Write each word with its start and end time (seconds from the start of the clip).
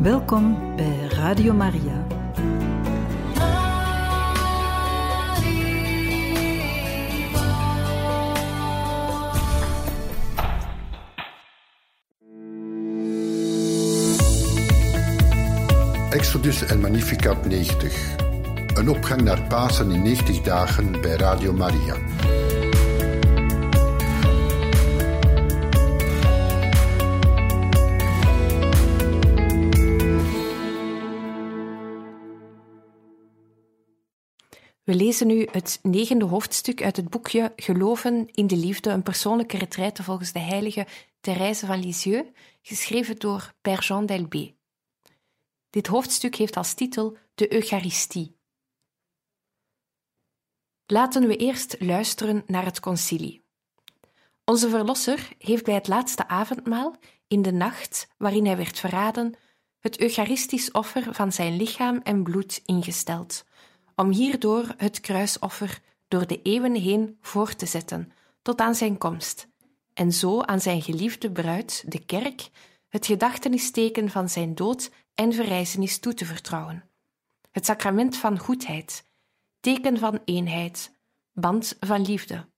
Welkom 0.00 0.76
bij 0.76 1.08
Radio 1.08 1.52
Maria. 1.52 2.06
Exodus 16.10 16.62
en 16.62 16.80
Magnificat 16.80 17.46
90. 17.46 18.16
Een 18.74 18.88
opgang 18.88 19.22
naar 19.22 19.42
Pasen 19.42 19.90
in 19.90 20.02
90 20.02 20.40
dagen 20.40 21.00
bij 21.00 21.16
Radio 21.16 21.52
Maria. 21.52 21.94
We 34.90 34.96
lezen 34.96 35.26
nu 35.26 35.48
het 35.50 35.78
negende 35.82 36.24
hoofdstuk 36.24 36.82
uit 36.82 36.96
het 36.96 37.10
boekje 37.10 37.52
Geloven 37.56 38.28
in 38.30 38.46
de 38.46 38.56
Liefde, 38.56 38.90
een 38.90 39.02
persoonlijke 39.02 39.58
retraite 39.58 40.02
volgens 40.02 40.32
de 40.32 40.38
heilige 40.38 40.86
Thérèse 41.20 41.66
van 41.66 41.78
Lisieux, 41.78 42.30
geschreven 42.62 43.16
door 43.16 43.54
Père 43.60 43.80
Jean 43.80 44.06
Delbé. 44.06 44.54
Dit 45.70 45.86
hoofdstuk 45.86 46.34
heeft 46.34 46.56
als 46.56 46.74
titel 46.74 47.16
De 47.34 47.54
Eucharistie. 47.54 48.36
Laten 50.86 51.26
we 51.26 51.36
eerst 51.36 51.76
luisteren 51.80 52.42
naar 52.46 52.64
het 52.64 52.80
concilie. 52.80 53.44
Onze 54.44 54.68
Verlosser 54.68 55.28
heeft 55.38 55.64
bij 55.64 55.74
het 55.74 55.88
laatste 55.88 56.28
avondmaal, 56.28 56.96
in 57.26 57.42
de 57.42 57.52
nacht 57.52 58.08
waarin 58.18 58.46
hij 58.46 58.56
werd 58.56 58.78
verraden, 58.78 59.34
het 59.78 60.00
Eucharistisch 60.00 60.70
offer 60.70 61.14
van 61.14 61.32
zijn 61.32 61.56
lichaam 61.56 62.00
en 62.02 62.22
bloed 62.22 62.60
ingesteld 62.64 63.48
om 64.00 64.10
hierdoor 64.10 64.74
het 64.76 65.00
kruisoffer 65.00 65.80
door 66.08 66.26
de 66.26 66.42
eeuwen 66.42 66.74
heen 66.74 67.18
voor 67.20 67.54
te 67.54 67.66
zetten, 67.66 68.12
tot 68.42 68.60
aan 68.60 68.74
zijn 68.74 68.98
komst, 68.98 69.48
en 69.94 70.12
zo 70.12 70.40
aan 70.42 70.60
zijn 70.60 70.82
geliefde 70.82 71.30
bruid, 71.32 71.84
de 71.86 72.04
kerk, 72.04 72.50
het 72.88 73.06
gedachtenisteken 73.06 74.10
van 74.10 74.28
zijn 74.28 74.54
dood 74.54 74.90
en 75.14 75.32
verrijzenis 75.32 75.98
toe 75.98 76.14
te 76.14 76.24
vertrouwen. 76.24 76.88
Het 77.50 77.66
sacrament 77.66 78.16
van 78.16 78.38
goedheid, 78.38 79.04
teken 79.60 79.98
van 79.98 80.20
eenheid, 80.24 80.92
band 81.32 81.76
van 81.80 82.02
liefde. 82.02 82.48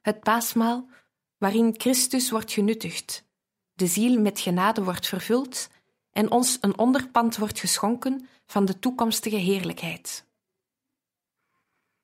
Het 0.00 0.20
paasmaal, 0.20 0.88
waarin 1.38 1.74
Christus 1.76 2.30
wordt 2.30 2.52
genuttigd, 2.52 3.24
de 3.74 3.86
ziel 3.86 4.20
met 4.20 4.40
genade 4.40 4.84
wordt 4.84 5.06
vervuld 5.06 5.68
en 6.14 6.30
ons 6.30 6.58
een 6.60 6.78
onderpand 6.78 7.36
wordt 7.36 7.60
geschonken 7.60 8.28
van 8.46 8.64
de 8.64 8.78
toekomstige 8.78 9.36
heerlijkheid. 9.36 10.26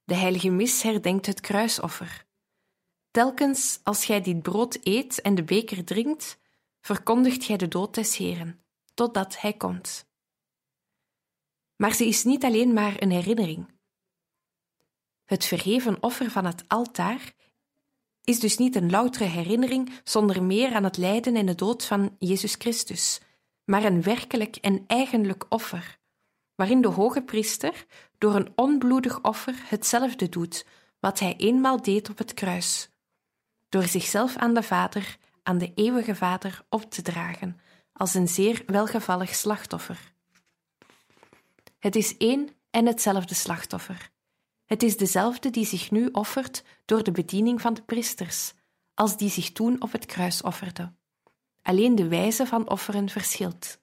De 0.04 0.14
heilige 0.14 0.50
mis 0.50 0.82
herdenkt 0.82 1.26
het 1.26 1.40
kruisoffer. 1.40 2.26
Telkens 3.10 3.80
als 3.82 4.04
gij 4.04 4.20
dit 4.20 4.42
brood 4.42 4.78
eet 4.82 5.20
en 5.20 5.34
de 5.34 5.44
beker 5.44 5.84
drinkt, 5.84 6.38
verkondigt 6.80 7.44
gij 7.44 7.56
de 7.56 7.68
dood 7.68 7.94
des 7.94 8.16
Heren, 8.16 8.64
totdat 8.94 9.40
hij 9.40 9.52
komt. 9.52 10.06
Maar 11.76 11.94
ze 11.94 12.06
is 12.06 12.24
niet 12.24 12.44
alleen 12.44 12.72
maar 12.72 13.02
een 13.02 13.10
herinnering. 13.10 13.68
Het 15.24 15.44
verheven 15.44 16.02
offer 16.02 16.30
van 16.30 16.44
het 16.44 16.64
altaar 16.68 17.34
is 18.24 18.40
dus 18.40 18.56
niet 18.56 18.76
een 18.76 18.90
loutere 18.90 19.24
herinnering 19.24 20.00
zonder 20.04 20.42
meer 20.42 20.74
aan 20.74 20.84
het 20.84 20.96
lijden 20.96 21.36
en 21.36 21.46
de 21.46 21.54
dood 21.54 21.84
van 21.84 22.16
Jezus 22.18 22.54
Christus, 22.54 23.20
maar 23.64 23.84
een 23.84 24.02
werkelijk 24.02 24.56
en 24.56 24.84
eigenlijk 24.86 25.44
offer, 25.48 25.98
waarin 26.54 26.80
de 26.80 26.88
hoge 26.88 27.22
priester 27.22 27.86
door 28.18 28.34
een 28.34 28.52
onbloedig 28.54 29.22
offer 29.22 29.54
hetzelfde 29.64 30.28
doet 30.28 30.66
wat 31.00 31.18
hij 31.18 31.36
eenmaal 31.36 31.82
deed 31.82 32.10
op 32.10 32.18
het 32.18 32.34
kruis, 32.34 32.90
door 33.68 33.84
zichzelf 33.84 34.36
aan 34.36 34.54
de 34.54 34.62
Vader, 34.62 35.16
aan 35.42 35.58
de 35.58 35.72
eeuwige 35.74 36.14
Vader, 36.14 36.64
op 36.68 36.90
te 36.90 37.02
dragen, 37.02 37.60
als 37.92 38.14
een 38.14 38.28
zeer 38.28 38.62
welgevallig 38.66 39.34
slachtoffer. 39.34 40.12
Het 41.78 41.96
is 41.96 42.16
één 42.16 42.48
en 42.70 42.86
hetzelfde 42.86 43.34
slachtoffer. 43.34 44.10
Het 44.64 44.82
is 44.82 44.96
dezelfde 44.96 45.50
die 45.50 45.66
zich 45.66 45.90
nu 45.90 46.06
offert 46.06 46.64
door 46.84 47.02
de 47.02 47.10
bediening 47.10 47.60
van 47.60 47.74
de 47.74 47.82
priesters, 47.82 48.52
als 48.94 49.16
die 49.16 49.30
zich 49.30 49.52
toen 49.52 49.82
op 49.82 49.92
het 49.92 50.06
kruis 50.06 50.42
offerde. 50.42 50.92
Alleen 51.62 51.94
de 51.94 52.08
wijze 52.08 52.46
van 52.46 52.68
offeren 52.68 53.08
verschilt. 53.08 53.78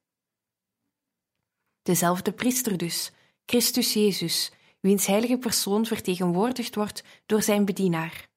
Dezelfde 1.82 2.32
priester 2.32 2.78
dus, 2.78 3.12
Christus 3.46 3.94
Jezus, 3.94 4.52
wiens 4.80 5.06
heilige 5.06 5.38
persoon 5.38 5.86
vertegenwoordigd 5.86 6.76
wordt 6.76 7.04
door 7.26 7.42
zijn 7.42 7.66
bedienaar. 7.66 8.28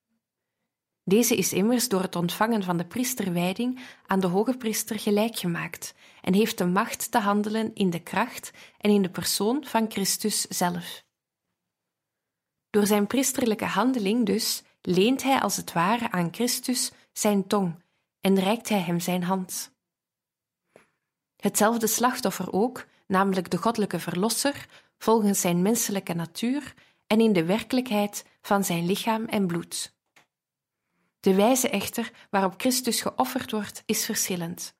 Deze 1.04 1.36
is 1.36 1.52
immers 1.52 1.88
door 1.88 2.02
het 2.02 2.16
ontvangen 2.16 2.62
van 2.62 2.76
de 2.76 2.86
priesterwijding 2.86 3.80
aan 4.06 4.20
de 4.20 4.26
hoge 4.26 4.56
priester 4.56 4.98
gelijk 4.98 5.38
gemaakt 5.38 5.94
en 6.20 6.34
heeft 6.34 6.58
de 6.58 6.66
macht 6.66 7.10
te 7.10 7.18
handelen 7.18 7.74
in 7.74 7.90
de 7.90 8.02
kracht 8.02 8.50
en 8.78 8.90
in 8.90 9.02
de 9.02 9.10
persoon 9.10 9.64
van 9.64 9.90
Christus 9.90 10.40
zelf. 10.40 11.04
Door 12.70 12.86
zijn 12.86 13.06
priesterlijke 13.06 13.64
handeling 13.64 14.26
dus 14.26 14.62
leent 14.82 15.22
hij 15.22 15.40
als 15.40 15.56
het 15.56 15.72
ware 15.72 16.10
aan 16.10 16.28
Christus 16.34 16.92
zijn 17.12 17.46
tong 17.46 17.82
en 18.20 18.38
reikt 18.38 18.68
hij 18.68 18.80
hem 18.80 19.00
zijn 19.00 19.22
hand. 19.22 19.72
Hetzelfde 21.36 21.86
slachtoffer 21.86 22.52
ook, 22.52 22.86
namelijk 23.06 23.50
de 23.50 23.56
goddelijke 23.56 24.00
verlosser, 24.00 24.68
volgens 24.98 25.40
zijn 25.40 25.62
menselijke 25.62 26.14
natuur 26.14 26.74
en 27.06 27.20
in 27.20 27.32
de 27.32 27.44
werkelijkheid 27.44 28.24
van 28.42 28.64
zijn 28.64 28.86
lichaam 28.86 29.24
en 29.24 29.46
bloed. 29.46 29.94
De 31.20 31.34
wijze 31.34 31.68
echter 31.68 32.12
waarop 32.30 32.54
Christus 32.56 33.00
geofferd 33.00 33.50
wordt, 33.50 33.82
is 33.86 34.04
verschillend. 34.04 34.74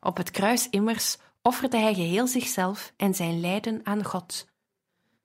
Op 0.00 0.16
het 0.16 0.30
kruis 0.30 0.68
immers 0.70 1.16
offerde 1.42 1.76
hij 1.76 1.94
geheel 1.94 2.26
zichzelf 2.26 2.92
en 2.96 3.14
zijn 3.14 3.40
lijden 3.40 3.80
aan 3.82 4.04
God. 4.04 4.46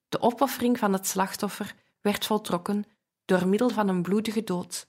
De 0.10 0.22
opoffering 0.22 0.80
van 0.80 0.94
het 0.94 1.08
slachtoffer 1.08 1.75
werd 2.02 2.25
voltrokken 2.25 2.86
door 3.25 3.48
middel 3.48 3.70
van 3.70 3.88
een 3.88 4.02
bloedige 4.02 4.44
dood, 4.44 4.88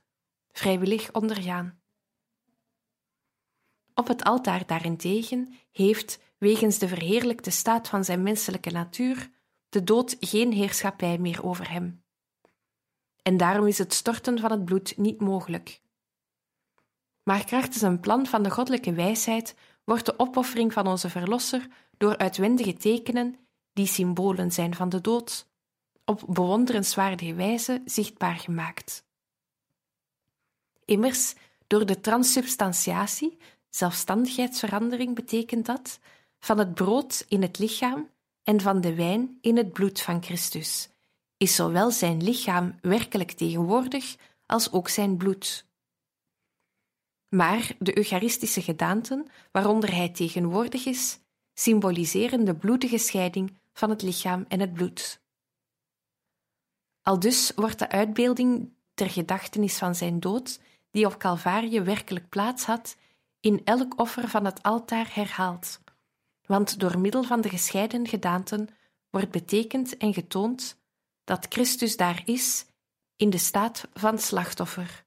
vrijwillig 0.53 1.13
ondergaan. 1.13 1.83
Op 3.95 4.09
het 4.09 4.25
altaar 4.25 4.67
daarentegen 4.67 5.55
heeft, 5.71 6.19
wegens 6.39 6.79
de 6.79 6.89
verheerlijkte 6.89 7.51
staat 7.51 7.89
van 7.89 8.05
zijn 8.05 8.23
menselijke 8.23 8.71
natuur, 8.71 9.31
de 9.69 9.85
dood 9.85 10.17
geen 10.21 10.53
heerschappij 10.53 11.19
meer 11.19 11.45
over 11.45 11.71
hem. 11.71 12.05
En 13.23 13.37
daarom 13.37 13.67
is 13.67 13.79
het 13.79 13.93
storten 13.93 14.39
van 14.39 14.51
het 14.51 14.65
bloed 14.65 14.97
niet 14.97 15.21
mogelijk. 15.21 15.83
Maar 17.23 17.45
krachtens 17.45 17.83
een 17.83 18.01
plan 18.01 18.27
van 18.27 18.43
de 18.43 18.51
goddelijke 18.51 18.93
wijsheid 18.93 19.55
wordt 19.85 20.07
de 20.07 20.19
opoffering 20.19 20.73
van 20.73 20.87
onze 20.87 21.11
Verlosser 21.11 21.69
door 21.97 22.17
uitwendige 22.17 22.75
tekenen, 22.75 23.39
die 23.73 23.87
symbolen 23.87 24.53
zijn 24.53 24.75
van 24.75 24.89
de 24.89 25.01
dood, 25.01 25.49
op 26.05 26.23
bewonderenswaardige 26.29 27.35
wijze 27.35 27.83
zichtbaar 27.85 28.37
gemaakt. 28.37 29.07
Immers, 30.85 31.35
door 31.67 31.87
de 31.87 32.01
transsubstantiatie, 32.01 33.39
zelfstandigheidsverandering 33.75 35.15
betekent 35.15 35.67
dat, 35.67 35.99
van 36.39 36.59
het 36.59 36.75
brood 36.75 37.25
in 37.29 37.43
het 37.43 37.59
lichaam 37.59 38.11
en 38.43 38.61
van 38.61 38.81
de 38.81 38.95
wijn 38.95 39.39
in 39.41 39.57
het 39.57 39.73
bloed 39.73 40.01
van 40.01 40.23
Christus, 40.23 40.89
is 41.37 41.55
zowel 41.55 41.91
zijn 41.91 42.23
lichaam 42.23 42.79
werkelijk 42.81 43.31
tegenwoordig 43.31 44.17
als 44.47 44.73
ook 44.73 44.89
zijn 44.89 45.17
bloed. 45.17 45.67
Maar 47.29 47.77
de 47.79 47.97
eucharistische 47.99 48.63
gedaanten, 48.63 49.27
waaronder 49.53 49.95
hij 49.95 50.09
tegenwoordig 50.09 50.87
is, 50.87 51.19
symboliseren 51.55 52.45
de 52.45 52.55
bloedige 52.55 52.99
scheiding 52.99 53.59
van 53.73 53.91
het 53.91 54.03
lichaam 54.03 54.45
en 54.49 54.61
het 54.61 54.73
bloed. 54.73 55.23
Aldus 57.03 57.53
wordt 57.55 57.79
de 57.79 57.89
uitbeelding 57.89 58.73
ter 58.95 59.11
gedachtenis 59.11 59.79
van 59.79 59.95
zijn 59.95 60.21
dood, 60.21 60.61
die 60.91 61.07
op 61.07 61.19
Calvarië 61.19 61.81
werkelijk 61.81 62.29
plaats 62.29 62.65
had, 62.65 62.97
in 63.45 63.61
elk 63.65 64.01
offer 64.01 64.29
van 64.29 64.45
het 64.45 64.63
altaar 64.63 65.15
herhaald, 65.15 65.81
want 66.47 66.81
door 66.81 66.99
middel 66.99 67.23
van 67.23 67.41
de 67.41 67.49
gescheiden 67.49 68.09
gedaanten 68.09 68.69
wordt 69.11 69.31
betekend 69.31 69.97
en 69.97 70.15
getoond 70.15 70.81
dat 71.25 71.47
Christus 71.49 71.97
daar 71.97 72.23
is 72.25 72.67
in 73.17 73.31
de 73.31 73.39
staat 73.39 73.89
van 73.93 74.19
slachtoffer. 74.19 75.05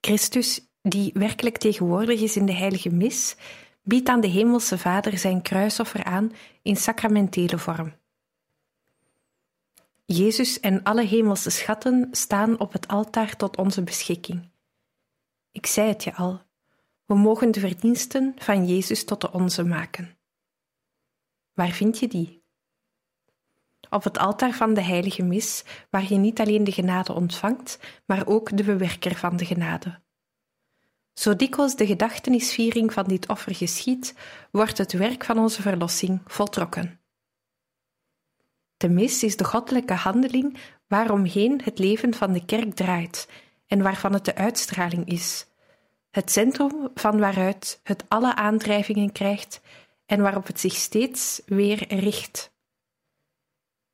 Christus, 0.00 0.60
die 0.82 1.10
werkelijk 1.14 1.58
tegenwoordig 1.58 2.20
is 2.20 2.36
in 2.36 2.46
de 2.46 2.54
heilige 2.54 2.90
mis, 2.90 3.36
biedt 3.82 4.08
aan 4.08 4.20
de 4.20 4.28
Hemelse 4.28 4.78
Vader 4.78 5.18
zijn 5.18 5.42
kruisoffer 5.42 6.04
aan 6.04 6.32
in 6.62 6.76
sacramentele 6.76 7.58
vorm. 7.58 7.94
Jezus 10.04 10.60
en 10.60 10.82
alle 10.82 11.04
hemelse 11.04 11.50
schatten 11.50 12.08
staan 12.10 12.60
op 12.60 12.72
het 12.72 12.88
altaar 12.88 13.36
tot 13.36 13.56
onze 13.56 13.82
beschikking. 13.82 14.48
Ik 15.52 15.66
zei 15.66 15.88
het 15.88 16.04
je 16.04 16.14
al, 16.14 16.43
We 17.06 17.14
mogen 17.14 17.50
de 17.50 17.60
verdiensten 17.60 18.32
van 18.36 18.66
Jezus 18.66 19.04
tot 19.04 19.20
de 19.20 19.32
onze 19.32 19.64
maken. 19.64 20.18
Waar 21.52 21.70
vind 21.70 21.98
je 21.98 22.08
die? 22.08 22.42
Op 23.90 24.04
het 24.04 24.18
altaar 24.18 24.52
van 24.52 24.74
de 24.74 24.82
heilige 24.82 25.22
mis, 25.22 25.64
waar 25.90 26.12
je 26.12 26.16
niet 26.16 26.40
alleen 26.40 26.64
de 26.64 26.72
genade 26.72 27.12
ontvangt, 27.12 27.78
maar 28.06 28.26
ook 28.26 28.56
de 28.56 28.64
bewerker 28.64 29.14
van 29.14 29.36
de 29.36 29.44
genade. 29.44 30.02
Zo 31.12 31.36
dikwijls 31.36 31.76
de 31.76 31.86
gedachtenisviering 31.86 32.92
van 32.92 33.04
dit 33.04 33.28
offer 33.28 33.54
geschiet, 33.54 34.14
wordt 34.50 34.78
het 34.78 34.92
werk 34.92 35.24
van 35.24 35.38
onze 35.38 35.62
verlossing 35.62 36.20
voltrokken. 36.26 37.00
De 38.76 38.88
mis 38.88 39.22
is 39.22 39.36
de 39.36 39.44
goddelijke 39.44 39.94
handeling 39.94 40.58
waaromheen 40.86 41.60
het 41.64 41.78
leven 41.78 42.14
van 42.14 42.32
de 42.32 42.44
kerk 42.44 42.74
draait 42.74 43.28
en 43.66 43.82
waarvan 43.82 44.12
het 44.12 44.24
de 44.24 44.34
uitstraling 44.34 45.06
is, 45.06 45.46
het 46.14 46.30
centrum 46.30 46.88
van 46.94 47.18
waaruit 47.18 47.80
het 47.82 48.04
alle 48.08 48.34
aandrijvingen 48.34 49.12
krijgt 49.12 49.60
en 50.06 50.20
waarop 50.22 50.46
het 50.46 50.60
zich 50.60 50.74
steeds 50.74 51.42
weer 51.46 51.94
richt. 51.94 52.52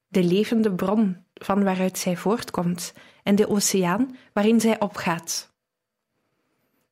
De 0.09 0.25
levende 0.25 0.75
bron 0.75 1.25
van 1.35 1.65
waaruit 1.65 1.99
zij 1.99 2.17
voortkomt 2.17 2.93
en 3.23 3.35
de 3.35 3.49
oceaan 3.49 4.17
waarin 4.33 4.61
zij 4.61 4.81
opgaat. 4.81 5.53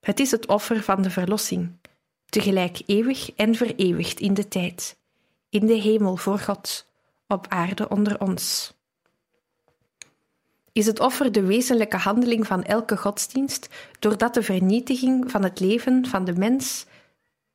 Het 0.00 0.20
is 0.20 0.30
het 0.30 0.46
offer 0.46 0.82
van 0.82 1.02
de 1.02 1.10
verlossing, 1.10 1.72
tegelijk 2.26 2.82
eeuwig 2.86 3.32
en 3.34 3.54
vereeuwigd 3.54 4.20
in 4.20 4.34
de 4.34 4.48
tijd, 4.48 4.98
in 5.48 5.66
de 5.66 5.80
hemel 5.80 6.16
voor 6.16 6.38
God, 6.38 6.88
op 7.26 7.46
aarde 7.48 7.88
onder 7.88 8.20
ons. 8.20 8.76
Is 10.72 10.86
het 10.86 11.00
offer 11.00 11.32
de 11.32 11.42
wezenlijke 11.42 11.96
handeling 11.96 12.46
van 12.46 12.64
elke 12.64 12.96
godsdienst, 12.96 13.68
doordat 13.98 14.34
de 14.34 14.42
vernietiging 14.42 15.30
van 15.30 15.42
het 15.42 15.60
leven 15.60 16.06
van 16.06 16.24
de 16.24 16.32
mens 16.32 16.86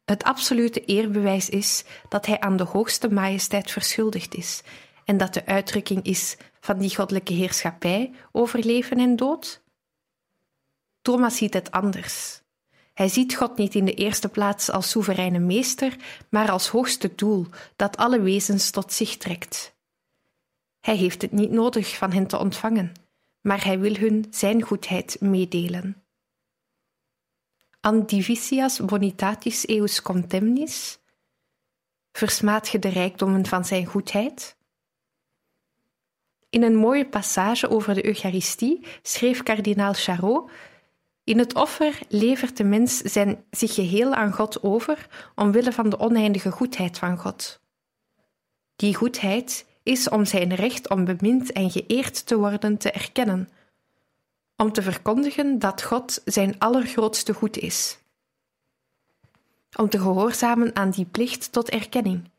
het 0.06 0.24
absolute 0.24 0.86
eerbewijs 0.86 1.50
is 1.50 1.84
dat 2.10 2.26
hij 2.26 2.40
aan 2.40 2.58
de 2.58 2.64
hoogste 2.64 3.12
majesteit 3.12 3.72
verschuldigd 3.72 4.36
is 4.36 4.62
en 5.06 5.18
dat 5.18 5.34
de 5.34 5.46
uitdrukking 5.46 6.06
is 6.06 6.38
van 6.60 6.78
die 6.78 6.96
goddelijke 6.96 7.34
heerschappij 7.34 8.12
over 8.32 8.66
leven 8.66 9.00
en 9.00 9.16
dood? 9.16 9.62
Thomas 11.02 11.38
ziet 11.38 11.54
het 11.54 11.72
anders. 11.72 12.42
Hij 12.94 13.08
ziet 13.08 13.36
God 13.36 13.58
niet 13.58 13.76
in 13.76 13.86
de 13.86 13.94
eerste 13.94 14.30
plaats 14.30 14.70
als 14.70 14.90
soevereine 14.90 15.40
meester, 15.40 15.96
maar 16.30 16.52
als 16.52 16.68
hoogste 16.68 17.16
doel 17.16 17.46
dat 17.76 17.98
alle 17.98 18.22
wezens 18.22 18.70
tot 18.72 18.94
zich 18.94 19.18
trekt. 19.18 19.76
Hij 20.80 20.96
heeft 20.96 21.22
het 21.22 21.32
niet 21.32 21.52
nodig 21.52 21.98
van 21.98 22.12
hen 22.12 22.28
te 22.28 22.40
ontvangen, 22.40 22.92
maar 23.44 23.64
hij 23.64 23.80
wil 23.80 23.96
hun 23.96 24.26
zijn 24.30 24.62
goedheid 24.62 25.22
meedelen. 25.22 26.04
Andivisias 27.80 28.86
bonitatis 28.86 29.68
eus 29.68 30.02
contemnis? 30.02 31.00
Versmaat 32.12 32.68
ge 32.68 32.80
de 32.80 32.90
rijkdommen 32.90 33.46
van 33.46 33.66
zijn 33.66 33.86
goedheid? 33.86 34.58
In 36.50 36.64
een 36.64 36.76
mooie 36.76 37.08
passage 37.08 37.70
over 37.70 37.94
de 37.94 38.06
Eucharistie 38.06 38.86
schreef 39.02 39.44
kardinaal 39.44 39.94
Charot 39.94 40.52
in 41.24 41.40
het 41.40 41.56
offer 41.56 42.00
levert 42.08 42.58
de 42.58 42.64
mens 42.64 42.98
zijn, 42.98 43.46
zich 43.52 43.74
geheel 43.74 44.14
aan 44.14 44.34
God 44.34 44.64
over 44.64 45.08
omwille 45.36 45.72
van 45.72 45.90
de 45.90 46.00
oneindige 46.00 46.52
goedheid 46.52 46.98
van 46.98 47.18
God. 47.18 47.62
Die 48.76 48.96
goedheid 48.96 49.66
is 49.84 50.10
om 50.10 50.26
zijn 50.26 50.56
recht 50.56 50.90
om 50.90 51.06
bemind 51.06 51.52
en 51.52 51.72
geëerd 51.72 52.26
te 52.26 52.38
worden 52.38 52.78
te 52.78 52.92
erkennen, 52.92 53.50
om 54.56 54.72
te 54.72 54.82
verkondigen 54.82 55.60
dat 55.60 55.84
God 55.84 56.22
zijn 56.26 56.60
allergrootste 56.60 57.34
goed 57.34 57.58
is, 57.58 57.98
om 59.76 59.90
te 59.90 60.00
gehoorzamen 60.00 60.76
aan 60.76 60.90
die 60.90 61.06
plicht 61.06 61.52
tot 61.52 61.70
erkenning, 61.70 62.30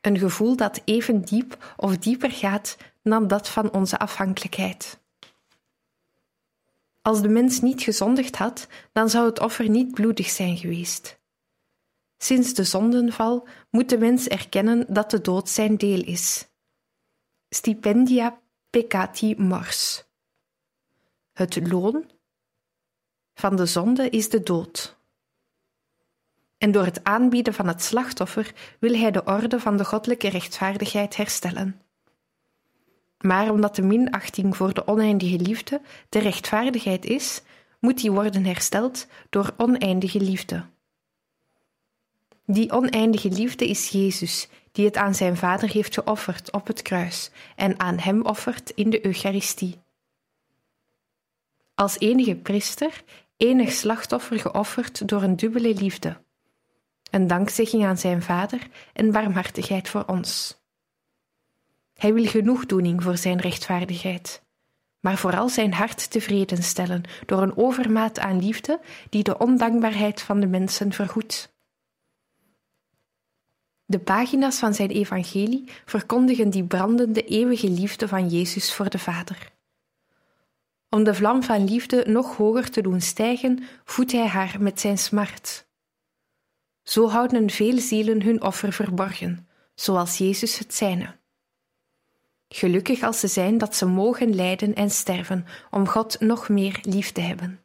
een 0.00 0.18
gevoel 0.18 0.56
dat 0.56 0.80
even 0.84 1.20
diep 1.20 1.74
of 1.76 1.98
dieper 1.98 2.30
gaat 2.30 2.76
dan 3.02 3.28
dat 3.28 3.48
van 3.48 3.72
onze 3.72 3.98
afhankelijkheid. 3.98 4.98
Als 7.02 7.22
de 7.22 7.28
mens 7.28 7.60
niet 7.60 7.82
gezondigd 7.82 8.36
had, 8.36 8.66
dan 8.92 9.10
zou 9.10 9.26
het 9.26 9.40
offer 9.40 9.68
niet 9.68 9.94
bloedig 9.94 10.30
zijn 10.30 10.56
geweest. 10.56 11.18
Sinds 12.18 12.54
de 12.54 12.64
zondenval 12.64 13.48
moet 13.74 13.88
de 13.88 13.98
mens 13.98 14.28
erkennen 14.28 14.86
dat 14.88 15.10
de 15.10 15.20
dood 15.20 15.48
zijn 15.48 15.76
deel 15.76 16.04
is. 16.04 16.48
Stipendia 17.48 18.40
peccati 18.70 19.34
mors. 19.38 20.04
Het 21.32 21.70
loon 21.70 22.10
van 23.34 23.56
de 23.56 23.66
zonde 23.66 24.08
is 24.08 24.28
de 24.28 24.42
dood. 24.42 24.96
En 26.58 26.72
door 26.72 26.84
het 26.84 27.04
aanbieden 27.04 27.54
van 27.54 27.68
het 27.68 27.82
slachtoffer 27.82 28.54
wil 28.78 28.94
hij 28.94 29.10
de 29.10 29.24
orde 29.24 29.60
van 29.60 29.76
de 29.76 29.84
goddelijke 29.84 30.28
rechtvaardigheid 30.28 31.16
herstellen. 31.16 31.82
Maar 33.18 33.50
omdat 33.50 33.76
de 33.76 33.82
minachting 33.82 34.56
voor 34.56 34.74
de 34.74 34.86
oneindige 34.86 35.38
liefde 35.38 35.80
de 36.08 36.18
rechtvaardigheid 36.18 37.04
is, 37.04 37.42
moet 37.80 38.00
die 38.00 38.12
worden 38.12 38.44
hersteld 38.44 39.06
door 39.30 39.54
oneindige 39.56 40.20
liefde. 40.20 40.64
Die 42.46 42.72
oneindige 42.72 43.28
liefde 43.28 43.68
is 43.68 43.88
Jezus, 43.88 44.48
die 44.72 44.84
het 44.84 44.96
aan 44.96 45.14
zijn 45.14 45.36
Vader 45.36 45.70
heeft 45.70 45.94
geofferd 45.94 46.52
op 46.52 46.66
het 46.66 46.82
kruis 46.82 47.30
en 47.56 47.80
aan 47.80 47.98
hem 47.98 48.22
offert 48.22 48.70
in 48.70 48.90
de 48.90 49.06
Eucharistie. 49.06 49.82
Als 51.74 51.98
enige 51.98 52.36
priester, 52.36 53.02
enig 53.36 53.72
slachtoffer 53.72 54.40
geofferd 54.40 55.08
door 55.08 55.22
een 55.22 55.36
dubbele 55.36 55.74
liefde, 55.74 56.16
een 57.10 57.26
dankzegging 57.26 57.84
aan 57.84 57.98
zijn 57.98 58.22
Vader 58.22 58.68
en 58.92 59.12
barmhartigheid 59.12 59.88
voor 59.88 60.04
ons. 60.06 60.62
Hij 61.94 62.14
wil 62.14 62.26
genoegdoening 62.26 63.02
voor 63.02 63.16
zijn 63.16 63.40
rechtvaardigheid, 63.40 64.42
maar 65.00 65.16
vooral 65.18 65.48
zijn 65.48 65.72
hart 65.72 66.10
tevreden 66.10 66.62
stellen 66.62 67.02
door 67.26 67.42
een 67.42 67.56
overmaat 67.56 68.18
aan 68.18 68.40
liefde 68.40 68.80
die 69.10 69.22
de 69.22 69.38
ondankbaarheid 69.38 70.22
van 70.22 70.40
de 70.40 70.46
mensen 70.46 70.92
vergoedt. 70.92 71.53
De 73.86 73.98
pagina's 73.98 74.58
van 74.58 74.74
zijn 74.74 74.90
evangelie 74.90 75.64
verkondigen 75.84 76.50
die 76.50 76.64
brandende 76.64 77.24
eeuwige 77.24 77.70
liefde 77.70 78.08
van 78.08 78.28
Jezus 78.28 78.74
voor 78.74 78.90
de 78.90 78.98
Vader. 78.98 79.52
Om 80.88 81.04
de 81.04 81.14
vlam 81.14 81.42
van 81.42 81.64
liefde 81.64 82.04
nog 82.06 82.36
hoger 82.36 82.70
te 82.70 82.80
doen 82.80 83.00
stijgen, 83.00 83.62
voedt 83.84 84.12
hij 84.12 84.26
haar 84.26 84.56
met 84.60 84.80
zijn 84.80 84.98
smart. 84.98 85.66
Zo 86.82 87.08
houden 87.08 87.50
veel 87.50 87.78
zielen 87.78 88.22
hun 88.22 88.42
offer 88.42 88.72
verborgen, 88.72 89.48
zoals 89.74 90.18
Jezus 90.18 90.58
het 90.58 90.74
zijne. 90.74 91.16
Gelukkig 92.48 93.02
als 93.02 93.20
ze 93.20 93.28
zijn 93.28 93.58
dat 93.58 93.76
ze 93.76 93.86
mogen 93.86 94.34
lijden 94.34 94.74
en 94.74 94.90
sterven 94.90 95.46
om 95.70 95.88
God 95.88 96.20
nog 96.20 96.48
meer 96.48 96.78
lief 96.82 97.12
te 97.12 97.20
hebben. 97.20 97.63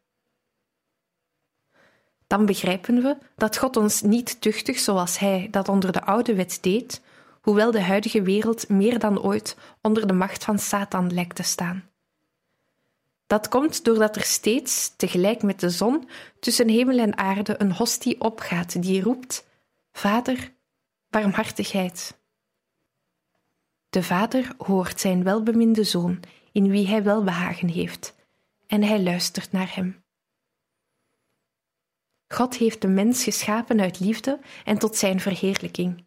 Dan 2.30 2.46
begrijpen 2.46 3.02
we 3.02 3.18
dat 3.36 3.58
God 3.58 3.78
ons 3.78 4.02
niet 4.02 4.42
tuchtig 4.42 4.80
zoals 4.80 5.20
Hij 5.20 5.48
dat 5.52 5.70
onder 5.70 5.92
de 5.92 6.04
oude 6.04 6.36
wet 6.36 6.58
deed, 6.62 7.02
hoewel 7.42 7.72
de 7.72 7.82
huidige 7.82 8.22
wereld 8.22 8.70
meer 8.70 9.00
dan 9.00 9.22
ooit 9.22 9.58
onder 9.82 10.08
de 10.08 10.14
macht 10.14 10.44
van 10.44 10.60
Satan 10.60 11.14
lijkt 11.14 11.36
te 11.36 11.44
staan. 11.44 11.90
Dat 13.28 13.48
komt 13.48 13.84
doordat 13.84 14.16
er 14.16 14.22
steeds, 14.22 14.94
tegelijk 14.96 15.44
met 15.44 15.60
de 15.60 15.70
zon, 15.70 16.10
tussen 16.40 16.68
hemel 16.68 16.98
en 16.98 17.18
aarde 17.18 17.56
een 17.58 17.74
hostie 17.74 18.22
opgaat 18.22 18.82
die 18.82 19.02
roept: 19.02 19.48
Vader, 19.92 20.54
barmhartigheid. 21.10 22.18
De 23.90 24.04
vader 24.04 24.52
hoort 24.58 25.00
zijn 25.00 25.24
welbeminde 25.24 25.84
zoon, 25.84 26.20
in 26.52 26.70
wie 26.70 26.88
hij 26.88 27.04
welbehagen 27.04 27.68
heeft, 27.68 28.16
en 28.68 28.84
hij 28.84 29.04
luistert 29.04 29.52
naar 29.52 29.76
hem. 29.76 30.04
God 32.34 32.56
heeft 32.56 32.82
de 32.82 32.88
mens 32.88 33.24
geschapen 33.24 33.82
uit 33.82 34.00
liefde 34.00 34.40
en 34.66 34.78
tot 34.78 34.96
zijn 34.96 35.20
verheerlijking. 35.20 36.06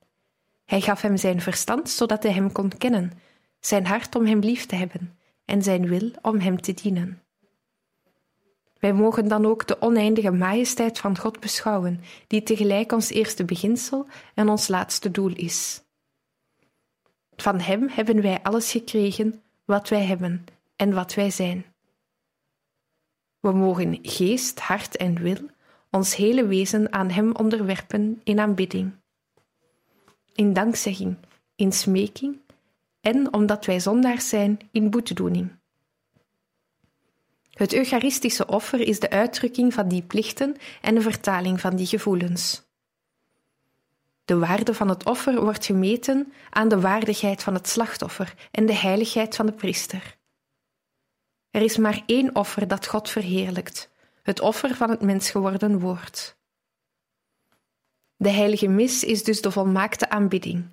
Hij 0.64 0.80
gaf 0.80 1.00
hem 1.00 1.16
zijn 1.16 1.40
verstand 1.40 1.90
zodat 1.90 2.22
hij 2.22 2.32
hem 2.32 2.52
kon 2.52 2.76
kennen, 2.78 3.12
zijn 3.60 3.86
hart 3.86 4.14
om 4.14 4.26
hem 4.26 4.38
lief 4.38 4.66
te 4.66 4.74
hebben 4.74 5.18
en 5.44 5.62
zijn 5.62 5.88
wil 5.88 6.10
om 6.22 6.38
hem 6.38 6.60
te 6.60 6.74
dienen. 6.74 7.22
Wij 8.78 8.92
mogen 8.92 9.28
dan 9.28 9.46
ook 9.46 9.66
de 9.66 9.80
oneindige 9.80 10.30
majesteit 10.30 10.98
van 10.98 11.18
God 11.18 11.40
beschouwen, 11.40 12.00
die 12.26 12.42
tegelijk 12.42 12.92
ons 12.92 13.10
eerste 13.10 13.44
beginsel 13.44 14.06
en 14.34 14.48
ons 14.48 14.68
laatste 14.68 15.10
doel 15.10 15.32
is. 15.34 15.82
Van 17.36 17.60
Hem 17.60 17.88
hebben 17.88 18.22
wij 18.22 18.42
alles 18.42 18.70
gekregen 18.70 19.42
wat 19.64 19.88
wij 19.88 20.04
hebben 20.04 20.44
en 20.76 20.94
wat 20.94 21.14
wij 21.14 21.30
zijn. 21.30 21.64
We 23.40 23.52
mogen 23.52 23.98
geest, 24.02 24.60
hart 24.60 24.96
en 24.96 25.22
wil 25.22 25.50
ons 25.92 26.16
hele 26.16 26.46
wezen 26.46 26.92
aan 26.92 27.10
Hem 27.10 27.34
onderwerpen 27.34 28.20
in 28.24 28.40
aanbidding, 28.40 28.92
in 30.34 30.52
dankzegging, 30.52 31.16
in 31.56 31.72
smeking 31.72 32.40
en 33.00 33.32
omdat 33.32 33.64
wij 33.64 33.80
zondaars 33.80 34.28
zijn 34.28 34.58
in 34.70 34.90
boetedoening. 34.90 35.60
Het 37.50 37.74
Eucharistische 37.74 38.46
offer 38.46 38.80
is 38.80 39.00
de 39.00 39.10
uitdrukking 39.10 39.74
van 39.74 39.88
die 39.88 40.02
plichten 40.02 40.56
en 40.80 40.94
de 40.94 41.00
vertaling 41.00 41.60
van 41.60 41.76
die 41.76 41.86
gevoelens. 41.86 42.62
De 44.24 44.38
waarde 44.38 44.74
van 44.74 44.88
het 44.88 45.04
offer 45.04 45.40
wordt 45.40 45.66
gemeten 45.66 46.32
aan 46.50 46.68
de 46.68 46.80
waardigheid 46.80 47.42
van 47.42 47.54
het 47.54 47.68
slachtoffer 47.68 48.34
en 48.50 48.66
de 48.66 48.74
heiligheid 48.74 49.36
van 49.36 49.46
de 49.46 49.52
priester. 49.52 50.16
Er 51.50 51.62
is 51.62 51.76
maar 51.76 52.02
één 52.06 52.34
offer 52.34 52.68
dat 52.68 52.86
God 52.86 53.10
verheerlijkt, 53.10 53.91
het 54.22 54.40
offer 54.40 54.74
van 54.74 54.90
het 54.90 55.00
mens 55.00 55.30
geworden 55.30 55.80
woord. 55.80 56.36
De 58.16 58.30
heilige 58.30 58.68
mis 58.68 59.04
is 59.04 59.24
dus 59.24 59.40
de 59.40 59.50
volmaakte 59.50 60.10
aanbidding, 60.10 60.64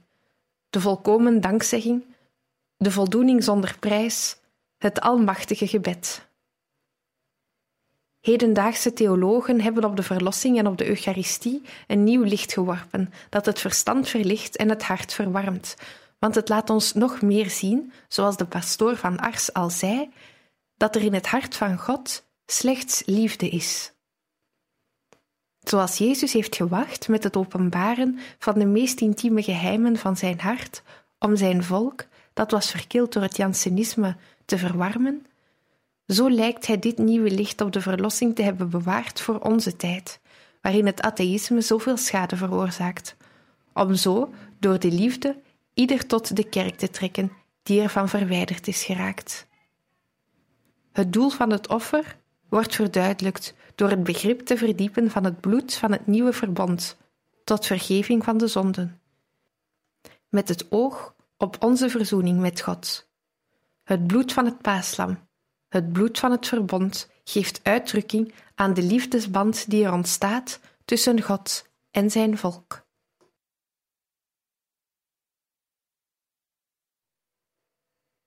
de 0.70 0.82
volkomen 0.82 1.41
dankzegging, 1.41 2.06
de 2.77 2.91
voldoening 2.91 3.44
zonder 3.44 3.77
prijs, 3.79 4.38
het 4.77 5.01
almachtige 5.01 5.68
gebed. 5.68 6.27
Hedendaagse 8.20 8.94
theologen 8.94 9.62
hebben 9.62 9.84
op 9.84 9.96
de 9.96 10.03
verlossing 10.03 10.58
en 10.58 10.68
op 10.68 10.77
de 10.77 10.88
Eucharistie 10.88 11.62
een 11.88 12.03
nieuw 12.03 12.24
licht 12.24 12.53
geworpen, 12.53 13.13
dat 13.29 13.46
het 13.46 13.60
verstand 13.60 14.08
verlicht 14.08 14.56
en 14.56 14.70
het 14.70 14.84
hart 14.84 15.13
verwarmt, 15.13 15.75
want 16.20 16.36
het 16.36 16.50
laat 16.50 16.70
ons 16.70 16.94
nog 16.94 17.22
meer 17.22 17.50
zien, 17.50 17.94
zoals 18.08 18.38
de 18.38 18.46
pastoor 18.46 18.96
van 18.96 19.20
Ars 19.20 19.53
al 19.53 19.70
zei, 19.70 20.12
dat 20.75 20.96
er 20.96 21.03
in 21.03 21.13
het 21.13 21.27
hart 21.27 21.56
van 21.56 21.77
God 21.77 22.27
slechts 22.51 23.03
liefde 23.06 23.50
is. 23.50 23.94
Zoals 25.60 25.98
Jezus 25.98 26.34
heeft 26.34 26.56
gewacht 26.56 27.08
met 27.08 27.24
het 27.24 27.38
openbaren 27.38 28.20
van 28.39 28.60
de 28.60 28.65
meest 28.65 29.01
intieme 29.01 29.44
geheimen 29.44 29.98
van 29.98 30.18
zijn 30.18 30.39
hart 30.39 30.84
om 31.20 31.36
zijn 31.36 31.63
volk, 31.63 32.06
dat 32.34 32.51
was 32.51 32.72
verkild 32.72 33.13
door 33.13 33.24
het 33.24 33.38
Jansenisme, 33.38 34.15
te 34.46 34.58
verwarmen, 34.58 35.25
zo 36.08 36.29
lijkt 36.29 36.68
hij 36.68 36.79
dit 36.79 36.98
nieuwe 36.98 37.32
licht 37.32 37.62
op 37.62 37.72
de 37.72 37.82
verlossing 37.82 38.36
te 38.36 38.41
hebben 38.41 38.70
bewaard 38.70 39.22
voor 39.22 39.39
onze 39.39 39.75
tijd, 39.75 40.20
waarin 40.62 40.86
het 40.86 41.01
atheïsme 41.01 41.62
zoveel 41.62 41.98
schade 41.98 42.36
veroorzaakt, 42.36 43.15
om 43.74 43.96
zo, 43.96 44.34
door 44.60 44.79
de 44.79 44.91
liefde, 44.91 45.41
ieder 45.74 46.08
tot 46.08 46.36
de 46.36 46.50
kerk 46.50 46.75
te 46.75 46.89
trekken 46.89 47.32
die 47.63 47.82
ervan 47.82 48.10
verwijderd 48.10 48.68
is 48.68 48.84
geraakt. 48.84 49.48
Het 50.91 51.13
doel 51.13 51.29
van 51.29 51.51
het 51.51 51.68
offer 51.68 52.18
wordt 52.50 52.75
verduidelijkt 52.75 53.53
door 53.75 53.89
het 53.89 54.03
begrip 54.03 54.39
te 54.39 54.58
verdiepen 54.58 55.12
van 55.12 55.24
het 55.24 55.39
bloed 55.39 55.74
van 55.74 55.91
het 55.91 56.08
nieuwe 56.08 56.34
verbond, 56.34 56.98
tot 57.44 57.65
vergeving 57.65 58.24
van 58.24 58.38
de 58.38 58.48
zonden. 58.48 59.01
Met 60.29 60.48
het 60.48 60.72
oog 60.72 61.15
op 61.38 61.63
onze 61.63 61.89
verzoening 61.89 62.39
met 62.39 62.62
God. 62.62 63.10
Het 63.84 64.08
bloed 64.08 64.34
van 64.34 64.46
het 64.46 64.62
paaslam, 64.62 65.27
het 65.68 65.91
bloed 65.94 66.20
van 66.20 66.32
het 66.32 66.48
verbond, 66.48 67.10
geeft 67.24 67.60
uitdrukking 67.63 68.34
aan 68.56 68.74
de 68.74 68.84
liefdesband 68.84 69.70
die 69.70 69.86
er 69.86 69.94
ontstaat 69.94 70.60
tussen 70.86 71.22
God 71.22 71.70
en 71.91 72.12
zijn 72.12 72.38
volk. 72.38 72.88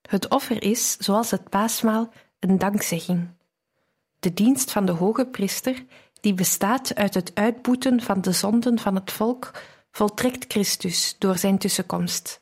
Het 0.09 0.29
offer 0.29 0.62
is, 0.62 0.97
zoals 0.97 1.31
het 1.31 1.49
paasmaal, 1.49 2.12
een 2.38 2.59
dankzegging. 2.59 3.29
De 4.23 4.35
dienst 4.35 4.71
van 4.71 4.87
de 4.87 4.93
hoge 4.93 5.26
priester, 5.26 5.85
die 6.21 6.35
bestaat 6.35 6.95
uit 6.95 7.14
het 7.14 7.31
uitboeten 7.35 8.00
van 8.00 8.21
de 8.21 8.33
zonden 8.33 8.79
van 8.79 8.95
het 8.95 9.12
volk, 9.12 9.62
voltrekt 9.91 10.52
Christus 10.52 11.17
door 11.19 11.38
zijn 11.38 11.59
tussenkomst. 11.59 12.41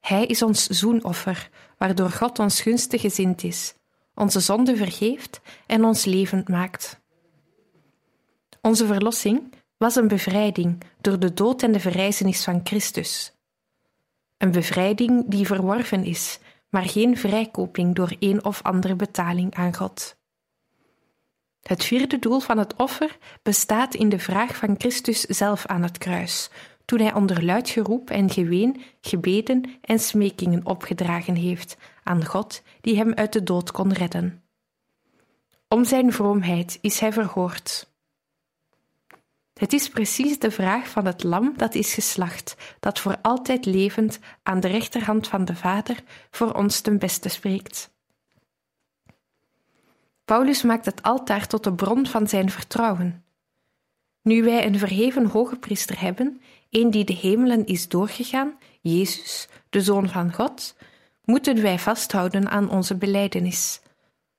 Hij 0.00 0.26
is 0.26 0.42
ons 0.42 0.66
zoenoffer, 0.66 1.50
waardoor 1.78 2.10
God 2.10 2.38
ons 2.38 2.60
gunstig 2.60 3.00
gezind 3.00 3.42
is, 3.42 3.74
onze 4.14 4.40
zonde 4.40 4.76
vergeeft 4.76 5.40
en 5.66 5.84
ons 5.84 6.04
levend 6.04 6.48
maakt. 6.48 7.00
Onze 8.60 8.86
verlossing 8.86 9.52
was 9.76 9.96
een 9.96 10.08
bevrijding 10.08 10.82
door 11.00 11.18
de 11.18 11.34
dood 11.34 11.62
en 11.62 11.72
de 11.72 11.80
verrijzenis 11.80 12.44
van 12.44 12.60
Christus. 12.64 13.32
Een 14.38 14.52
bevrijding 14.52 15.24
die 15.26 15.46
verworven 15.46 16.04
is, 16.04 16.38
maar 16.68 16.84
geen 16.84 17.16
vrijkoping 17.16 17.94
door 17.94 18.16
een 18.18 18.44
of 18.44 18.62
andere 18.62 18.96
betaling 18.96 19.54
aan 19.54 19.74
God. 19.74 20.17
Het 21.68 21.84
vierde 21.84 22.18
doel 22.18 22.40
van 22.40 22.58
het 22.58 22.76
offer 22.76 23.18
bestaat 23.42 23.94
in 23.94 24.08
de 24.08 24.18
vraag 24.18 24.56
van 24.56 24.74
Christus 24.78 25.20
zelf 25.20 25.66
aan 25.66 25.82
het 25.82 25.98
kruis, 25.98 26.50
toen 26.84 27.00
hij 27.00 27.14
onder 27.14 27.44
luid 27.44 27.68
geroep 27.68 28.10
en 28.10 28.30
geween 28.30 28.82
gebeden 29.00 29.78
en 29.80 29.98
smekingen 29.98 30.66
opgedragen 30.66 31.34
heeft 31.34 31.76
aan 32.02 32.24
God 32.24 32.62
die 32.80 32.96
hem 32.96 33.14
uit 33.14 33.32
de 33.32 33.42
dood 33.42 33.70
kon 33.70 33.92
redden. 33.92 34.42
Om 35.68 35.84
zijn 35.84 36.12
vroomheid 36.12 36.78
is 36.80 37.00
hij 37.00 37.12
verhoord. 37.12 37.92
Het 39.54 39.72
is 39.72 39.88
precies 39.88 40.38
de 40.38 40.50
vraag 40.50 40.88
van 40.88 41.06
het 41.06 41.22
lam 41.22 41.52
dat 41.56 41.74
is 41.74 41.94
geslacht, 41.94 42.56
dat 42.80 42.98
voor 42.98 43.18
altijd 43.22 43.64
levend 43.64 44.18
aan 44.42 44.60
de 44.60 44.68
rechterhand 44.68 45.28
van 45.28 45.44
de 45.44 45.56
Vader 45.56 46.02
voor 46.30 46.52
ons 46.52 46.80
ten 46.80 46.98
beste 46.98 47.28
spreekt. 47.28 47.90
Paulus 50.28 50.62
maakt 50.62 50.84
het 50.84 51.02
altaar 51.02 51.46
tot 51.46 51.64
de 51.64 51.74
bron 51.74 52.06
van 52.06 52.28
zijn 52.28 52.50
vertrouwen. 52.50 53.24
Nu 54.22 54.42
wij 54.42 54.66
een 54.66 54.78
verheven 54.78 55.26
hoge 55.26 55.56
priester 55.56 56.00
hebben, 56.00 56.40
een 56.70 56.90
die 56.90 57.04
de 57.04 57.12
hemelen 57.12 57.66
is 57.66 57.88
doorgegaan, 57.88 58.58
Jezus, 58.80 59.48
de 59.70 59.80
Zoon 59.80 60.08
van 60.08 60.32
God, 60.32 60.76
moeten 61.24 61.62
wij 61.62 61.78
vasthouden 61.78 62.48
aan 62.48 62.70
onze 62.70 62.96
belijdenis. 62.96 63.80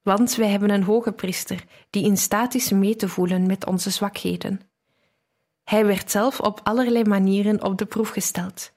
Want 0.01 0.35
wij 0.35 0.47
hebben 0.47 0.69
een 0.69 0.83
hoge 0.83 1.11
priester 1.11 1.63
die 1.89 2.03
in 2.03 2.17
staat 2.17 2.55
is 2.55 2.69
mee 2.69 2.95
te 2.95 3.09
voelen 3.09 3.47
met 3.47 3.65
onze 3.65 3.89
zwakheden. 3.89 4.61
Hij 5.63 5.85
werd 5.85 6.11
zelf 6.11 6.39
op 6.39 6.59
allerlei 6.63 7.03
manieren 7.03 7.63
op 7.63 7.77
de 7.77 7.85
proef 7.85 8.09
gesteld, 8.09 8.71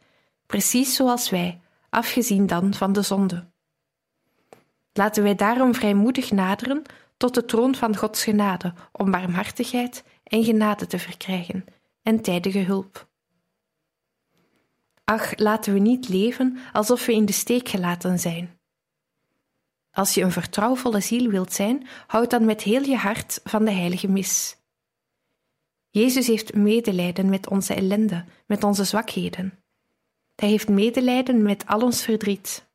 precies 0.46 0.94
zoals 0.94 1.30
wij, 1.30 1.60
afgezien 1.90 2.46
dan 2.46 2.74
van 2.74 2.92
de 2.92 3.02
zonde. 3.02 3.51
Laten 4.92 5.22
wij 5.22 5.34
daarom 5.34 5.74
vrijmoedig 5.74 6.30
naderen 6.30 6.82
tot 7.16 7.34
de 7.34 7.44
troon 7.44 7.74
van 7.74 7.96
Gods 7.96 8.24
genade 8.24 8.74
om 8.92 9.10
barmhartigheid 9.10 10.04
en 10.24 10.44
genade 10.44 10.86
te 10.86 10.98
verkrijgen 10.98 11.64
en 12.02 12.20
tijdige 12.20 12.58
hulp. 12.58 13.10
Ach, 15.04 15.38
laten 15.38 15.72
we 15.72 15.78
niet 15.78 16.08
leven 16.08 16.58
alsof 16.72 17.06
we 17.06 17.12
in 17.12 17.26
de 17.26 17.32
steek 17.32 17.68
gelaten 17.68 18.18
zijn. 18.18 18.60
Als 19.90 20.14
je 20.14 20.22
een 20.22 20.32
vertrouwvolle 20.32 21.00
ziel 21.00 21.30
wilt 21.30 21.52
zijn, 21.52 21.86
houd 22.06 22.30
dan 22.30 22.44
met 22.44 22.62
heel 22.62 22.82
je 22.82 22.96
hart 22.96 23.40
van 23.44 23.64
de 23.64 23.70
heilige 23.70 24.08
mis. 24.08 24.56
Jezus 25.90 26.26
heeft 26.26 26.54
medelijden 26.54 27.28
met 27.28 27.48
onze 27.48 27.74
ellende, 27.74 28.24
met 28.46 28.64
onze 28.64 28.84
zwakheden. 28.84 29.64
Hij 30.34 30.48
heeft 30.48 30.68
medelijden 30.68 31.42
met 31.42 31.66
al 31.66 31.80
ons 31.80 32.02
verdriet. 32.02 32.70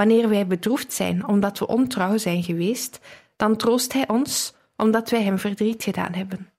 Wanneer 0.00 0.28
wij 0.28 0.46
bedroefd 0.46 0.92
zijn 0.92 1.26
omdat 1.26 1.58
we 1.58 1.66
ontrouw 1.66 2.16
zijn 2.16 2.42
geweest, 2.42 3.00
dan 3.36 3.56
troost 3.56 3.92
Hij 3.92 4.08
ons 4.08 4.54
omdat 4.76 5.10
wij 5.10 5.22
Hem 5.22 5.38
verdriet 5.38 5.82
gedaan 5.82 6.12
hebben. 6.12 6.52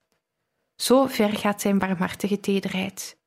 Zo 0.76 1.06
ver 1.06 1.28
gaat 1.28 1.60
Zijn 1.60 1.78
barmhartige 1.78 2.40
tederheid. 2.40 3.18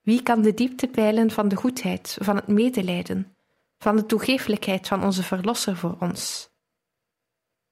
Wie 0.00 0.22
kan 0.22 0.42
de 0.42 0.54
diepte 0.54 0.88
peilen 0.88 1.30
van 1.30 1.48
de 1.48 1.56
goedheid, 1.56 2.18
van 2.20 2.36
het 2.36 2.46
medelijden, 2.46 3.36
van 3.78 3.96
de 3.96 4.06
toegeeflijkheid 4.06 4.88
van 4.88 5.04
onze 5.04 5.22
Verlosser 5.22 5.76
voor 5.76 5.96
ons? 6.00 6.50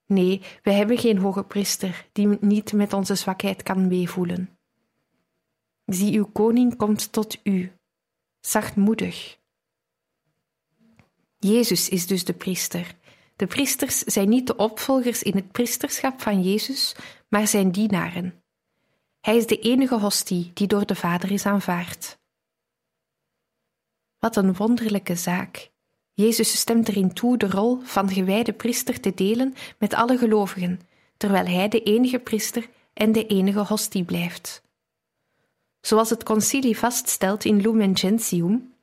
Nee, 0.06 0.42
wij 0.62 0.74
hebben 0.74 0.98
geen 0.98 1.18
hoge 1.18 1.44
priester 1.44 2.08
die 2.12 2.38
niet 2.40 2.72
met 2.72 2.92
onze 2.92 3.14
zwakheid 3.14 3.62
kan 3.62 3.86
meevoelen. 3.86 4.58
Zie, 5.84 6.16
uw 6.16 6.26
koning 6.32 6.76
komt 6.76 7.12
tot 7.12 7.38
u, 7.42 7.72
zachtmoedig. 8.40 9.42
Jezus 11.46 11.88
is 11.88 12.06
dus 12.06 12.24
de 12.24 12.32
priester. 12.32 12.94
De 13.36 13.46
priesters 13.46 13.98
zijn 13.98 14.28
niet 14.28 14.46
de 14.46 14.56
opvolgers 14.56 15.22
in 15.22 15.34
het 15.34 15.52
priesterschap 15.52 16.20
van 16.20 16.42
Jezus, 16.42 16.96
maar 17.28 17.46
zijn 17.46 17.70
dienaren. 17.70 18.42
Hij 19.20 19.36
is 19.36 19.46
de 19.46 19.58
enige 19.58 19.98
hostie 19.98 20.50
die 20.54 20.66
door 20.66 20.86
de 20.86 20.94
Vader 20.94 21.30
is 21.30 21.46
aanvaard. 21.46 22.18
Wat 24.18 24.36
een 24.36 24.54
wonderlijke 24.54 25.16
zaak. 25.16 25.70
Jezus 26.12 26.58
stemt 26.58 26.88
erin 26.88 27.12
toe 27.12 27.36
de 27.36 27.48
rol 27.48 27.80
van 27.82 28.10
gewijde 28.10 28.52
priester 28.52 29.00
te 29.00 29.14
delen 29.14 29.54
met 29.78 29.94
alle 29.94 30.18
gelovigen, 30.18 30.80
terwijl 31.16 31.46
hij 31.46 31.68
de 31.68 31.82
enige 31.82 32.18
priester 32.18 32.68
en 32.94 33.12
de 33.12 33.26
enige 33.26 33.64
hostie 33.64 34.04
blijft. 34.04 34.62
Zoals 35.80 36.10
het 36.10 36.22
concilie 36.22 36.78
vaststelt 36.78 37.44
in 37.44 37.60
Lumen 37.60 37.96
Gentium, 37.96 38.73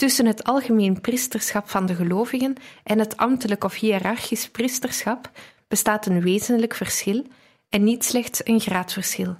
tussen 0.00 0.26
het 0.26 0.44
algemeen 0.44 1.00
priesterschap 1.00 1.68
van 1.68 1.86
de 1.86 1.94
gelovigen 1.94 2.54
en 2.82 2.98
het 2.98 3.16
ambtelijk 3.16 3.64
of 3.64 3.74
hiërarchisch 3.74 4.48
priesterschap 4.48 5.30
bestaat 5.68 6.06
een 6.06 6.20
wezenlijk 6.20 6.74
verschil 6.74 7.26
en 7.68 7.84
niet 7.84 8.04
slechts 8.04 8.40
een 8.44 8.60
graadverschil. 8.60 9.36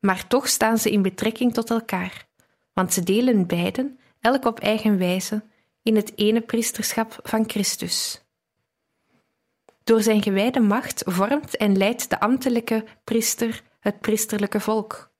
Maar 0.00 0.26
toch 0.26 0.48
staan 0.48 0.78
ze 0.78 0.90
in 0.90 1.02
betrekking 1.02 1.54
tot 1.54 1.70
elkaar, 1.70 2.26
want 2.72 2.92
ze 2.92 3.02
delen 3.02 3.46
beiden, 3.46 3.98
elk 4.20 4.44
op 4.44 4.60
eigen 4.60 4.98
wijze, 4.98 5.44
in 5.82 5.96
het 5.96 6.12
ene 6.14 6.40
priesterschap 6.40 7.18
van 7.22 7.50
Christus. 7.50 8.24
Door 9.82 10.02
zijn 10.02 10.22
gewijde 10.22 10.60
macht 10.60 11.02
vormt 11.06 11.56
en 11.56 11.76
leidt 11.76 12.10
de 12.10 12.20
ambtelijke 12.20 12.84
priester 13.04 13.62
het 13.80 14.00
priesterlijke 14.00 14.60
volk. 14.60 15.12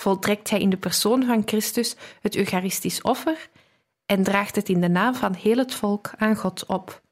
Voltrekt 0.00 0.50
hij 0.50 0.60
in 0.60 0.70
de 0.70 0.76
persoon 0.76 1.24
van 1.24 1.42
Christus 1.44 1.96
het 2.20 2.36
Eucharistisch 2.36 3.02
offer 3.02 3.48
en 4.06 4.22
draagt 4.22 4.56
het 4.56 4.68
in 4.68 4.80
de 4.80 4.88
naam 4.88 5.14
van 5.14 5.34
heel 5.34 5.56
het 5.56 5.74
volk 5.74 6.10
aan 6.16 6.36
God 6.36 6.66
op. 6.66 7.02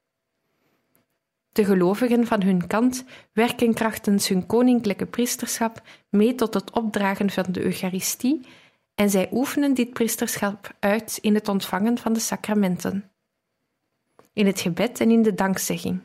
De 1.52 1.64
gelovigen 1.64 2.26
van 2.26 2.42
hun 2.42 2.66
kant 2.66 3.04
werken 3.32 3.74
krachtens 3.74 4.28
hun 4.28 4.46
koninklijke 4.46 5.06
priesterschap 5.06 5.82
mee 6.08 6.34
tot 6.34 6.54
het 6.54 6.70
opdragen 6.70 7.30
van 7.30 7.44
de 7.48 7.64
Eucharistie 7.64 8.46
en 8.94 9.10
zij 9.10 9.28
oefenen 9.32 9.74
dit 9.74 9.92
priesterschap 9.92 10.74
uit 10.78 11.18
in 11.20 11.34
het 11.34 11.48
ontvangen 11.48 11.98
van 11.98 12.12
de 12.12 12.20
sacramenten, 12.20 13.10
in 14.32 14.46
het 14.46 14.60
gebed 14.60 15.00
en 15.00 15.10
in 15.10 15.22
de 15.22 15.34
dankzegging, 15.34 16.02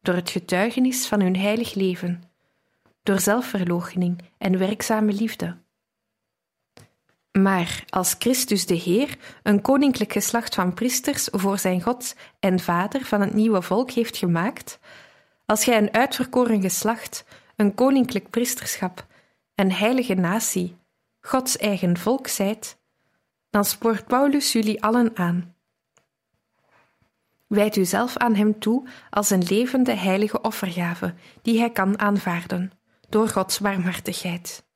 door 0.00 0.14
het 0.14 0.30
getuigenis 0.30 1.06
van 1.06 1.20
hun 1.20 1.36
heilig 1.36 1.74
leven, 1.74 2.22
door 3.02 3.20
zelfverloochening 3.20 4.18
en 4.38 4.58
werkzame 4.58 5.12
liefde. 5.12 5.56
Maar 7.38 7.84
als 7.88 8.14
Christus 8.18 8.66
de 8.66 8.74
Heer 8.74 9.16
een 9.42 9.60
koninklijk 9.60 10.12
geslacht 10.12 10.54
van 10.54 10.74
priesters 10.74 11.28
voor 11.30 11.58
zijn 11.58 11.82
God 11.82 12.14
en 12.40 12.60
Vader 12.60 13.04
van 13.04 13.20
het 13.20 13.34
nieuwe 13.34 13.62
volk 13.62 13.90
heeft 13.90 14.16
gemaakt, 14.16 14.78
als 15.46 15.64
gij 15.64 15.78
een 15.78 15.92
uitverkoren 15.92 16.60
geslacht, 16.60 17.24
een 17.56 17.74
koninklijk 17.74 18.30
priesterschap, 18.30 19.06
een 19.54 19.72
heilige 19.72 20.14
natie, 20.14 20.76
Gods 21.20 21.56
eigen 21.56 21.96
volk 21.96 22.26
zijt, 22.26 22.78
dan 23.50 23.64
spoort 23.64 24.06
Paulus 24.06 24.52
jullie 24.52 24.82
allen 24.82 25.10
aan. 25.14 25.54
Wijd 27.46 27.76
u 27.76 27.84
zelf 27.84 28.16
aan 28.16 28.34
hem 28.34 28.58
toe 28.58 28.88
als 29.10 29.30
een 29.30 29.42
levende 29.42 29.94
heilige 29.94 30.40
offergave 30.40 31.14
die 31.42 31.58
hij 31.58 31.70
kan 31.70 31.98
aanvaarden, 31.98 32.72
door 33.08 33.28
Gods 33.28 33.58
warmhartigheid. 33.58 34.68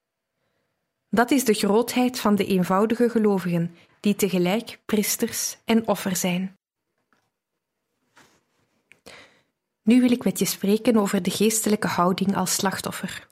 Dat 1.15 1.31
is 1.31 1.45
de 1.45 1.55
grootheid 1.55 2.21
van 2.21 2.35
de 2.35 2.47
eenvoudige 2.47 3.09
gelovigen, 3.09 3.77
die 4.01 4.15
tegelijk 4.15 4.79
priesters 4.85 5.57
en 5.65 5.89
offer 5.89 6.17
zijn. 6.17 6.57
Nu 9.83 10.01
wil 10.01 10.11
ik 10.11 10.25
met 10.25 10.39
je 10.39 10.45
spreken 10.45 10.97
over 10.97 11.23
de 11.23 11.31
geestelijke 11.31 11.87
houding 11.87 12.37
als 12.37 12.55
slachtoffer. 12.55 13.27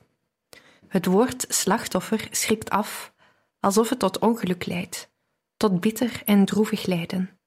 Het 0.87 1.05
woord 1.05 1.45
slachtoffer 1.49 2.27
schrikt 2.31 2.69
af, 2.69 3.13
alsof 3.59 3.89
het 3.89 3.99
tot 3.99 4.19
ongeluk 4.19 4.65
leidt, 4.65 5.09
tot 5.57 5.79
bitter 5.79 6.21
en 6.25 6.45
droevig 6.45 6.85
lijden. 6.85 7.39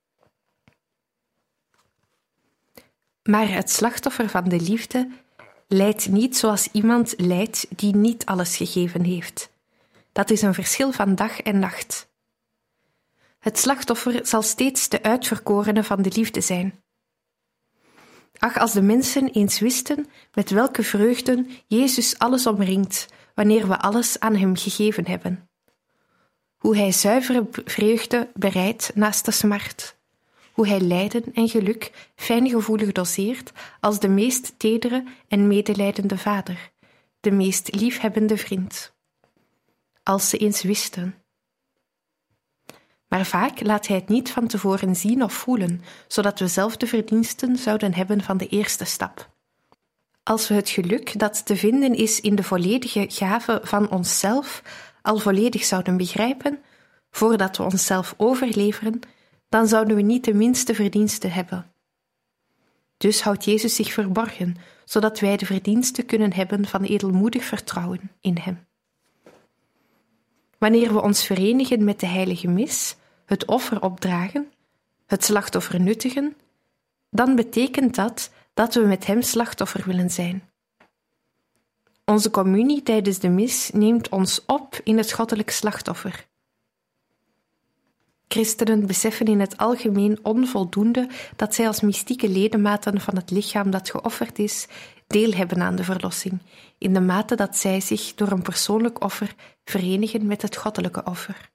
Maar 3.23 3.49
het 3.49 3.71
slachtoffer 3.71 4.28
van 4.28 4.49
de 4.49 4.61
liefde 4.61 5.09
lijdt 5.69 6.09
niet 6.09 6.37
zoals 6.37 6.69
iemand 6.73 7.14
lijdt 7.16 7.66
die 7.76 7.95
niet 7.95 8.26
alles 8.26 8.57
gegeven 8.57 9.05
heeft. 9.05 9.55
Dat 10.16 10.30
is 10.30 10.42
een 10.42 10.54
verschil 10.54 10.92
van 10.92 11.14
dag 11.14 11.40
en 11.40 11.58
nacht. 11.58 12.08
Het 13.38 13.58
slachtoffer 13.58 14.26
zal 14.26 14.42
steeds 14.42 14.88
de 14.88 15.02
uitverkorene 15.02 15.85
van 15.85 16.02
de 16.02 16.11
liefde 16.14 16.40
zijn. 16.40 16.82
Ach, 18.38 18.58
als 18.58 18.73
de 18.73 18.82
mensen 18.82 19.30
eens 19.30 19.58
wisten 19.58 20.06
met 20.35 20.50
welke 20.50 20.82
vreugden 20.82 21.50
Jezus 21.66 22.18
alles 22.18 22.46
omringt 22.46 23.06
wanneer 23.35 23.68
we 23.68 23.78
alles 23.78 24.20
aan 24.20 24.37
Hem 24.37 24.56
gegeven 24.56 25.06
hebben. 25.06 25.49
Hoe 26.56 26.76
Hij 26.76 26.92
zuivere 26.92 27.46
vreugde 27.64 28.28
bereidt 28.35 28.90
naast 28.94 29.25
de 29.25 29.30
smart. 29.30 29.96
Hoe 30.52 30.68
Hij 30.68 30.80
lijden 30.80 31.25
en 31.35 31.49
geluk 31.49 32.11
fijngevoelig 32.14 32.92
doseert 32.92 33.52
als 33.80 34.00
de 34.00 34.08
meest 34.08 34.54
tedere 34.56 35.04
en 35.28 35.46
medelijdende 35.46 36.18
vader, 36.18 36.70
de 37.20 37.30
meest 37.30 37.75
liefhebbende 37.75 38.37
vriend 38.37 38.94
als 40.07 40.29
ze 40.29 40.37
eens 40.37 40.62
wisten. 40.62 41.14
Maar 43.09 43.27
vaak 43.27 43.61
laat 43.61 43.87
hij 43.87 43.97
het 43.97 44.09
niet 44.09 44.31
van 44.31 44.47
tevoren 44.47 44.97
zien 44.97 45.23
of 45.23 45.33
voelen, 45.33 45.83
zodat 46.07 46.38
we 46.38 46.49
zelf 46.49 46.77
de 46.77 46.87
verdiensten 46.87 47.57
zouden 47.57 47.95
hebben 47.95 48.23
van 48.23 48.37
de 48.37 48.47
eerste 48.49 48.85
stap. 48.85 49.31
Als 50.23 50.49
we 50.49 50.55
het 50.55 50.69
geluk 50.69 51.19
dat 51.19 51.47
te 51.47 51.57
vinden 51.57 51.95
is 51.95 52.21
in 52.21 52.35
de 52.35 52.42
volledige 52.42 53.07
gave 53.09 53.61
van 53.62 53.90
onszelf 53.90 54.62
al 55.03 55.19
volledig 55.19 55.64
zouden 55.64 55.97
begrijpen, 55.97 56.59
voordat 57.11 57.57
we 57.57 57.62
onszelf 57.62 58.14
overleveren, 58.16 59.01
dan 59.49 59.66
zouden 59.66 59.97
we 59.97 60.03
niet 60.03 60.25
de 60.25 60.35
minste 60.35 60.75
verdiensten 60.75 61.33
hebben. 61.33 61.71
Dus 62.97 63.23
houdt 63.23 63.45
Jezus 63.45 63.75
zich 63.75 63.92
verborgen, 63.92 64.57
zodat 64.85 65.21
wij 65.21 65.37
de 65.37 65.47
verdiensten 65.47 66.07
kunnen 66.07 66.33
hebben 66.33 66.66
van 66.66 66.83
edelmoedig 66.83 67.45
vertrouwen 67.45 68.11
in 68.21 68.38
Hem. 68.38 68.65
Wanneer 70.59 70.92
we 70.92 71.03
ons 71.03 71.27
verenigen 71.27 71.85
met 71.85 72.01
de 72.01 72.07
heilige 72.07 72.49
mis, 72.49 72.97
het 73.25 73.45
offer 73.45 73.83
opdragen, 73.83 74.53
het 75.07 75.25
slachtoffer 75.25 75.81
nuttigen, 75.81 76.37
dan 77.11 77.37
betekent 77.37 77.95
dat 77.95 78.31
dat 78.55 78.75
we 78.75 78.81
met 78.81 79.07
hem 79.07 79.23
slachtoffer 79.23 79.83
willen 79.87 80.11
zijn. 80.11 80.49
Onze 82.05 82.31
communie 82.31 82.83
tijdens 82.83 83.19
de 83.19 83.29
mis 83.29 83.71
neemt 83.73 84.09
ons 84.09 84.45
op 84.47 84.81
in 84.85 84.97
het 84.97 85.12
goddelijk 85.12 85.51
slachtoffer. 85.51 86.27
Christenen 88.29 88.87
beseffen 88.87 89.27
in 89.27 89.40
het 89.40 89.57
algemeen 89.57 90.19
onvoldoende 90.23 91.09
dat 91.37 91.55
zij 91.55 91.66
als 91.66 91.81
mystieke 91.81 92.29
ledematen 92.29 93.01
van 93.01 93.16
het 93.16 93.31
lichaam 93.31 93.71
dat 93.71 93.90
geofferd 93.90 94.38
is, 94.38 94.66
deel 95.07 95.33
hebben 95.33 95.62
aan 95.62 95.77
de 95.77 95.85
verlossing, 95.85 96.38
in 96.79 96.95
de 96.95 97.01
mate 97.01 97.35
dat 97.35 97.57
zij 97.57 97.81
zich 97.81 98.14
door 98.14 98.31
een 98.31 98.42
persoonlijk 98.42 99.05
offer 99.05 99.35
verenigen 99.64 100.27
met 100.27 100.42
het 100.42 100.57
goddelijke 100.57 101.05
offer. 101.05 101.51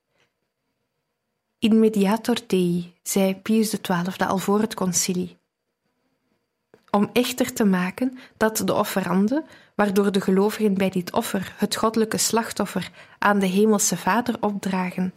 In 1.60 1.80
mediator 1.80 2.38
Dei, 2.48 2.94
zei 3.04 3.36
Pius 3.36 3.82
XII 3.82 4.28
al 4.28 4.38
voor 4.38 4.60
het 4.60 4.74
concilie. 4.74 5.38
Om 6.90 7.10
echter 7.14 7.54
te 7.54 7.64
maken 7.64 8.18
dat 8.38 8.58
de 8.66 8.74
offerande, 8.74 9.44
waardoor 9.76 10.12
de 10.12 10.22
gelovigen 10.22 10.74
bij 10.74 10.90
dit 10.90 11.12
offer 11.12 11.54
het 11.58 11.76
goddelijke 11.76 12.18
slachtoffer 12.18 12.92
aan 13.20 13.40
de 13.40 13.46
Hemelse 13.46 13.98
Vader 13.98 14.36
opdragen, 14.40 15.14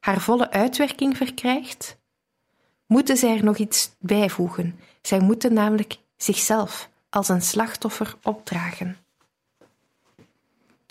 haar 0.00 0.20
volle 0.20 0.50
uitwerking 0.50 1.16
verkrijgt, 1.16 1.98
moeten 2.86 3.16
zij 3.16 3.36
er 3.36 3.44
nog 3.44 3.56
iets 3.56 3.90
bijvoegen. 3.98 4.78
Zij 5.02 5.20
moeten 5.20 5.52
namelijk 5.52 5.98
zichzelf 6.16 6.90
als 7.12 7.28
een 7.28 7.42
slachtoffer 7.42 8.14
opdragen. 8.22 8.96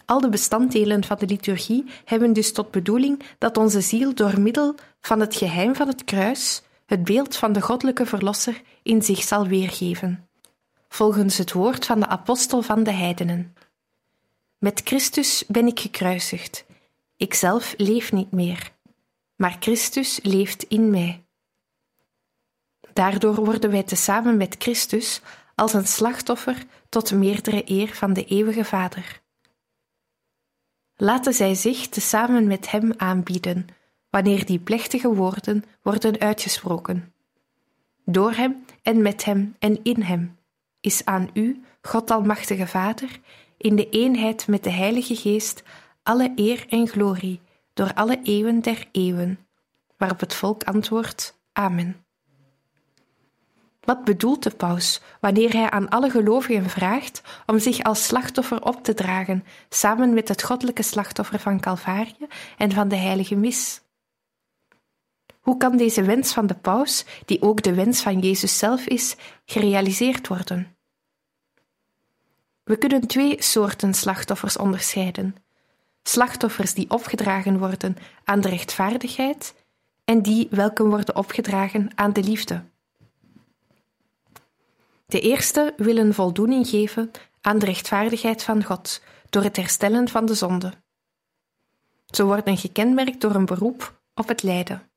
Al 0.05 0.21
de 0.21 0.29
bestanddelen 0.29 1.03
van 1.03 1.17
de 1.19 1.25
liturgie 1.25 1.85
hebben 2.05 2.33
dus 2.33 2.53
tot 2.53 2.71
bedoeling 2.71 3.23
dat 3.37 3.57
onze 3.57 3.81
ziel 3.81 4.13
door 4.13 4.39
middel 4.39 4.75
van 5.01 5.19
het 5.19 5.35
geheim 5.35 5.75
van 5.75 5.87
het 5.87 6.03
kruis 6.03 6.61
het 6.85 7.03
beeld 7.03 7.35
van 7.35 7.53
de 7.53 7.61
goddelijke 7.61 8.05
Verlosser 8.05 8.61
in 8.83 9.01
zich 9.01 9.21
zal 9.21 9.47
weergeven, 9.47 10.29
volgens 10.89 11.37
het 11.37 11.51
woord 11.51 11.85
van 11.85 11.99
de 11.99 12.07
apostel 12.07 12.61
van 12.61 12.83
de 12.83 12.91
heidenen. 12.91 13.55
Met 14.57 14.81
Christus 14.83 15.43
ben 15.47 15.67
ik 15.67 15.79
gekruisigd. 15.79 16.65
Ikzelf 17.17 17.73
leef 17.77 18.11
niet 18.11 18.31
meer, 18.31 18.71
maar 19.35 19.57
Christus 19.59 20.19
leeft 20.23 20.63
in 20.63 20.89
mij. 20.89 21.23
Daardoor 22.93 23.35
worden 23.35 23.71
wij 23.71 23.83
tezamen 23.83 24.37
met 24.37 24.55
Christus 24.59 25.21
als 25.55 25.73
een 25.73 25.87
slachtoffer 25.87 26.65
tot 26.89 27.11
meerdere 27.11 27.61
eer 27.65 27.95
van 27.95 28.13
de 28.13 28.25
eeuwige 28.25 28.63
Vader. 28.65 29.21
Laten 30.95 31.33
zij 31.33 31.55
zich 31.55 31.87
tezamen 31.87 32.47
met 32.47 32.71
Hem 32.71 32.93
aanbieden, 32.97 33.65
wanneer 34.09 34.45
die 34.45 34.59
plechtige 34.59 35.13
woorden 35.13 35.63
worden 35.81 36.19
uitgesproken. 36.19 37.13
Door 38.05 38.31
Hem 38.31 38.65
en 38.81 39.01
met 39.01 39.25
Hem 39.25 39.55
en 39.59 39.83
in 39.83 40.01
Hem 40.01 40.37
is 40.81 41.05
aan 41.05 41.29
U, 41.33 41.63
God 41.81 42.11
Almachtige 42.11 42.67
Vader, 42.67 43.19
in 43.57 43.75
de 43.75 43.89
eenheid 43.89 44.47
met 44.47 44.63
de 44.63 44.69
Heilige 44.69 45.15
Geest, 45.15 45.63
alle 46.03 46.31
eer 46.35 46.65
en 46.69 46.87
glorie, 46.87 47.41
door 47.73 47.93
alle 47.93 48.19
eeuwen 48.23 48.61
der 48.61 48.87
eeuwen. 48.91 49.39
Waarop 49.97 50.19
het 50.19 50.33
volk 50.33 50.63
antwoordt: 50.63 51.39
Amen. 51.53 52.05
Wat 53.81 54.03
bedoelt 54.03 54.43
de 54.43 54.49
paus 54.49 55.01
wanneer 55.19 55.53
hij 55.53 55.69
aan 55.69 55.89
alle 55.89 56.09
gelovigen 56.09 56.69
vraagt 56.69 57.21
om 57.45 57.59
zich 57.59 57.83
als 57.83 58.05
slachtoffer 58.05 58.63
op 58.63 58.83
te 58.83 58.93
dragen, 58.93 59.45
samen 59.69 60.13
met 60.13 60.27
het 60.27 60.43
goddelijke 60.43 60.83
slachtoffer 60.83 61.39
van 61.39 61.59
Calvarië 61.59 62.27
en 62.57 62.71
van 62.71 62.87
de 62.87 62.95
heilige 62.95 63.35
mis? 63.35 63.81
Hoe 65.41 65.57
kan 65.57 65.77
deze 65.77 66.03
wens 66.03 66.33
van 66.33 66.47
de 66.47 66.55
paus, 66.55 67.05
die 67.25 67.41
ook 67.41 67.61
de 67.61 67.73
wens 67.73 68.01
van 68.01 68.19
Jezus 68.19 68.57
zelf 68.57 68.85
is, 68.85 69.15
gerealiseerd 69.45 70.27
worden? 70.27 70.75
We 72.63 72.77
kunnen 72.77 73.07
twee 73.07 73.43
soorten 73.43 73.93
slachtoffers 73.93 74.57
onderscheiden: 74.57 75.35
slachtoffers 76.03 76.73
die 76.73 76.89
opgedragen 76.89 77.59
worden 77.59 77.97
aan 78.23 78.41
de 78.41 78.49
rechtvaardigheid 78.49 79.55
en 80.05 80.21
die 80.21 80.47
welke 80.49 80.83
worden 80.83 81.15
opgedragen 81.15 81.91
aan 81.95 82.13
de 82.13 82.23
liefde. 82.23 82.63
De 85.11 85.19
eerste 85.19 85.73
willen 85.77 86.13
voldoening 86.13 86.67
geven 86.67 87.11
aan 87.41 87.59
de 87.59 87.65
rechtvaardigheid 87.65 88.43
van 88.43 88.63
God 88.63 89.01
door 89.29 89.43
het 89.43 89.55
herstellen 89.55 90.09
van 90.09 90.25
de 90.25 90.33
zonde. 90.33 90.73
Ze 92.05 92.25
worden 92.25 92.57
gekenmerkt 92.57 93.21
door 93.21 93.35
een 93.35 93.45
beroep 93.45 94.01
op 94.15 94.27
het 94.27 94.43
lijden. 94.43 94.89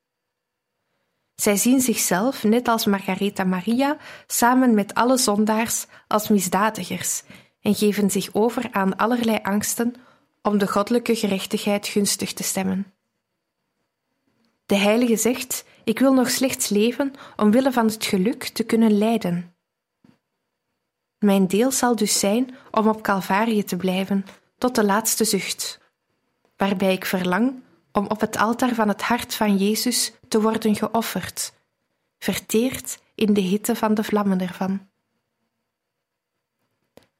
Zij 1.35 1.55
zien 1.55 1.81
zichzelf, 1.81 2.43
net 2.43 2.67
als 2.67 2.85
Margaretha 2.85 3.43
Maria, 3.43 3.97
samen 4.27 4.73
met 4.73 4.93
alle 4.93 5.17
zondaars 5.17 5.85
als 6.07 6.27
misdadigers 6.29 7.23
en 7.61 7.75
geven 7.75 8.11
zich 8.11 8.33
over 8.33 8.67
aan 8.71 8.95
allerlei 8.95 9.39
angsten 9.41 9.95
om 10.41 10.57
de 10.57 10.67
goddelijke 10.67 11.15
gerechtigheid 11.15 11.87
gunstig 11.87 12.33
te 12.33 12.43
stemmen. 12.43 12.93
De 14.65 14.75
heilige 14.75 15.17
zegt: 15.17 15.65
Ik 15.83 15.99
wil 15.99 16.13
nog 16.13 16.29
slechts 16.29 16.69
leven 16.69 17.13
omwille 17.35 17.71
van 17.71 17.85
het 17.85 18.05
geluk 18.05 18.43
te 18.43 18.63
kunnen 18.63 18.97
lijden. 18.97 19.54
Mijn 21.25 21.47
deel 21.47 21.71
zal 21.71 21.95
dus 21.95 22.19
zijn 22.19 22.55
om 22.71 22.87
op 22.87 23.01
Calvarië 23.01 23.63
te 23.63 23.75
blijven 23.75 24.25
tot 24.57 24.75
de 24.75 24.83
laatste 24.83 25.23
zucht, 25.23 25.79
waarbij 26.57 26.93
ik 26.93 27.05
verlang 27.05 27.63
om 27.91 28.05
op 28.07 28.19
het 28.19 28.37
altaar 28.37 28.73
van 28.73 28.87
het 28.87 29.01
hart 29.01 29.35
van 29.35 29.57
Jezus 29.57 30.13
te 30.27 30.41
worden 30.41 30.75
geofferd, 30.75 31.53
verteerd 32.19 32.99
in 33.15 33.33
de 33.33 33.41
hitte 33.41 33.75
van 33.75 33.93
de 33.93 34.03
vlammen 34.03 34.41
ervan. 34.41 34.87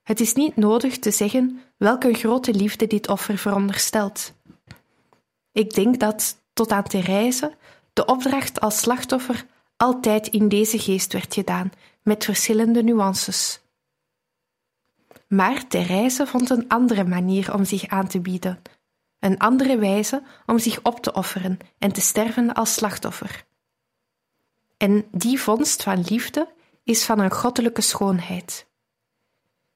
Het 0.04 0.20
is 0.20 0.34
niet 0.34 0.56
nodig 0.56 1.00
te 1.00 1.12
zeggen 1.12 1.62
welke 1.78 2.14
grote 2.14 2.54
liefde 2.54 2.88
dit 2.88 3.08
offer 3.08 3.38
veronderstelt. 3.38 4.34
Ik 5.52 5.74
denk 5.74 6.00
dat, 6.00 6.38
tot 6.54 6.72
aan 6.72 6.84
Therese, 6.84 7.56
de 7.94 8.06
opdracht 8.06 8.60
als 8.60 8.78
slachtoffer 8.78 9.46
altijd 9.78 10.28
in 10.28 10.50
deze 10.50 10.80
geest 10.80 11.14
werd 11.14 11.34
gedaan, 11.34 11.72
met 12.04 12.26
verschillende 12.26 12.84
nuances. 12.84 13.60
Maar 15.36 15.68
Therese 15.68 16.28
vond 16.28 16.50
een 16.50 16.68
andere 16.68 17.04
manier 17.04 17.54
om 17.54 17.66
zich 17.66 17.88
aan 17.88 18.08
te 18.08 18.20
bieden, 18.20 18.62
een 19.20 19.38
andere 19.38 19.78
wijze 19.78 20.24
om 20.46 20.60
zich 20.60 20.80
op 20.84 21.00
te 21.00 21.14
offeren 21.14 21.58
en 21.78 21.92
te 21.92 22.02
sterven 22.02 22.54
als 22.54 22.74
slachtoffer. 22.74 23.46
En 24.78 25.06
die 25.12 25.40
vondst 25.40 25.84
van 25.84 26.04
liefde 26.08 26.54
is 26.84 27.06
van 27.06 27.20
een 27.20 27.32
goddelijke 27.32 27.82
schoonheid. 27.82 28.68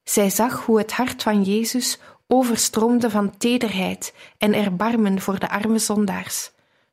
Zij 0.03 0.29
zag 0.29 0.65
hoe 0.65 0.77
het 0.77 0.91
hart 0.91 1.23
van 1.23 1.43
Jezus 1.43 1.99
overstroomde 2.27 3.09
van 3.09 3.37
tederheid 3.37 4.13
en 4.37 4.53
erbarmen 4.53 5.21
voor 5.21 5.39
de 5.39 5.49
arme 5.49 5.79
zondaars, 5.79 6.51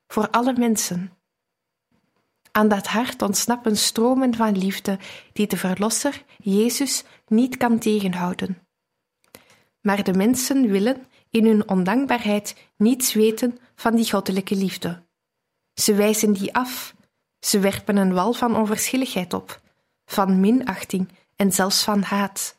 voor 0.09 0.31
alle 0.31 0.53
mensen. 0.53 1.16
Aan 2.57 2.69
dat 2.69 2.87
hart 2.87 3.23
ontsnappen 3.23 3.77
stromen 3.77 4.35
van 4.35 4.59
liefde 4.59 4.99
die 5.33 5.47
de 5.47 5.57
Verlosser, 5.57 6.23
Jezus, 6.39 7.05
niet 7.27 7.57
kan 7.57 7.79
tegenhouden. 7.79 8.59
Maar 9.81 10.03
de 10.03 10.13
mensen 10.13 10.71
willen 10.71 11.07
in 11.31 11.47
hun 11.47 11.69
ondankbaarheid 11.69 12.57
niets 12.77 13.13
weten 13.13 13.59
van 13.75 13.97
die 13.97 14.11
goddelijke 14.11 14.55
liefde. 14.55 15.03
Ze 15.75 15.95
wijzen 15.95 16.33
die 16.33 16.55
af, 16.55 16.95
ze 17.41 17.59
werpen 17.59 17.97
een 17.97 18.13
wal 18.13 18.33
van 18.33 18.57
onverschilligheid 18.57 19.33
op, 19.33 19.61
van 20.05 20.41
minachting 20.41 21.09
en 21.37 21.53
zelfs 21.53 21.83
van 21.83 22.03
haat, 22.03 22.57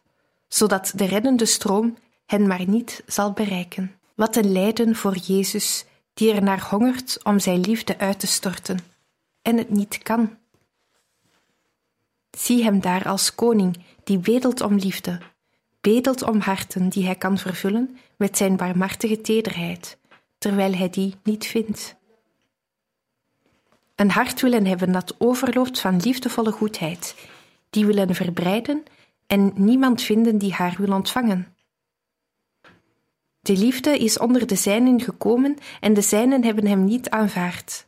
zodat 0.47 0.91
de 0.95 1.05
reddende 1.05 1.45
stroom 1.45 1.97
hen 2.25 2.47
maar 2.47 2.67
niet 2.67 3.03
zal 3.05 3.31
bereiken. 3.31 3.95
Wat 4.15 4.35
een 4.35 4.51
lijden 4.51 4.95
voor 4.95 5.15
Jezus, 5.15 5.85
die 6.13 6.33
er 6.33 6.43
naar 6.43 6.67
hongert 6.69 7.23
om 7.23 7.39
zijn 7.39 7.59
liefde 7.59 7.97
uit 7.97 8.19
te 8.19 8.27
storten, 8.27 8.95
en 9.47 9.57
het 9.57 9.69
niet 9.69 9.97
kan. 9.97 10.37
Zie 12.37 12.63
hem 12.63 12.81
daar 12.81 13.07
als 13.07 13.35
koning 13.35 13.77
die 14.03 14.17
bedelt 14.17 14.61
om 14.61 14.75
liefde, 14.75 15.19
bedelt 15.81 16.23
om 16.23 16.39
harten 16.39 16.89
die 16.89 17.05
hij 17.05 17.15
kan 17.15 17.37
vervullen 17.37 17.97
met 18.17 18.37
zijn 18.37 18.55
barmhartige 18.57 19.21
tederheid, 19.21 19.97
terwijl 20.37 20.73
hij 20.73 20.89
die 20.89 21.15
niet 21.23 21.45
vindt. 21.45 21.95
Een 23.95 24.11
hart 24.11 24.41
willen 24.41 24.65
hebben 24.65 24.91
dat 24.91 25.15
overloopt 25.17 25.79
van 25.79 25.99
liefdevolle 25.99 26.51
goedheid, 26.51 27.15
die 27.69 27.85
willen 27.85 28.15
verbreiden 28.15 28.83
en 29.27 29.51
niemand 29.55 30.01
vinden 30.01 30.37
die 30.37 30.53
haar 30.53 30.75
wil 30.77 30.93
ontvangen. 30.93 31.55
De 33.39 33.57
liefde 33.57 33.97
is 33.97 34.19
onder 34.19 34.47
de 34.47 34.55
zijnen 34.55 35.01
gekomen 35.01 35.57
en 35.79 35.93
de 35.93 36.01
zijnen 36.01 36.43
hebben 36.43 36.67
hem 36.67 36.85
niet 36.85 37.09
aanvaard. 37.09 37.86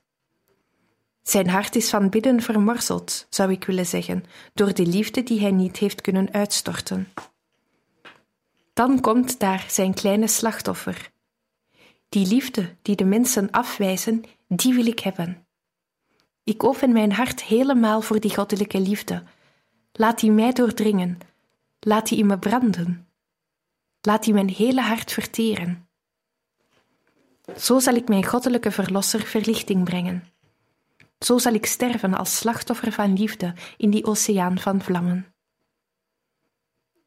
Zijn 1.30 1.50
hart 1.50 1.76
is 1.76 1.90
van 1.90 2.10
binnen 2.10 2.42
vermorzeld, 2.42 3.28
zou 3.30 3.52
ik 3.52 3.64
willen 3.64 3.86
zeggen, 3.86 4.24
door 4.54 4.74
de 4.74 4.86
liefde 4.86 5.24
die 5.24 5.40
hij 5.40 5.52
niet 5.52 5.78
heeft 5.78 6.02
kunnen 6.02 6.34
uitstorten. 6.34 7.08
Dan 8.74 9.02
komt 9.02 9.40
daar 9.40 9.66
zijn 9.68 9.94
kleine 9.94 10.28
slachtoffer. 10.28 11.12
Die 12.10 12.28
liefde 12.28 12.76
die 12.82 12.96
de 12.96 13.04
mensen 13.04 13.52
afwijzen, 13.52 14.24
die 14.48 14.74
wil 14.74 14.86
ik 14.86 15.00
hebben. 15.00 15.46
Ik 16.44 16.64
open 16.64 16.92
mijn 16.92 17.12
hart 17.12 17.44
helemaal 17.44 18.02
voor 18.02 18.20
die 18.20 18.36
goddelijke 18.36 18.80
liefde. 18.80 19.24
Laat 19.92 20.20
die 20.20 20.32
mij 20.32 20.52
doordringen. 20.52 21.18
Laat 21.80 22.08
die 22.08 22.18
in 22.18 22.26
me 22.26 22.40
branden. 22.40 23.08
Laat 24.02 24.24
die 24.24 24.34
mijn 24.34 24.50
hele 24.50 24.82
hart 24.82 25.12
verteren. 25.12 25.88
Zo 27.58 27.80
zal 27.80 27.94
ik 27.94 28.08
mijn 28.08 28.26
goddelijke 28.26 28.72
verlosser 28.72 29.22
verlichting 29.22 29.84
brengen. 29.84 30.24
Zo 31.20 31.38
zal 31.38 31.54
ik 31.54 31.66
sterven 31.66 32.14
als 32.14 32.38
slachtoffer 32.38 32.92
van 32.92 33.14
liefde 33.14 33.54
in 33.78 33.90
die 33.90 34.06
oceaan 34.06 34.60
van 34.60 34.82
vlammen. 34.82 35.34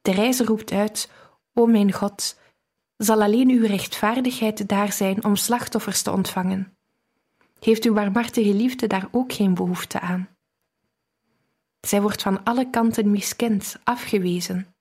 De 0.03 0.12
reizer 0.12 0.46
roept 0.46 0.72
uit: 0.72 1.11
O 1.53 1.66
mijn 1.66 1.92
God, 1.92 2.40
zal 2.96 3.22
alleen 3.22 3.48
uw 3.48 3.66
rechtvaardigheid 3.66 4.68
daar 4.68 4.92
zijn 4.92 5.25
om 5.25 5.37
slachtoffers 5.37 6.03
te 6.03 6.11
ontvangen? 6.11 6.77
Heeft 7.61 7.85
uw 7.85 7.94
barmhartige 7.94 8.55
liefde 8.55 8.87
daar 8.87 9.09
ook 9.11 9.33
geen 9.33 9.55
behoefte 9.55 10.01
aan? 10.01 10.29
Zij 11.81 12.03
wordt 12.03 12.22
van 12.22 12.44
alle 12.44 12.70
kanten 12.70 13.11
miskend, 13.11 13.77
afgewezen. 13.85 14.72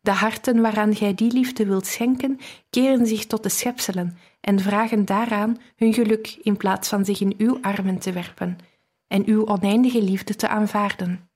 De 0.00 0.10
harten 0.10 0.60
waaraan 0.60 0.94
gij 0.94 1.14
die 1.14 1.32
liefde 1.32 1.66
wilt 1.66 1.86
schenken, 1.86 2.38
keren 2.70 3.06
zich 3.06 3.26
tot 3.26 3.42
de 3.42 3.48
schepselen 3.48 4.18
en 4.40 4.60
vragen 4.60 5.04
daaraan 5.04 5.60
hun 5.76 5.94
geluk 5.94 6.38
in 6.42 6.56
plaats 6.56 6.88
van 6.88 7.04
zich 7.04 7.20
in 7.20 7.34
uw 7.38 7.58
armen 7.62 7.98
te 7.98 8.12
werpen 8.12 8.58
en 9.06 9.26
uw 9.26 9.46
oneindige 9.46 10.02
liefde 10.02 10.36
te 10.36 10.48
aanvaarden. 10.48 11.28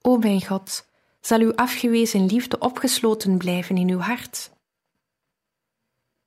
O 0.00 0.16
mijn 0.16 0.46
God, 0.46 0.86
zal 1.20 1.40
uw 1.40 1.54
afgewezen 1.54 2.26
liefde 2.26 2.58
opgesloten 2.58 3.38
blijven 3.38 3.76
in 3.76 3.88
uw 3.88 3.98
hart? 3.98 4.50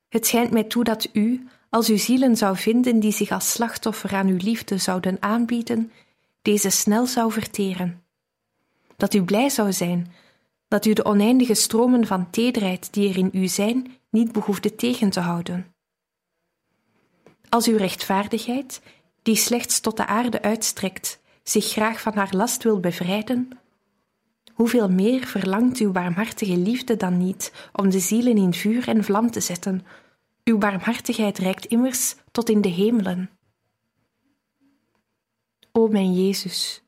Het 0.08 0.26
schijnt 0.26 0.50
mij 0.50 0.64
toe 0.64 0.84
dat 0.84 1.08
u, 1.12 1.48
als 1.70 1.90
u 1.90 1.98
zielen 1.98 2.36
zou 2.36 2.56
vinden 2.56 3.00
die 3.00 3.12
zich 3.12 3.30
als 3.30 3.52
slachtoffer 3.52 4.14
aan 4.14 4.26
uw 4.26 4.36
liefde 4.36 4.78
zouden 4.78 5.16
aanbieden, 5.20 5.92
deze 6.42 6.70
snel 6.70 7.06
zou 7.06 7.32
verteren. 7.32 8.01
Dat 8.96 9.14
u 9.14 9.22
blij 9.22 9.48
zou 9.48 9.72
zijn, 9.72 10.12
dat 10.68 10.86
u 10.86 10.92
de 10.92 11.04
oneindige 11.04 11.54
stromen 11.54 12.06
van 12.06 12.30
tederheid 12.30 12.92
die 12.92 13.08
er 13.08 13.16
in 13.16 13.30
u 13.32 13.48
zijn, 13.48 13.96
niet 14.10 14.32
behoefde 14.32 14.74
tegen 14.74 15.10
te 15.10 15.20
houden. 15.20 15.74
Als 17.48 17.66
uw 17.66 17.76
rechtvaardigheid, 17.76 18.82
die 19.22 19.36
slechts 19.36 19.80
tot 19.80 19.96
de 19.96 20.06
aarde 20.06 20.42
uitstrekt, 20.42 21.20
zich 21.42 21.64
graag 21.64 22.00
van 22.00 22.14
haar 22.14 22.34
last 22.34 22.62
wil 22.62 22.80
bevrijden, 22.80 23.48
hoeveel 24.52 24.88
meer 24.88 25.26
verlangt 25.26 25.78
uw 25.78 25.92
barmhartige 25.92 26.56
liefde 26.56 26.96
dan 26.96 27.18
niet 27.18 27.52
om 27.72 27.90
de 27.90 28.00
zielen 28.00 28.36
in 28.36 28.54
vuur 28.54 28.88
en 28.88 29.04
vlam 29.04 29.30
te 29.30 29.40
zetten? 29.40 29.86
Uw 30.44 30.58
barmhartigheid 30.58 31.38
reikt 31.38 31.64
immers 31.64 32.14
tot 32.30 32.48
in 32.48 32.60
de 32.60 32.68
hemelen. 32.68 33.30
O 35.72 35.88
mijn 35.88 36.14
Jezus, 36.14 36.82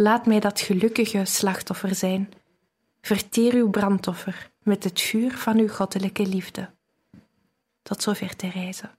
laat 0.00 0.26
mij 0.26 0.40
dat 0.40 0.60
gelukkige 0.60 1.24
slachtoffer 1.24 1.94
zijn. 1.94 2.28
Verteer 3.00 3.54
uw 3.54 3.70
brandoffer 3.70 4.50
met 4.62 4.84
het 4.84 5.00
vuur 5.00 5.36
van 5.36 5.58
uw 5.58 5.68
goddelijke 5.68 6.26
liefde. 6.26 6.70
Tot 7.82 8.02
zover 8.02 8.36
Therese. 8.36 8.90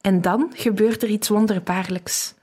En 0.00 0.20
dan 0.20 0.52
gebeurt 0.54 1.02
er 1.02 1.08
iets 1.08 1.28
wonderbaarlijks. 1.28 2.34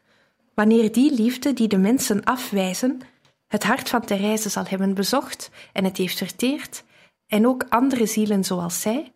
Wanneer 0.54 0.92
die 0.92 1.14
liefde 1.14 1.54
die 1.54 1.68
de 1.68 1.78
mensen 1.78 2.24
afwijzen, 2.24 3.02
het 3.48 3.64
hart 3.64 3.90
van 3.90 4.06
Therese 4.06 4.50
zal 4.50 4.66
hebben 4.66 4.94
bezocht 4.94 5.50
en 5.74 5.84
het 5.84 5.98
heeft 5.98 6.18
verteerd, 6.18 6.84
en 7.28 7.48
ook 7.48 7.66
andere 7.70 8.06
zielen 8.06 8.44
zoals 8.44 8.82
zij, 8.82 9.12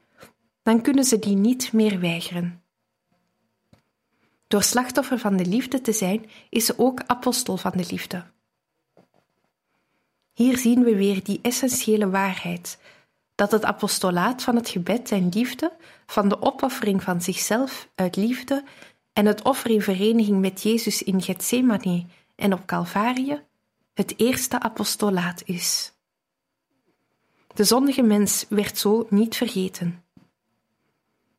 dan 0.63 0.81
kunnen 0.81 1.03
ze 1.03 1.19
die 1.19 1.35
niet 1.35 1.73
meer 1.73 1.99
weigeren. 1.99 2.61
Door 4.47 4.63
slachtoffer 4.63 5.19
van 5.19 5.37
de 5.37 5.45
liefde 5.45 5.81
te 5.81 5.91
zijn, 5.91 6.29
is 6.49 6.65
ze 6.65 6.79
ook 6.79 7.01
apostel 7.05 7.57
van 7.57 7.71
de 7.75 7.85
liefde. 7.89 8.23
Hier 10.33 10.57
zien 10.57 10.83
we 10.83 10.95
weer 10.95 11.23
die 11.23 11.39
essentiële 11.41 12.09
waarheid: 12.09 12.79
dat 13.35 13.51
het 13.51 13.65
apostolaat 13.65 14.43
van 14.43 14.55
het 14.55 14.69
gebed 14.69 15.11
en 15.11 15.29
liefde, 15.29 15.71
van 16.05 16.29
de 16.29 16.41
opoffering 16.41 17.03
van 17.03 17.21
zichzelf 17.21 17.89
uit 17.95 18.15
liefde 18.15 18.63
en 19.13 19.25
het 19.25 19.43
offer 19.43 19.71
in 19.71 19.81
vereniging 19.81 20.39
met 20.39 20.61
Jezus 20.61 21.03
in 21.03 21.21
Gethsemane 21.21 22.05
en 22.35 22.53
op 22.53 22.65
Calvarië 22.65 23.45
het 23.93 24.19
eerste 24.19 24.59
apostolaat 24.59 25.41
is. 25.45 25.93
De 27.53 27.63
zondige 27.63 28.01
mens 28.01 28.45
werd 28.49 28.77
zo 28.77 29.07
niet 29.09 29.35
vergeten. 29.35 30.03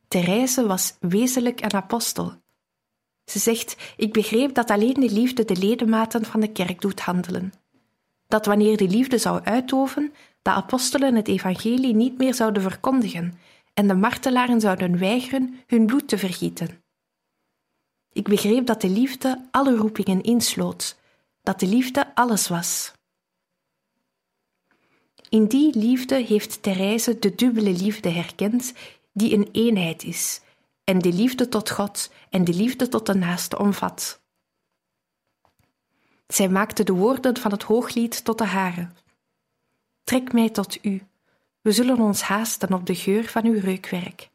Therese 0.09 0.67
was 0.67 0.97
wezenlijk 1.01 1.61
een 1.61 1.75
apostel. 1.75 2.41
Ze 3.31 3.39
zegt: 3.39 3.77
Ik 3.97 4.13
begreep 4.13 4.55
dat 4.55 4.71
alleen 4.71 4.95
de 4.95 5.11
liefde 5.11 5.45
de 5.45 5.57
ledematen 5.57 6.25
van 6.25 6.41
de 6.41 6.53
kerk 6.53 6.81
doet 6.81 7.01
handelen. 7.01 7.53
Dat 8.27 8.47
wanneer 8.47 8.77
de 8.77 8.89
liefde 8.89 9.19
zou 9.19 9.45
uitoven, 9.45 10.13
de 10.43 10.51
apostelen 10.51 11.15
het 11.15 11.29
evangelie 11.29 11.95
niet 11.95 12.19
meer 12.19 12.35
zouden 12.35 12.63
verkondigen 12.63 13.39
en 13.75 13.89
de 13.89 13.95
martelaren 13.95 14.61
zouden 14.61 14.99
weigeren 14.99 15.61
hun 15.67 15.87
bloed 15.87 16.09
te 16.09 16.19
vergieten. 16.19 16.83
Ik 18.13 18.29
begreep 18.29 18.67
dat 18.67 18.81
de 18.81 18.89
liefde 18.89 19.49
alle 19.51 19.77
roepingen 19.77 20.23
insloot, 20.23 20.99
dat 21.43 21.61
de 21.61 21.67
liefde 21.67 22.15
alles 22.15 22.49
was. 22.49 22.93
In 25.29 25.47
die 25.47 25.79
liefde 25.79 26.15
heeft 26.15 26.63
Therese 26.63 27.19
de 27.19 27.35
dubbele 27.35 27.73
liefde 27.73 28.09
herkend, 28.09 28.73
die 29.13 29.35
een 29.35 29.49
eenheid 29.53 30.05
is, 30.05 30.41
en 30.89 30.99
de 30.99 31.13
liefde 31.13 31.49
tot 31.49 31.71
God 31.71 32.11
en 32.31 32.45
de 32.45 32.55
liefde 32.55 32.89
tot 32.89 33.07
de 33.07 33.15
naaste 33.15 33.59
omvat. 33.59 34.21
Zij 36.27 36.49
maakte 36.49 36.85
de 36.85 36.93
woorden 36.93 37.37
van 37.37 37.51
het 37.51 37.63
hooglied 37.63 38.25
tot 38.25 38.39
de 38.39 38.45
hare. 38.45 38.89
Trek 40.05 40.33
mij 40.33 40.51
tot 40.51 40.85
u, 40.85 41.03
we 41.61 41.73
zullen 41.73 41.99
ons 41.99 42.23
haasten 42.23 42.73
op 42.73 42.87
de 42.87 42.95
geur 42.95 43.25
van 43.25 43.45
uw 43.45 43.61
reukwerk. 43.61 44.31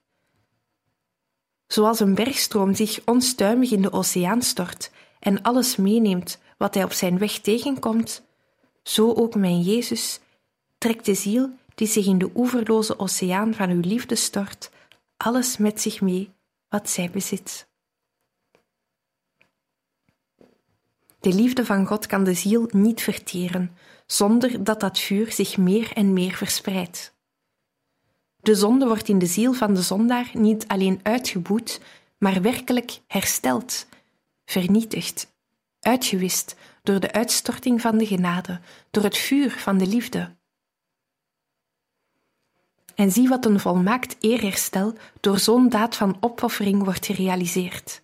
Zoals 1.68 2.00
een 2.00 2.16
bergstroom 2.16 2.76
zich 2.76 3.02
onstuimig 3.06 3.72
in 3.72 3.82
de 3.82 3.92
oceaan 3.92 4.42
stort 4.42 4.92
en 5.20 5.42
alles 5.42 5.76
meeneemt 5.76 6.40
wat 6.58 6.74
hij 6.74 6.84
op 6.84 6.94
zijn 6.94 7.18
weg 7.18 7.40
tegenkomt, 7.40 8.24
zo 8.84 9.14
ook 9.14 9.36
mijn 9.36 9.62
Jezus 9.62 10.20
trekt 10.78 11.06
de 11.06 11.14
ziel 11.14 11.50
die 11.76 11.88
zich 11.88 12.06
in 12.06 12.18
de 12.18 12.32
oeverloze 12.36 13.00
oceaan 13.00 13.54
van 13.54 13.70
uw 13.70 13.82
liefde 13.82 14.16
stort, 14.16 14.72
alles 15.18 15.58
met 15.58 15.82
zich 15.82 16.02
mee 16.02 16.34
wat 16.74 16.90
zij 16.90 17.10
bezit. 17.12 17.68
De 21.20 21.34
liefde 21.34 21.66
van 21.66 21.86
God 21.86 22.06
kan 22.06 22.24
de 22.24 22.34
ziel 22.34 22.68
niet 22.72 23.02
verteren, 23.02 23.78
zonder 24.06 24.64
dat 24.64 24.80
dat 24.80 25.00
vuur 25.00 25.32
zich 25.32 25.58
meer 25.58 25.92
en 25.92 26.14
meer 26.14 26.34
verspreidt. 26.34 27.14
De 28.42 28.56
zonde 28.56 28.88
wordt 28.88 29.10
in 29.10 29.20
de 29.20 29.26
ziel 29.26 29.54
van 29.54 29.74
de 29.74 29.82
zondaar 29.82 30.30
niet 30.34 30.68
alleen 30.68 31.00
uitgeboet, 31.04 31.82
maar 32.18 32.42
werkelijk 32.42 33.02
hersteld, 33.08 33.88
vernietigd, 34.46 35.34
uitgewist 35.80 36.56
door 36.84 37.00
de 37.00 37.12
uitstorting 37.12 37.82
van 37.82 37.98
de 37.98 38.06
genade, 38.06 38.60
door 38.92 39.04
het 39.04 39.18
vuur 39.18 39.52
van 39.52 39.78
de 39.78 39.88
liefde. 39.88 40.36
En 42.96 43.12
zie 43.12 43.28
wat 43.28 43.46
een 43.46 43.60
volmaakt 43.60 44.16
eerherstel 44.20 44.94
door 45.20 45.40
zo'n 45.40 45.70
daad 45.70 45.96
van 45.96 46.18
opoffering 46.20 46.84
wordt 46.84 47.06
gerealiseerd. 47.06 48.02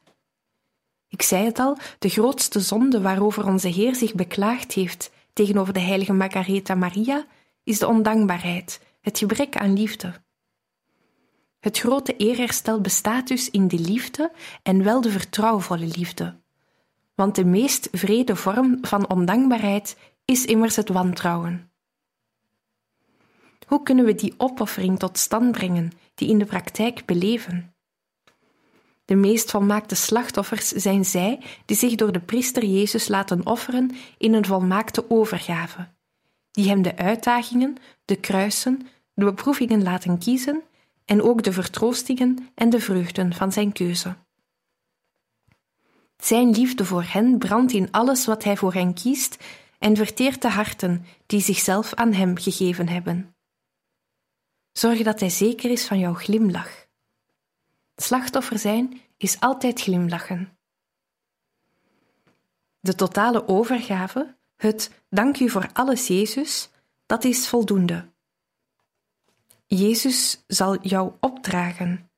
Ik 1.08 1.22
zei 1.22 1.46
het 1.46 1.60
al, 1.60 1.78
de 2.00 2.10
grootste 2.10 2.60
zonde 2.60 3.02
waarover 3.02 3.46
onze 3.46 3.68
Heer 3.68 3.96
zich 3.96 4.14
beklaagd 4.14 4.74
heeft 4.74 5.12
tegenover 5.34 5.74
de 5.74 5.80
heilige 5.80 6.14
Margaretha 6.14 6.76
Maria 6.76 7.26
is 7.64 7.80
de 7.80 7.88
ondankbaarheid, 7.88 8.82
het 9.02 9.18
gebrek 9.18 9.58
aan 9.58 9.74
liefde. 9.74 10.14
Het 11.60 11.80
grote 11.80 12.16
eerherstel 12.16 12.82
bestaat 12.82 13.28
dus 13.28 13.50
in 13.50 13.68
de 13.68 13.80
liefde 13.80 14.32
en 14.64 14.84
wel 14.84 15.02
de 15.02 15.12
vertrouwvolle 15.12 15.86
liefde. 15.86 16.40
Want 17.16 17.36
de 17.36 17.46
meest 17.46 17.88
vrede 17.92 18.36
vorm 18.36 18.78
van 18.82 19.10
ondankbaarheid 19.10 19.98
is 20.26 20.46
immers 20.46 20.76
het 20.76 20.90
wantrouwen. 20.90 21.69
Hoe 23.70 23.84
kunnen 23.84 24.06
we 24.06 24.16
die 24.16 24.34
opoffering 24.38 25.00
tot 25.00 25.18
stand 25.18 25.52
brengen, 25.52 25.92
die 26.16 26.30
in 26.30 26.38
de 26.38 26.46
praktijk 26.46 27.06
beleven? 27.06 27.74
De 29.06 29.16
meest 29.16 29.52
volmaakte 29.52 29.96
slachtoffers 29.96 30.68
zijn 30.68 31.06
zij 31.06 31.40
die 31.66 31.78
zich 31.78 31.96
door 31.96 32.12
de 32.12 32.20
priester 32.20 32.66
Jezus 32.66 33.08
laten 33.08 33.46
offeren 33.46 33.92
in 34.18 34.34
een 34.34 34.46
volmaakte 34.46 35.10
overgave, 35.10 35.88
die 36.52 36.68
hem 36.68 36.82
de 36.82 36.98
uitdagingen, 36.98 37.76
de 38.06 38.16
kruisen, 38.16 38.88
de 39.14 39.26
beproevingen 39.26 39.84
laten 39.84 40.18
kiezen 40.18 40.62
en 41.06 41.22
ook 41.22 41.44
de 41.44 41.52
vertroostingen 41.52 42.50
en 42.56 42.70
de 42.70 42.80
vreugden 42.80 43.34
van 43.34 43.52
zijn 43.52 43.72
keuze. 43.72 44.16
Zijn 46.18 46.50
liefde 46.50 46.86
voor 46.86 47.04
hen 47.04 47.38
brandt 47.38 47.72
in 47.72 47.92
alles 47.92 48.26
wat 48.26 48.44
hij 48.44 48.58
voor 48.58 48.74
hen 48.74 48.94
kiest 48.94 49.38
en 49.80 49.96
verteert 49.96 50.42
de 50.42 50.50
harten 50.50 51.06
die 51.26 51.42
zichzelf 51.42 51.94
aan 51.94 52.14
hem 52.14 52.38
gegeven 52.38 52.88
hebben. 52.88 53.34
Zorg 54.72 55.02
dat 55.04 55.20
hij 55.20 55.30
zeker 55.30 55.72
is 55.72 55.88
van 55.88 56.00
jouw 56.00 56.14
glimlach. 56.14 56.88
Slachtoffer 57.96 58.60
zijn 58.60 59.02
is 59.18 59.40
altijd 59.40 59.82
glimlachen. 59.82 60.58
De 62.80 62.96
totale 62.96 63.48
overgave, 63.48 64.38
het 64.56 65.04
dank 65.10 65.40
u 65.40 65.50
voor 65.50 65.70
alles, 65.74 66.08
Jezus, 66.08 66.70
dat 67.06 67.24
is 67.24 67.48
voldoende. 67.48 68.10
Jezus 69.66 70.44
zal 70.48 70.82
jou 70.82 71.14
opdragen 71.20 72.12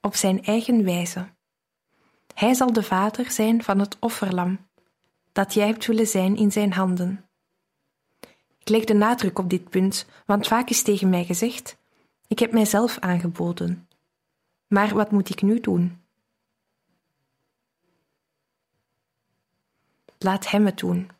op 0.00 0.14
zijn 0.14 0.44
eigen 0.44 0.84
wijze. 0.84 1.28
Hij 2.34 2.54
zal 2.54 2.72
de 2.72 2.82
vader 2.82 3.30
zijn 3.30 3.62
van 3.62 3.78
het 3.78 3.96
offerlam, 4.00 4.68
dat 5.32 5.54
jij 5.54 5.66
hebt 5.66 5.86
willen 5.86 6.06
zijn 6.06 6.36
in 6.36 6.52
zijn 6.52 6.72
handen. 6.72 7.27
Ik 8.68 8.74
leg 8.74 8.84
de 8.84 8.94
nadruk 8.94 9.38
op 9.38 9.50
dit 9.50 9.68
punt, 9.68 10.06
want 10.26 10.46
vaak 10.46 10.68
is 10.68 10.82
tegen 10.82 11.08
mij 11.08 11.24
gezegd: 11.24 11.76
Ik 12.26 12.38
heb 12.38 12.52
mijzelf 12.52 12.98
aangeboden. 12.98 13.88
Maar 14.66 14.94
wat 14.94 15.10
moet 15.10 15.30
ik 15.30 15.42
nu 15.42 15.60
doen? 15.60 16.00
Laat 20.18 20.50
Hem 20.50 20.66
het 20.66 20.78
doen. 20.78 21.10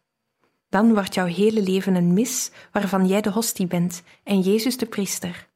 Dan 0.69 0.95
wordt 0.95 1.15
jouw 1.15 1.27
hele 1.27 1.63
leven 1.63 1.95
een 1.95 2.13
mis 2.13 2.51
waarvan 2.73 3.07
jij 3.07 3.21
de 3.21 3.31
hostie 3.31 3.67
bent 3.67 4.03
en 4.23 4.41
Jezus 4.41 4.77
de 4.77 4.87
priester. 4.87 5.49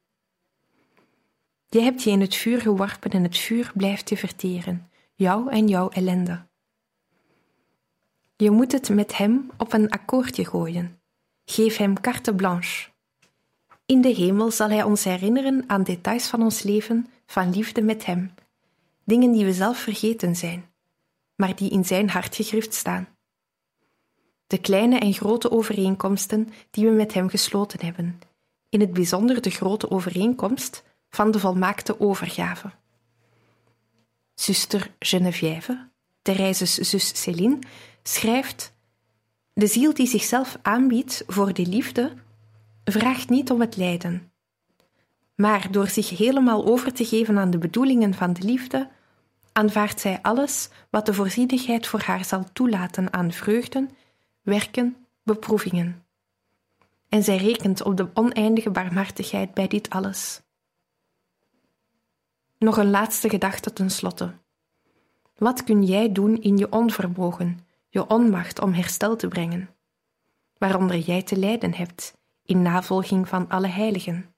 Jij 1.69 1.83
hebt 1.83 2.03
je 2.03 2.11
in 2.11 2.21
het 2.21 2.35
vuur 2.35 2.61
geworpen 2.61 3.11
en 3.11 3.23
het 3.23 3.39
vuur 3.39 3.73
blijft 3.75 4.09
je 4.09 4.17
verteren, 4.17 4.91
jou 5.15 5.51
en 5.51 5.69
jouw 5.69 5.89
ellende. 5.89 6.47
Je 8.37 8.51
moet 8.51 8.73
het 8.73 8.89
met 8.89 9.17
Hem 9.17 9.51
op 9.57 9.73
een 9.73 9.91
akkoordje 9.91 10.45
gooien. 10.45 11.02
Geef 11.45 11.77
Hem 11.77 12.01
carte 12.01 12.35
blanche. 12.35 12.91
In 13.87 14.01
de 14.01 14.15
hemel 14.15 14.51
zal 14.51 14.69
Hij 14.69 14.83
ons 14.83 15.05
herinneren 15.05 15.65
aan 15.67 15.83
details 15.83 16.27
van 16.27 16.43
ons 16.43 16.63
leven, 16.63 17.07
van 17.27 17.51
liefde 17.51 17.83
met 17.83 18.05
Hem, 18.05 18.35
dingen 19.05 19.33
die 19.33 19.45
we 19.45 19.53
zelf 19.53 19.79
vergeten 19.79 20.37
zijn, 20.37 20.71
maar 21.37 21.57
die 21.57 21.71
in 21.71 21.85
Zijn 21.85 22.11
hart 22.11 22.37
gegrift 22.37 22.75
staan 22.75 23.09
de 24.53 24.59
kleine 24.59 24.99
en 24.99 25.13
grote 25.13 25.51
overeenkomsten 25.51 26.53
die 26.71 26.85
we 26.85 26.91
met 26.91 27.15
Hem 27.15 27.29
gesloten 27.29 27.85
hebben, 27.85 28.21
in 28.69 28.81
het 28.81 28.93
bijzonder 28.93 29.43
de 29.43 29.51
grote 29.51 29.91
overeenkomst 29.91 30.83
van 31.11 31.31
de 31.31 31.39
volmaakte 31.39 32.01
overgave. 32.01 32.71
Zuster 34.35 34.91
Geneviève, 34.99 35.89
Therèse's 36.23 36.75
zus 36.75 37.23
Céline, 37.23 37.59
schrijft: 38.03 38.72
De 39.55 39.67
ziel 39.67 39.95
die 39.95 40.07
zichzelf 40.07 40.59
aanbiedt 40.63 41.25
voor 41.27 41.53
de 41.53 41.67
liefde, 41.67 42.13
vraagt 42.85 43.29
niet 43.29 43.51
om 43.51 43.61
het 43.61 43.77
lijden. 43.77 44.33
Maar 45.35 45.73
door 45.73 45.89
zich 45.89 46.09
helemaal 46.09 46.67
over 46.67 46.93
te 46.93 47.05
geven 47.05 47.39
aan 47.39 47.51
de 47.51 47.59
bedoelingen 47.59 48.15
van 48.15 48.33
de 48.33 48.43
liefde, 48.43 48.89
aanvaardt 49.53 50.01
zij 50.01 50.19
alles 50.23 50.69
wat 50.91 51.07
de 51.07 51.15
voorzienigheid 51.15 51.87
voor 51.87 52.01
haar 52.01 52.25
zal 52.25 52.45
toelaten 52.53 53.13
aan 53.13 53.33
vreugden 53.33 53.91
werken, 54.43 54.97
beproevingen. 55.23 56.05
En 57.09 57.23
zij 57.23 57.37
rekent 57.37 57.83
op 57.83 57.97
de 57.97 58.09
oneindige 58.15 58.71
barmhartigheid 58.71 59.55
bij 59.55 59.69
dit 59.69 59.91
alles. 59.91 60.41
Nog 62.59 62.77
een 62.77 62.91
laatste 62.91 63.29
gedachte 63.29 63.73
ten 63.73 63.91
slotte. 63.91 64.33
Wat 65.39 65.65
kun 65.65 65.85
jij 65.85 66.13
doen 66.13 66.43
in 66.43 66.57
je 66.57 66.73
onvermogen, 66.73 67.67
je 67.93 68.07
onmacht 68.07 68.61
om 68.61 68.73
herstel 68.73 69.17
te 69.17 69.29
brengen, 69.29 69.71
waaronder 70.59 70.99
jij 70.99 71.23
te 71.23 71.37
lijden 71.37 71.75
hebt 71.75 72.15
in 72.45 72.63
navolging 72.63 73.29
van 73.29 73.49
alle 73.49 73.67
heiligen? 73.67 74.35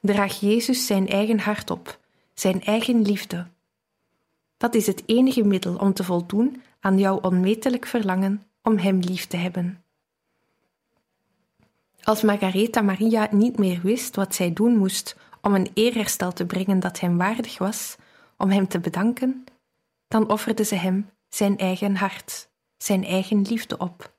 Draag 0.00 0.40
Jezus 0.40 0.86
zijn 0.86 1.08
eigen 1.08 1.38
hart 1.38 1.70
op, 1.70 1.98
zijn 2.34 2.62
eigen 2.62 3.02
liefde. 3.02 3.46
Dat 4.56 4.74
is 4.74 4.86
het 4.86 5.02
enige 5.06 5.44
middel 5.44 5.76
om 5.76 5.92
te 5.92 6.04
voldoen 6.04 6.62
aan 6.80 6.98
jouw 6.98 7.16
onmetelijk 7.20 7.86
verlangen 7.86 8.46
om 8.62 8.78
Hem 8.78 8.98
lief 8.98 9.26
te 9.26 9.36
hebben. 9.36 9.84
Als 12.02 12.22
Margaretha 12.22 12.80
Maria 12.80 13.28
niet 13.30 13.58
meer 13.58 13.80
wist 13.82 14.16
wat 14.16 14.34
zij 14.34 14.52
doen 14.52 14.76
moest 14.76 15.16
om 15.40 15.54
een 15.54 15.70
eerherstel 15.74 16.32
te 16.32 16.46
brengen 16.46 16.80
dat 16.80 17.00
hem 17.00 17.16
waardig 17.16 17.58
was, 17.58 17.96
om 18.36 18.50
hem 18.50 18.68
te 18.68 18.80
bedanken, 18.80 19.44
dan 20.08 20.30
offerde 20.30 20.64
ze 20.64 20.74
hem 20.74 21.10
zijn 21.36 21.58
eigen 21.58 21.96
hart, 21.96 22.48
zijn 22.76 23.04
eigen 23.04 23.42
liefde 23.42 23.78
op. 23.78 24.14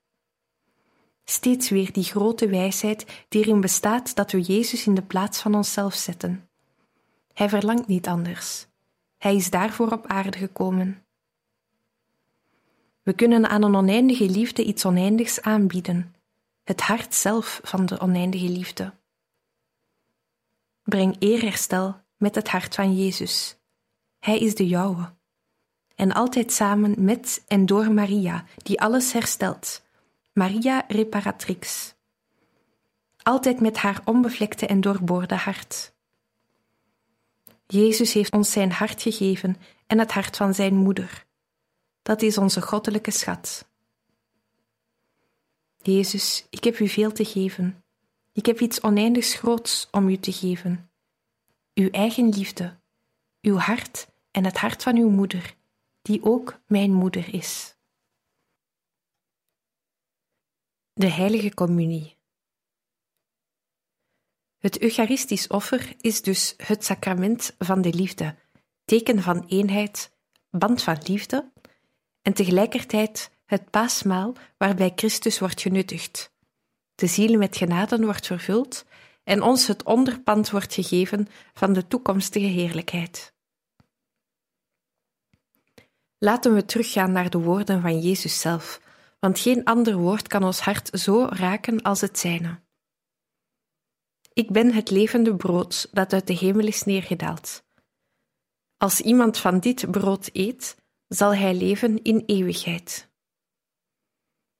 Steeds 1.23 1.69
weer 1.69 1.93
die 1.93 2.03
grote 2.03 2.47
wijsheid 2.47 3.25
die 3.30 3.41
erin 3.41 3.62
bestaat 3.62 4.15
dat 4.15 4.32
we 4.32 4.41
Jezus 4.41 4.88
in 4.88 4.95
de 4.95 5.01
plaats 5.01 5.39
van 5.41 5.56
onszelf 5.56 5.93
zetten. 5.93 6.49
Hij 7.34 7.49
verlangt 7.49 7.88
niet 7.88 8.08
anders. 8.08 8.67
Hij 9.17 9.36
is 9.36 9.49
daarvoor 9.49 9.91
op 9.91 10.08
aarde 10.08 10.38
gekomen. 10.38 11.06
We 13.03 13.13
kunnen 13.13 13.49
aan 13.49 13.63
een 13.63 13.75
oneindige 13.75 14.30
liefde 14.30 14.63
iets 14.63 14.86
oneindigs 14.86 15.41
aanbieden, 15.41 16.15
het 16.63 16.82
hart 16.82 17.15
zelf 17.15 17.60
van 17.63 17.86
de 17.86 17.99
oneindige 17.99 18.49
liefde. 18.49 18.93
Breng 20.84 21.15
eerherstel 21.19 22.01
met 22.17 22.36
het 22.36 22.49
hart 22.49 22.75
van 22.75 22.95
Jezus. 22.95 23.58
Hij 24.19 24.39
is 24.39 24.56
de 24.56 24.67
jouwe. 24.67 25.16
En 25.97 26.12
altijd 26.13 26.51
samen 26.51 27.03
met 27.03 27.43
en 27.47 27.65
door 27.65 27.91
Maria, 27.91 28.45
die 28.63 28.81
alles 28.81 29.12
herstelt. 29.12 29.81
Maria 30.33 30.83
reparatrix. 30.88 31.93
Altijd 33.23 33.60
met 33.60 33.77
haar 33.77 34.01
onbevlekte 34.05 34.65
en 34.67 34.81
doorboorde 34.81 35.36
hart. 35.36 35.93
Jezus 37.67 38.13
heeft 38.13 38.33
ons 38.33 38.51
zijn 38.51 38.71
hart 38.71 39.01
gegeven 39.01 39.57
en 39.88 39.99
het 39.99 40.12
hart 40.12 40.38
van 40.38 40.53
zijn 40.53 40.75
moeder. 40.75 41.25
Dat 42.01 42.21
is 42.21 42.38
onze 42.38 42.62
goddelijke 42.62 43.12
schat. 43.12 43.67
Jezus, 45.77 46.45
ik 46.49 46.63
heb 46.63 46.79
u 46.79 46.88
veel 46.88 47.12
te 47.12 47.25
geven. 47.25 47.83
Ik 48.33 48.45
heb 48.45 48.60
iets 48.60 48.81
oneindigs 48.81 49.33
groots 49.33 49.88
om 49.91 50.10
u 50.10 50.17
te 50.17 50.31
geven. 50.31 50.89
Uw 51.73 51.89
eigen 51.89 52.29
liefde, 52.29 52.75
uw 53.41 53.55
hart 53.55 54.07
en 54.31 54.45
het 54.45 54.57
hart 54.57 54.83
van 54.83 54.95
uw 54.95 55.10
moeder, 55.10 55.55
die 56.07 56.23
ook 56.23 56.61
mijn 56.67 56.93
moeder 56.93 57.33
is. 57.33 57.75
De 60.93 61.09
Heilige 61.09 61.53
Communie. 61.53 62.17
Het 64.57 64.81
Eucharistisch 64.81 65.47
offer 65.47 65.95
is 65.97 66.21
dus 66.21 66.53
het 66.57 66.85
sacrament 66.85 67.55
van 67.59 67.81
de 67.81 67.93
liefde, 67.93 68.35
teken 68.85 69.21
van 69.21 69.45
eenheid, 69.47 70.11
band 70.49 70.83
van 70.83 70.97
liefde 71.03 71.51
en 72.21 72.33
tegelijkertijd 72.33 73.31
het 73.45 73.69
paasmaal 73.69 74.33
waarbij 74.57 74.91
Christus 74.95 75.39
wordt 75.39 75.61
genuttigd. 75.61 76.31
De 76.95 77.07
ziel 77.07 77.37
met 77.37 77.57
genaden 77.57 78.03
wordt 78.05 78.27
vervuld 78.27 78.85
en 79.23 79.41
ons 79.41 79.67
het 79.67 79.83
onderpand 79.83 80.49
wordt 80.49 80.73
gegeven 80.73 81.27
van 81.53 81.73
de 81.73 81.87
toekomstige 81.87 82.45
heerlijkheid. 82.45 83.35
Laten 86.19 86.53
we 86.53 86.65
teruggaan 86.65 87.12
naar 87.12 87.30
de 87.30 87.38
woorden 87.38 87.82
van 87.82 87.99
Jezus 87.99 88.39
zelf, 88.39 88.82
want 89.19 89.39
geen 89.39 89.63
ander 89.63 89.97
woord 89.97 90.27
kan 90.27 90.43
ons 90.43 90.60
hart 90.60 90.99
zo 90.99 91.27
raken 91.30 91.82
als 91.82 92.01
het 92.01 92.19
zijne. 92.19 92.60
Ik 94.34 94.51
ben 94.51 94.73
het 94.73 94.89
levende 94.89 95.36
brood 95.36 95.89
dat 95.91 96.13
uit 96.13 96.27
de 96.27 96.34
hemel 96.34 96.67
is 96.67 96.84
neergedaald. 96.84 97.63
Als 98.77 99.01
iemand 99.01 99.38
van 99.38 99.60
dit 99.60 99.91
brood 99.91 100.30
eet, 100.34 100.75
zal 101.08 101.36
hij 101.36 101.56
leven 101.56 102.03
in 102.03 102.23
eeuwigheid. 102.25 103.10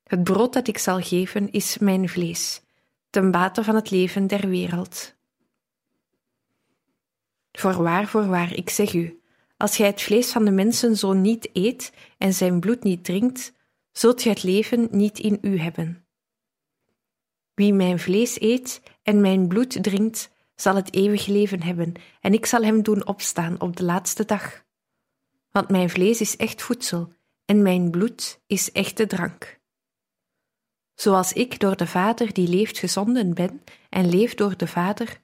Het 0.04 0.24
brood 0.24 0.54
dat 0.54 0.68
ik 0.68 0.78
zal 0.78 1.02
geven 1.02 1.52
is 1.52 1.78
mijn 1.78 2.10
vlees, 2.10 2.62
ten 3.10 3.32
bate 3.32 3.64
van 3.64 3.76
het 3.76 3.90
leven 3.90 4.28
der 4.28 4.48
wereld. 4.48 5.16
Voorwaar, 7.52 8.08
voorwaar, 8.08 8.54
ik 8.54 8.70
zeg 8.70 8.94
u, 8.94 9.22
als 9.58 9.76
gij 9.76 9.86
het 9.86 10.02
vlees 10.02 10.32
van 10.32 10.46
de 10.46 10.52
mensen 10.52 10.98
zo 10.98 11.14
niet 11.14 11.50
eet 11.54 11.94
en 12.18 12.34
zijn 12.34 12.60
bloed 12.60 12.84
niet 12.84 13.04
drinkt, 13.04 13.54
zult 13.92 14.22
gij 14.22 14.32
het 14.32 14.44
leven 14.44 14.88
niet 14.92 15.20
in 15.20 15.38
u 15.42 15.60
hebben. 15.60 16.08
Wie 17.54 17.74
mijn 17.74 18.00
vlees 18.00 18.42
eet 18.42 18.82
en 19.04 19.22
mijn 19.22 19.48
bloed 19.48 19.84
drinkt, 19.84 20.30
zal 20.56 20.76
het 20.76 20.94
eeuwig 20.94 21.26
leven 21.26 21.64
hebben, 21.64 21.94
en 22.22 22.34
ik 22.34 22.46
zal 22.46 22.64
hem 22.64 22.84
doen 22.84 23.08
opstaan 23.08 23.62
op 23.62 23.76
de 23.76 23.84
laatste 23.84 24.26
dag. 24.26 24.66
Want 25.52 25.70
mijn 25.70 25.90
vlees 25.90 26.22
is 26.22 26.36
echt 26.36 26.62
voedsel, 26.62 27.14
en 27.46 27.62
mijn 27.62 27.92
bloed 27.92 28.42
is 28.48 28.72
echte 28.72 29.08
drank. 29.08 29.60
Zoals 30.94 31.34
ik 31.34 31.60
door 31.60 31.78
de 31.78 31.88
Vader 31.88 32.34
die 32.34 32.48
leeft 32.48 32.78
gezonden 32.78 33.34
ben 33.34 33.64
en 33.90 34.10
leef 34.10 34.34
door 34.34 34.58
de 34.58 34.68
Vader, 34.68 35.22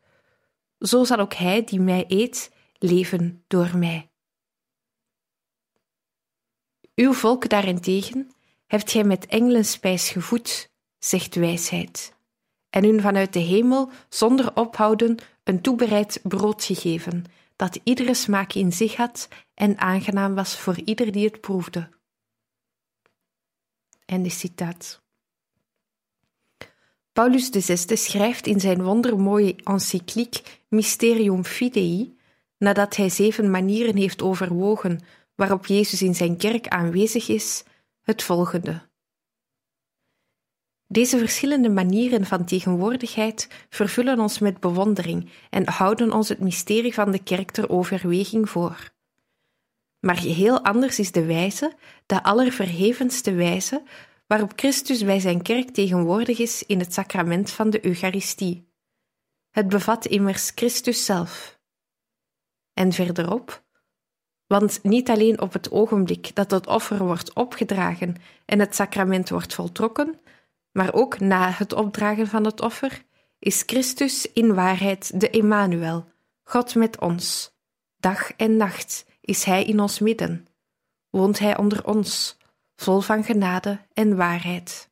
zo 0.79 1.03
zal 1.03 1.17
ook 1.17 1.33
hij 1.33 1.63
die 1.63 1.79
mij 1.79 2.05
eet 2.07 2.51
leven 2.77 3.43
door 3.47 3.77
mij. 3.77 4.12
Uw 6.95 7.13
volk 7.13 7.49
daarentegen 7.49 8.31
hebt 8.67 8.91
gij 8.91 9.03
met 9.03 9.25
engelenspijs 9.25 10.09
gevoed, 10.09 10.69
zegt 10.99 11.35
wijsheid 11.35 12.13
en 12.73 12.83
hun 12.83 13.01
vanuit 13.01 13.33
de 13.33 13.39
hemel 13.39 13.89
zonder 14.09 14.55
ophouden 14.55 15.17
een 15.43 15.61
toebereid 15.61 16.19
brood 16.23 16.63
gegeven, 16.63 17.25
dat 17.55 17.79
iedere 17.83 18.13
smaak 18.13 18.53
in 18.53 18.71
zich 18.71 18.95
had 18.95 19.27
en 19.53 19.77
aangenaam 19.77 20.35
was 20.35 20.57
voor 20.57 20.79
ieder 20.85 21.11
die 21.11 21.25
het 21.25 21.41
proefde. 21.41 21.89
En 24.05 24.23
de 24.23 24.29
citaat. 24.29 25.01
Paulus 27.11 27.49
VI 27.49 27.95
schrijft 27.95 28.47
in 28.47 28.59
zijn 28.59 28.83
wondermooie 28.83 29.55
encycliek 29.63 30.61
Mysterium 30.67 31.43
Fidei, 31.43 32.17
nadat 32.57 32.95
hij 32.95 33.09
zeven 33.09 33.51
manieren 33.51 33.97
heeft 33.97 34.21
overwogen 34.21 34.99
waarop 35.35 35.65
Jezus 35.65 36.01
in 36.01 36.15
zijn 36.15 36.37
kerk 36.37 36.67
aanwezig 36.67 37.27
is, 37.27 37.63
het 38.01 38.23
volgende. 38.23 38.91
Deze 40.87 41.17
verschillende 41.17 41.69
manieren 41.69 42.25
van 42.25 42.45
tegenwoordigheid 42.45 43.47
vervullen 43.69 44.19
ons 44.19 44.39
met 44.39 44.59
bewondering 44.59 45.29
en 45.49 45.69
houden 45.69 46.11
ons 46.11 46.29
het 46.29 46.39
mysterie 46.39 46.93
van 46.93 47.11
de 47.11 47.23
kerk 47.23 47.51
ter 47.51 47.69
overweging 47.69 48.49
voor. 48.49 48.91
Maar 49.99 50.17
geheel 50.17 50.63
anders 50.63 50.99
is 50.99 51.11
de 51.11 51.25
wijze, 51.25 51.75
de 52.05 52.23
allerverhevenste 52.23 53.33
wijze, 53.33 53.83
waarop 54.27 54.51
Christus 54.55 55.03
bij 55.03 55.19
zijn 55.19 55.41
kerk 55.41 55.69
tegenwoordig 55.69 56.39
is 56.39 56.63
in 56.65 56.79
het 56.79 56.93
sacrament 56.93 57.51
van 57.51 57.69
de 57.69 57.85
Eucharistie. 57.85 58.71
Het 59.49 59.67
bevat 59.67 60.05
immers 60.05 60.51
Christus 60.55 61.05
zelf. 61.05 61.59
En 62.73 62.91
verderop, 62.91 63.63
want 64.53 64.83
niet 64.83 65.09
alleen 65.09 65.41
op 65.41 65.53
het 65.53 65.71
ogenblik 65.71 66.35
dat 66.35 66.51
het 66.51 66.67
offer 66.67 67.05
wordt 67.05 67.33
opgedragen 67.33 68.15
en 68.45 68.59
het 68.59 68.75
sacrament 68.75 69.29
wordt 69.29 69.53
voltrokken, 69.53 70.19
maar 70.71 70.93
ook 70.93 71.19
na 71.19 71.49
het 71.49 71.73
opdragen 71.73 72.27
van 72.27 72.45
het 72.45 72.61
offer, 72.61 73.03
is 73.39 73.63
Christus 73.65 74.31
in 74.31 74.53
waarheid 74.53 75.19
de 75.19 75.29
Emmanuel, 75.29 76.05
God 76.43 76.75
met 76.75 76.99
ons. 76.99 77.51
Dag 77.97 78.33
en 78.33 78.57
nacht 78.57 79.05
is 79.21 79.43
Hij 79.43 79.63
in 79.63 79.79
ons 79.79 79.99
midden, 79.99 80.47
woont 81.09 81.39
Hij 81.39 81.57
onder 81.57 81.85
ons, 81.85 82.37
vol 82.75 82.99
van 82.99 83.23
genade 83.23 83.79
en 83.93 84.15
waarheid. 84.15 84.89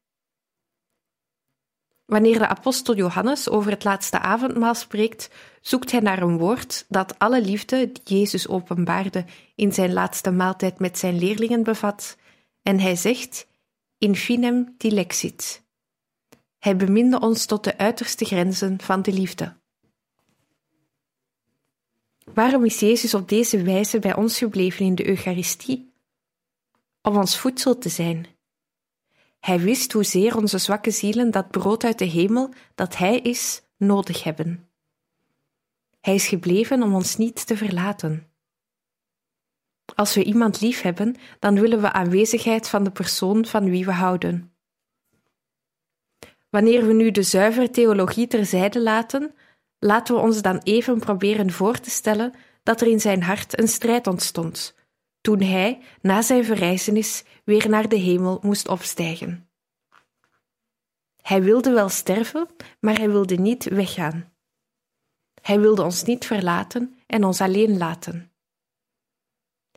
Wanneer 2.11 2.37
de 2.39 2.47
apostel 2.47 2.95
Johannes 2.95 3.49
over 3.49 3.71
het 3.71 3.83
laatste 3.83 4.19
avondmaal 4.19 4.75
spreekt, 4.75 5.29
zoekt 5.61 5.91
hij 5.91 5.99
naar 5.99 6.21
een 6.21 6.37
woord 6.37 6.85
dat 6.87 7.19
alle 7.19 7.41
liefde 7.41 7.91
die 7.91 8.17
Jezus 8.17 8.47
openbaarde 8.47 9.25
in 9.55 9.73
zijn 9.73 9.93
laatste 9.93 10.31
maaltijd 10.31 10.79
met 10.79 10.97
zijn 10.97 11.19
leerlingen 11.19 11.63
bevat, 11.63 12.17
en 12.61 12.79
hij 12.79 12.95
zegt: 12.95 13.47
In 13.97 14.15
finem 14.15 14.75
dilexit. 14.77 15.63
Hij 16.57 16.75
beminde 16.75 17.19
ons 17.19 17.45
tot 17.45 17.63
de 17.63 17.77
uiterste 17.77 18.25
grenzen 18.25 18.81
van 18.81 19.01
de 19.01 19.13
liefde. 19.13 19.55
Waarom 22.33 22.65
is 22.65 22.79
Jezus 22.79 23.13
op 23.13 23.29
deze 23.29 23.63
wijze 23.63 23.99
bij 23.99 24.15
ons 24.15 24.37
gebleven 24.37 24.85
in 24.85 24.95
de 24.95 25.07
Eucharistie? 25.07 25.93
Om 27.01 27.17
ons 27.17 27.37
voedsel 27.37 27.77
te 27.77 27.89
zijn. 27.89 28.27
Hij 29.41 29.59
wist 29.59 29.91
hoezeer 29.91 30.37
onze 30.37 30.57
zwakke 30.57 30.91
zielen 30.91 31.31
dat 31.31 31.51
brood 31.51 31.83
uit 31.83 31.99
de 31.99 32.05
hemel, 32.05 32.53
dat 32.75 32.97
Hij 32.97 33.19
is, 33.19 33.61
nodig 33.77 34.23
hebben. 34.23 34.69
Hij 36.01 36.15
is 36.15 36.27
gebleven 36.27 36.83
om 36.83 36.95
ons 36.95 37.17
niet 37.17 37.47
te 37.47 37.57
verlaten. 37.57 38.27
Als 39.95 40.15
we 40.15 40.23
iemand 40.23 40.61
lief 40.61 40.81
hebben, 40.81 41.15
dan 41.39 41.59
willen 41.59 41.81
we 41.81 41.91
aanwezigheid 41.91 42.67
van 42.67 42.83
de 42.83 42.91
persoon 42.91 43.45
van 43.45 43.69
wie 43.69 43.85
we 43.85 43.91
houden. 43.91 44.53
Wanneer 46.49 46.87
we 46.87 46.93
nu 46.93 47.11
de 47.11 47.23
zuivere 47.23 47.69
theologie 47.69 48.27
terzijde 48.27 48.81
laten, 48.81 49.35
laten 49.79 50.15
we 50.15 50.21
ons 50.21 50.41
dan 50.41 50.57
even 50.63 50.99
proberen 50.99 51.51
voor 51.51 51.79
te 51.79 51.89
stellen 51.89 52.33
dat 52.63 52.81
er 52.81 52.87
in 52.87 52.99
zijn 52.99 53.23
hart 53.23 53.59
een 53.59 53.67
strijd 53.67 54.07
ontstond, 54.07 54.75
toen 55.21 55.41
hij, 55.41 55.79
na 56.01 56.21
zijn 56.21 56.45
verrijzenis, 56.45 57.23
weer 57.43 57.69
naar 57.69 57.89
de 57.89 57.95
hemel 57.95 58.39
moest 58.41 58.67
opstijgen. 58.67 59.49
Hij 61.21 61.41
wilde 61.41 61.71
wel 61.71 61.89
sterven, 61.89 62.47
maar 62.79 62.97
hij 62.97 63.09
wilde 63.09 63.35
niet 63.35 63.63
weggaan. 63.63 64.33
Hij 65.41 65.59
wilde 65.59 65.83
ons 65.83 66.03
niet 66.03 66.25
verlaten 66.25 66.95
en 67.07 67.23
ons 67.23 67.41
alleen 67.41 67.77
laten. 67.77 68.31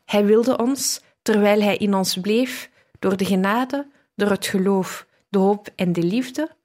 Hij 0.05 0.25
wilde 0.25 0.59
ons, 0.59 1.01
terwijl 1.23 1.61
Hij 1.61 1.77
in 1.77 1.95
ons 1.95 2.17
bleef, 2.21 2.71
door 2.99 3.17
de 3.17 3.25
genade, 3.25 3.91
door 4.15 4.31
het 4.31 4.47
geloof, 4.47 5.07
de 5.29 5.39
hoop 5.39 5.69
en 5.77 5.93
de 5.93 6.03
liefde, 6.03 6.57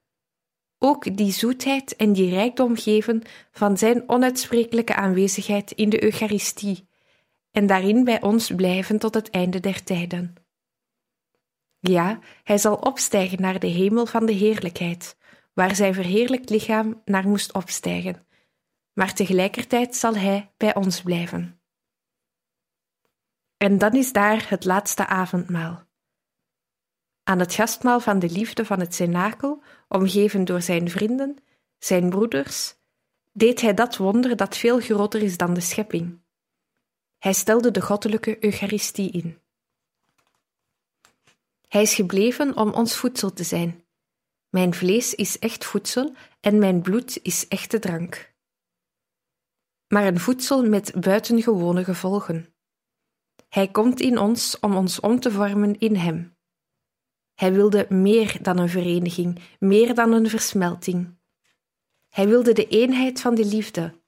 ook 0.78 1.16
die 1.16 1.32
zoetheid 1.32 1.96
en 1.96 2.12
die 2.12 2.30
rijkdom 2.30 2.76
geven 2.76 3.22
van 3.52 3.78
Zijn 3.78 4.08
onuitsprekelijke 4.08 4.94
aanwezigheid 4.94 5.70
in 5.72 5.88
de 5.88 6.04
Eucharistie 6.04 6.88
en 7.50 7.66
daarin 7.66 8.04
bij 8.04 8.22
ons 8.22 8.50
blijven 8.54 8.98
tot 8.98 9.14
het 9.14 9.30
einde 9.30 9.60
der 9.60 9.82
tijden. 9.82 10.34
Ja, 11.78 12.18
Hij 12.42 12.58
zal 12.58 12.74
opstijgen 12.74 13.40
naar 13.40 13.58
de 13.58 13.66
hemel 13.66 14.06
van 14.06 14.26
de 14.26 14.32
heerlijkheid, 14.32 15.16
waar 15.52 15.74
Zijn 15.74 15.94
verheerlijkt 15.94 16.50
lichaam 16.50 17.02
naar 17.04 17.28
moest 17.28 17.52
opstijgen, 17.52 18.26
maar 18.92 19.14
tegelijkertijd 19.14 19.96
zal 19.96 20.16
Hij 20.16 20.52
bij 20.56 20.74
ons 20.74 21.02
blijven. 21.02 21.60
En 23.56 23.78
dan 23.78 23.92
is 23.92 24.12
daar 24.12 24.48
het 24.48 24.64
laatste 24.64 25.06
avondmaal. 25.06 25.82
Aan 27.22 27.38
het 27.38 27.54
gastmaal 27.54 28.00
van 28.00 28.18
de 28.18 28.30
liefde 28.30 28.64
van 28.64 28.80
het 28.80 28.94
cenakel, 28.94 29.62
omgeven 29.88 30.44
door 30.44 30.62
zijn 30.62 30.90
vrienden, 30.90 31.36
zijn 31.78 32.10
broeders, 32.10 32.74
deed 33.32 33.60
hij 33.60 33.74
dat 33.74 33.96
wonder 33.96 34.36
dat 34.36 34.56
veel 34.56 34.80
groter 34.80 35.22
is 35.22 35.36
dan 35.36 35.54
de 35.54 35.60
schepping. 35.60 36.19
Hij 37.20 37.32
stelde 37.32 37.70
de 37.70 37.80
goddelijke 37.80 38.44
Eucharistie 38.44 39.10
in. 39.10 39.38
Hij 41.68 41.82
is 41.82 41.94
gebleven 41.94 42.56
om 42.56 42.72
ons 42.72 42.96
voedsel 42.96 43.32
te 43.32 43.44
zijn. 43.44 43.84
Mijn 44.48 44.74
vlees 44.74 45.14
is 45.14 45.38
echt 45.38 45.64
voedsel 45.64 46.14
en 46.40 46.58
mijn 46.58 46.82
bloed 46.82 47.18
is 47.22 47.48
echte 47.48 47.78
drank. 47.78 48.34
Maar 49.88 50.06
een 50.06 50.20
voedsel 50.20 50.68
met 50.68 51.00
buitengewone 51.00 51.84
gevolgen. 51.84 52.54
Hij 53.48 53.68
komt 53.68 54.00
in 54.00 54.18
ons 54.18 54.58
om 54.60 54.76
ons 54.76 55.00
om 55.00 55.20
te 55.20 55.30
vormen 55.30 55.78
in 55.78 55.96
Hem. 55.96 56.36
Hij 57.34 57.52
wilde 57.52 57.86
meer 57.88 58.42
dan 58.42 58.58
een 58.58 58.68
vereniging, 58.68 59.38
meer 59.58 59.94
dan 59.94 60.12
een 60.12 60.28
versmelting. 60.28 61.18
Hij 62.08 62.28
wilde 62.28 62.52
de 62.52 62.68
eenheid 62.68 63.20
van 63.20 63.34
de 63.34 63.44
liefde, 63.44 64.00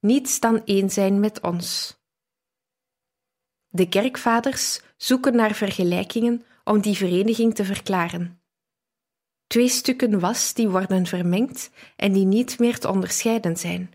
niets 0.00 0.40
dan 0.40 0.64
één 0.64 0.90
zijn 0.90 1.20
met 1.20 1.40
ons. 1.40 1.99
De 3.72 3.88
kerkvaders 3.88 4.80
zoeken 4.96 5.36
naar 5.36 5.54
vergelijkingen 5.54 6.44
om 6.64 6.80
die 6.80 6.96
vereniging 6.96 7.54
te 7.54 7.64
verklaren. 7.64 8.42
Twee 9.46 9.68
stukken 9.68 10.20
was 10.20 10.54
die 10.54 10.68
worden 10.68 11.06
vermengd 11.06 11.70
en 11.96 12.12
die 12.12 12.24
niet 12.24 12.58
meer 12.58 12.78
te 12.78 12.88
onderscheiden 12.88 13.56
zijn. 13.56 13.92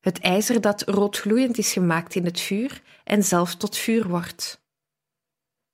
Het 0.00 0.20
ijzer 0.20 0.60
dat 0.60 0.82
roodgloeiend 0.82 1.58
is 1.58 1.72
gemaakt 1.72 2.14
in 2.14 2.24
het 2.24 2.40
vuur 2.40 2.82
en 3.04 3.22
zelf 3.22 3.54
tot 3.56 3.76
vuur 3.76 4.08
wordt. 4.08 4.62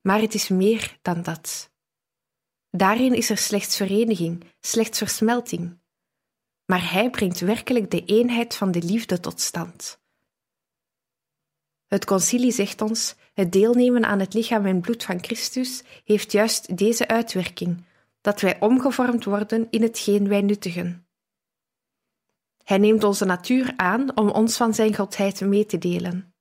Maar 0.01 0.21
het 0.21 0.35
is 0.35 0.49
meer 0.49 0.99
dan 1.03 1.23
dat. 1.23 1.73
Daarin 2.71 3.15
is 3.15 3.31
er 3.31 3.39
slechts 3.39 3.77
vereniging, 3.77 4.45
slechts 4.61 4.99
versmelting. 4.99 5.79
Maar 6.65 6.93
hij 6.93 7.11
brengt 7.11 7.41
werkelijk 7.41 7.91
de 7.91 8.05
eenheid 8.05 8.55
van 8.55 8.71
de 8.71 8.83
liefde 8.83 9.21
tot 9.21 9.41
stand. 9.41 9.98
Het 11.89 12.05
concilie 12.05 12.53
zegt 12.53 12.81
ons: 12.81 13.15
het 13.35 13.53
deelnemen 13.53 14.05
aan 14.05 14.21
het 14.21 14.35
lichaam 14.35 14.67
en 14.67 14.81
bloed 14.81 15.05
van 15.05 15.25
Christus 15.25 15.83
heeft 16.05 16.33
juist 16.33 16.77
deze 16.77 17.09
uitwerking, 17.09 17.85
dat 18.21 18.41
wij 18.41 18.61
omgevormd 18.61 19.25
worden 19.25 19.67
in 19.71 19.83
hetgeen 19.83 20.29
wij 20.29 20.43
nuttigen. 20.43 21.07
Hij 22.65 22.79
neemt 22.79 23.05
onze 23.05 23.25
natuur 23.25 23.73
aan 23.77 24.17
om 24.17 24.29
ons 24.31 24.57
van 24.57 24.75
zijn 24.75 24.95
godheid 24.95 25.41
mee 25.41 25.67
te 25.67 25.79
delen. 25.79 26.35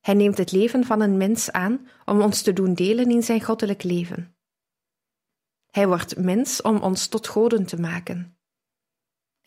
Hij 0.00 0.14
neemt 0.14 0.38
het 0.38 0.52
leven 0.52 0.84
van 0.84 1.00
een 1.00 1.16
mens 1.16 1.50
aan 1.50 1.88
om 2.04 2.20
ons 2.20 2.42
te 2.42 2.52
doen 2.52 2.74
delen 2.74 3.10
in 3.10 3.22
zijn 3.22 3.42
goddelijk 3.42 3.82
leven. 3.82 4.36
Hij 5.70 5.86
wordt 5.86 6.16
mens 6.16 6.62
om 6.62 6.76
ons 6.76 7.06
tot 7.06 7.26
goden 7.26 7.66
te 7.66 7.80
maken. 7.80 8.35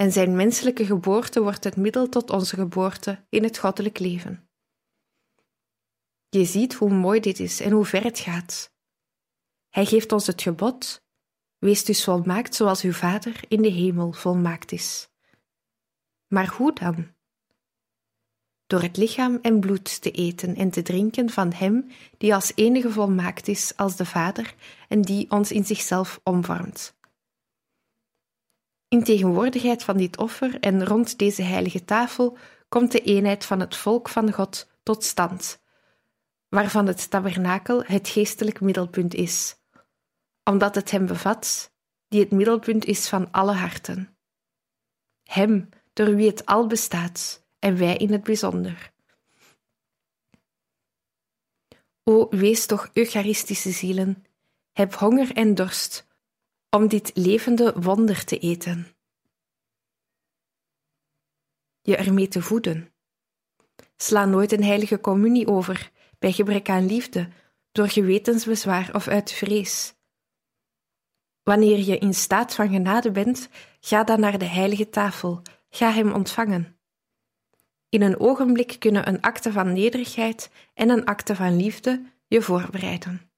En 0.01 0.11
zijn 0.11 0.35
menselijke 0.35 0.85
geboorte 0.85 1.41
wordt 1.41 1.63
het 1.63 1.75
middel 1.75 2.09
tot 2.09 2.29
onze 2.29 2.55
geboorte 2.55 3.25
in 3.29 3.43
het 3.43 3.57
goddelijk 3.57 3.99
leven. 3.99 4.49
Je 6.29 6.45
ziet 6.45 6.73
hoe 6.73 6.89
mooi 6.89 7.19
dit 7.19 7.39
is 7.39 7.59
en 7.59 7.71
hoe 7.71 7.85
ver 7.85 8.03
het 8.03 8.19
gaat. 8.19 8.73
Hij 9.69 9.85
geeft 9.85 10.11
ons 10.11 10.27
het 10.27 10.41
gebod: 10.41 11.03
Wees 11.57 11.85
dus 11.85 12.03
volmaakt 12.03 12.55
zoals 12.55 12.81
uw 12.81 12.91
Vader 12.91 13.39
in 13.47 13.61
de 13.61 13.69
hemel 13.69 14.11
volmaakt 14.11 14.71
is. 14.71 15.09
Maar 16.27 16.47
hoe 16.47 16.73
dan? 16.73 17.17
door 18.67 18.81
het 18.81 18.97
lichaam 18.97 19.39
en 19.41 19.59
bloed 19.59 20.01
te 20.01 20.11
eten 20.11 20.55
en 20.55 20.69
te 20.69 20.81
drinken 20.81 21.29
van 21.29 21.53
Hem 21.53 21.91
die 22.17 22.33
als 22.33 22.51
enige 22.55 22.91
volmaakt 22.91 23.47
is 23.47 23.73
als 23.75 23.95
de 23.95 24.05
Vader 24.05 24.55
en 24.87 25.01
die 25.01 25.31
ons 25.31 25.51
in 25.51 25.65
zichzelf 25.65 26.19
omvormt. 26.23 26.97
In 28.89 29.03
tegenwoordigheid 29.03 29.83
van 29.83 29.97
dit 29.97 30.17
offer 30.17 30.59
en 30.59 30.85
rond 30.85 31.17
deze 31.17 31.41
heilige 31.41 31.85
tafel 31.85 32.37
komt 32.69 32.91
de 32.91 33.01
eenheid 33.01 33.45
van 33.45 33.59
het 33.59 33.75
volk 33.75 34.09
van 34.09 34.33
God 34.33 34.69
tot 34.83 35.03
stand, 35.03 35.61
waarvan 36.47 36.87
het 36.87 37.09
tabernakel 37.09 37.83
het 37.83 38.07
geestelijk 38.07 38.61
middelpunt 38.61 39.13
is, 39.13 39.55
omdat 40.43 40.75
het 40.75 40.91
Hem 40.91 41.05
bevat, 41.05 41.73
die 42.07 42.19
het 42.19 42.31
middelpunt 42.31 42.85
is 42.85 43.07
van 43.09 43.31
alle 43.31 43.53
harten. 43.53 44.17
Hem, 45.23 45.69
door 45.93 46.15
wie 46.15 46.27
het 46.27 46.45
al 46.45 46.67
bestaat, 46.67 47.45
en 47.59 47.77
wij 47.77 47.97
in 47.97 48.11
het 48.11 48.23
bijzonder. 48.23 48.91
O, 52.03 52.27
wees 52.29 52.65
toch 52.65 52.89
Eucharistische 52.93 53.71
zielen, 53.71 54.25
heb 54.71 54.93
honger 54.93 55.31
en 55.35 55.55
dorst 55.55 56.08
om 56.69 56.87
dit 56.87 57.11
levende 57.13 57.73
wonder 57.79 58.25
te 58.25 58.39
eten. 58.39 58.87
Je 61.81 61.95
ermee 61.95 62.27
te 62.27 62.41
voeden. 62.41 62.93
Sla 63.97 64.25
nooit 64.25 64.51
een 64.51 64.63
heilige 64.63 64.99
communie 64.99 65.47
over 65.47 65.91
bij 66.19 66.31
gebrek 66.31 66.69
aan 66.69 66.85
liefde, 66.85 67.29
door 67.71 67.87
gewetensbezwaar 67.87 68.89
of 68.93 69.07
uit 69.07 69.31
vrees. 69.31 69.93
Wanneer 71.43 71.77
je 71.77 71.97
in 71.97 72.13
staat 72.13 72.55
van 72.55 72.69
genade 72.69 73.11
bent, 73.11 73.49
ga 73.79 74.03
dan 74.03 74.19
naar 74.19 74.37
de 74.37 74.45
heilige 74.45 74.89
tafel, 74.89 75.41
ga 75.69 75.91
hem 75.91 76.11
ontvangen. 76.11 76.79
In 77.89 78.01
een 78.01 78.19
ogenblik 78.19 78.75
kunnen 78.79 79.07
een 79.07 79.21
acte 79.21 79.51
van 79.51 79.73
nederigheid 79.73 80.51
en 80.73 80.89
een 80.89 81.05
acte 81.05 81.35
van 81.35 81.55
liefde 81.55 82.03
je 82.27 82.41
voorbereiden. 82.41 83.28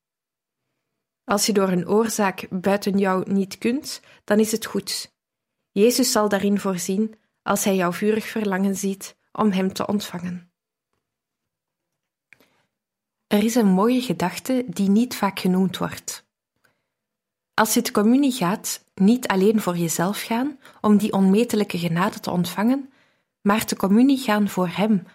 Als 1.23 1.45
je 1.45 1.53
door 1.53 1.69
een 1.69 1.87
oorzaak 1.87 2.47
buiten 2.49 2.97
jou 2.97 3.31
niet 3.31 3.57
kunt, 3.57 4.01
dan 4.23 4.39
is 4.39 4.51
het 4.51 4.65
goed. 4.65 5.13
Jezus 5.71 6.11
zal 6.11 6.29
daarin 6.29 6.59
voorzien 6.59 7.15
als 7.43 7.63
hij 7.63 7.75
jouw 7.75 7.91
vurig 7.91 8.27
verlangen 8.27 8.75
ziet 8.75 9.15
om 9.31 9.51
hem 9.51 9.73
te 9.73 9.87
ontvangen. 9.87 10.51
Er 13.27 13.43
is 13.43 13.55
een 13.55 13.67
mooie 13.67 14.01
gedachte 14.01 14.65
die 14.67 14.89
niet 14.89 15.15
vaak 15.15 15.39
genoemd 15.39 15.77
wordt. 15.77 16.25
Als 17.53 17.73
je 17.73 17.79
het 17.79 17.91
communie 17.91 18.31
gaat, 18.31 18.85
niet 18.95 19.27
alleen 19.27 19.61
voor 19.61 19.77
jezelf 19.77 20.21
gaan 20.21 20.59
om 20.81 20.97
die 20.97 21.13
onmetelijke 21.13 21.77
genade 21.77 22.19
te 22.19 22.31
ontvangen, 22.31 22.93
maar 23.41 23.65
te 23.65 23.75
communie 23.75 24.17
gaan 24.17 24.49
voor 24.49 24.67
Hem, 24.67 25.07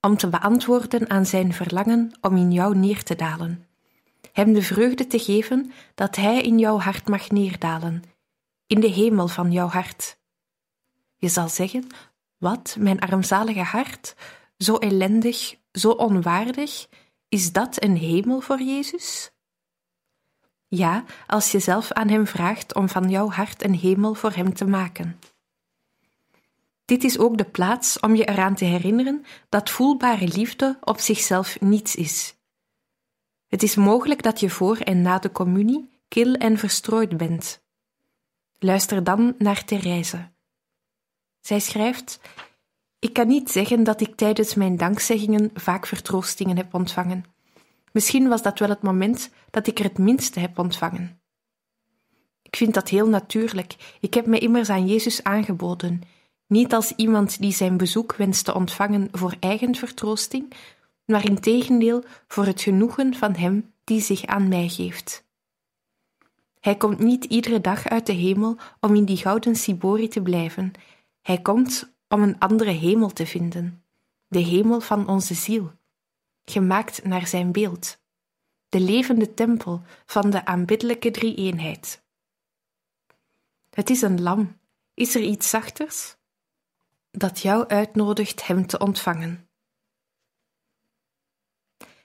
om 0.00 0.16
te 0.16 0.28
beantwoorden 0.28 1.10
aan 1.10 1.26
Zijn 1.26 1.52
verlangen 1.52 2.18
om 2.20 2.36
in 2.36 2.52
jou 2.52 2.76
neer 2.76 3.02
te 3.02 3.14
dalen. 3.14 3.66
Hem 4.34 4.52
de 4.52 4.62
vreugde 4.62 5.06
te 5.06 5.18
geven 5.18 5.72
dat 5.94 6.16
Hij 6.16 6.42
in 6.42 6.58
jouw 6.58 6.78
hart 6.78 7.08
mag 7.08 7.30
neerdalen, 7.30 8.02
in 8.66 8.80
de 8.80 8.86
hemel 8.86 9.28
van 9.28 9.52
jouw 9.52 9.66
hart. 9.66 10.18
Je 11.16 11.28
zal 11.28 11.48
zeggen: 11.48 11.86
Wat, 12.38 12.76
mijn 12.78 13.00
armzalige 13.00 13.62
hart, 13.62 14.14
zo 14.58 14.76
ellendig, 14.76 15.56
zo 15.72 15.90
onwaardig, 15.90 16.88
is 17.28 17.52
dat 17.52 17.82
een 17.82 17.96
hemel 17.96 18.40
voor 18.40 18.62
Jezus? 18.62 19.30
Ja, 20.68 21.04
als 21.26 21.52
je 21.52 21.58
zelf 21.58 21.92
aan 21.92 22.08
Hem 22.08 22.26
vraagt 22.26 22.74
om 22.74 22.88
van 22.88 23.10
jouw 23.10 23.30
hart 23.30 23.64
een 23.64 23.74
hemel 23.74 24.14
voor 24.14 24.32
Hem 24.32 24.54
te 24.54 24.64
maken. 24.64 25.18
Dit 26.84 27.04
is 27.04 27.18
ook 27.18 27.38
de 27.38 27.44
plaats 27.44 28.00
om 28.00 28.14
je 28.14 28.24
eraan 28.24 28.54
te 28.54 28.64
herinneren 28.64 29.24
dat 29.48 29.70
voelbare 29.70 30.28
liefde 30.28 30.78
op 30.80 30.98
zichzelf 30.98 31.60
niets 31.60 31.94
is. 31.94 32.34
Het 33.54 33.62
is 33.62 33.74
mogelijk 33.74 34.22
dat 34.22 34.40
je 34.40 34.50
voor 34.50 34.76
en 34.76 35.02
na 35.02 35.18
de 35.18 35.32
communie 35.32 35.90
kil 36.08 36.34
en 36.34 36.58
verstrooid 36.58 37.16
bent. 37.16 37.62
Luister 38.58 39.04
dan 39.04 39.34
naar 39.38 39.64
Therese. 39.64 40.30
Zij 41.40 41.60
schrijft: 41.60 42.20
Ik 42.98 43.12
kan 43.12 43.26
niet 43.26 43.50
zeggen 43.50 43.84
dat 43.84 44.00
ik 44.00 44.14
tijdens 44.14 44.54
mijn 44.54 44.76
dankzeggingen 44.76 45.50
vaak 45.54 45.86
vertroostingen 45.86 46.56
heb 46.56 46.74
ontvangen. 46.74 47.24
Misschien 47.92 48.28
was 48.28 48.42
dat 48.42 48.58
wel 48.58 48.68
het 48.68 48.82
moment 48.82 49.30
dat 49.50 49.66
ik 49.66 49.78
er 49.78 49.84
het 49.84 49.98
minste 49.98 50.40
heb 50.40 50.58
ontvangen. 50.58 51.20
Ik 52.42 52.56
vind 52.56 52.74
dat 52.74 52.88
heel 52.88 53.08
natuurlijk. 53.08 53.96
Ik 54.00 54.14
heb 54.14 54.26
me 54.26 54.38
immers 54.38 54.68
aan 54.68 54.86
Jezus 54.86 55.22
aangeboden 55.22 56.02
niet 56.46 56.74
als 56.74 56.92
iemand 56.96 57.40
die 57.40 57.52
zijn 57.52 57.76
bezoek 57.76 58.14
wenst 58.16 58.44
te 58.44 58.54
ontvangen 58.54 59.08
voor 59.12 59.34
eigen 59.40 59.74
vertroosting, 59.74 60.52
maar 61.06 61.24
in 61.24 61.40
tegendeel 61.40 62.04
voor 62.28 62.46
het 62.46 62.60
genoegen 62.60 63.14
van 63.14 63.34
Hem 63.34 63.72
die 63.84 64.00
zich 64.00 64.24
aan 64.26 64.48
mij 64.48 64.68
geeft. 64.68 65.24
Hij 66.60 66.76
komt 66.76 66.98
niet 66.98 67.24
iedere 67.24 67.60
dag 67.60 67.88
uit 67.88 68.06
de 68.06 68.12
hemel 68.12 68.56
om 68.80 68.94
in 68.94 69.04
die 69.04 69.16
gouden 69.16 69.56
Sibori 69.56 70.08
te 70.08 70.22
blijven. 70.22 70.72
Hij 71.22 71.42
komt 71.42 71.94
om 72.08 72.22
een 72.22 72.38
andere 72.38 72.70
hemel 72.70 73.08
te 73.08 73.26
vinden, 73.26 73.84
de 74.28 74.38
hemel 74.38 74.80
van 74.80 75.08
onze 75.08 75.34
ziel, 75.34 75.72
gemaakt 76.44 77.04
naar 77.04 77.26
zijn 77.26 77.52
beeld, 77.52 77.98
de 78.68 78.80
levende 78.80 79.34
tempel 79.34 79.82
van 80.06 80.30
de 80.30 80.44
aanbiddelijke 80.44 81.10
drie-eenheid. 81.10 82.02
Het 83.70 83.90
is 83.90 84.02
een 84.02 84.22
lam. 84.22 84.56
Is 84.94 85.14
er 85.14 85.22
iets 85.22 85.50
zachters? 85.50 86.16
Dat 87.10 87.40
jou 87.40 87.66
uitnodigt 87.66 88.46
hem 88.46 88.66
te 88.66 88.78
ontvangen. 88.78 89.43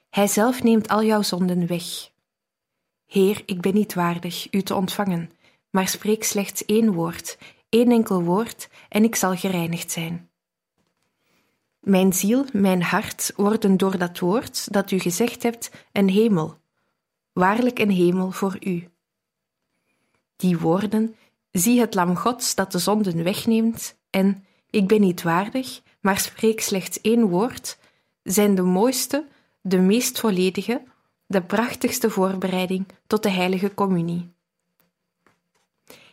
Hij 0.10 0.28
zelf 0.28 0.64
neemt 0.64 0.88
al 0.88 1.04
jouw 1.04 1.22
zonden 1.22 1.68
weg. 1.68 2.12
Heer, 3.06 3.44
ik 3.46 3.62
ben 3.62 3.74
niet 3.74 3.94
waardig 3.94 4.54
u 4.54 4.62
te 4.62 4.76
ontvangen, 4.76 5.32
maar 5.70 5.88
spreek 5.88 6.24
slechts 6.24 6.66
één 6.66 6.94
woord, 6.94 7.38
één 7.70 7.92
enkel 7.92 8.24
woord, 8.24 8.70
en 8.90 9.04
ik 9.04 9.16
zal 9.16 9.36
gereinigd 9.36 9.92
zijn. 9.92 10.30
Mijn 11.80 12.14
ziel, 12.14 12.46
mijn 12.54 12.82
hart 12.82 13.34
worden 13.36 13.78
door 13.78 13.98
dat 13.98 14.20
woord 14.20 14.74
dat 14.74 14.92
u 14.92 15.00
gezegd 15.00 15.44
hebt 15.44 15.72
een 15.92 16.10
hemel, 16.10 16.58
waarlijk 17.34 17.80
een 17.80 17.92
hemel 17.92 18.32
voor 18.32 18.58
u. 18.60 18.88
Die 20.36 20.60
woorden, 20.60 21.16
zie 21.52 21.80
het 21.80 21.94
lam 21.94 22.16
Gods 22.16 22.56
dat 22.56 22.72
de 22.72 22.80
zonden 22.80 23.24
wegneemt, 23.24 23.98
en 24.10 24.46
ik 24.70 24.88
ben 24.88 25.02
niet 25.02 25.22
waardig, 25.22 25.82
maar 26.02 26.20
spreek 26.20 26.62
slechts 26.62 27.02
één 27.02 27.26
woord, 27.26 27.78
zijn 28.24 28.56
de 28.56 28.62
mooiste, 28.62 29.28
de 29.70 29.78
meest 29.78 30.20
volledige, 30.20 30.82
de 31.26 31.42
prachtigste 31.42 32.10
voorbereiding 32.10 32.86
tot 33.08 33.24
de 33.24 33.30
heilige 33.30 33.74
communie. 33.74 34.30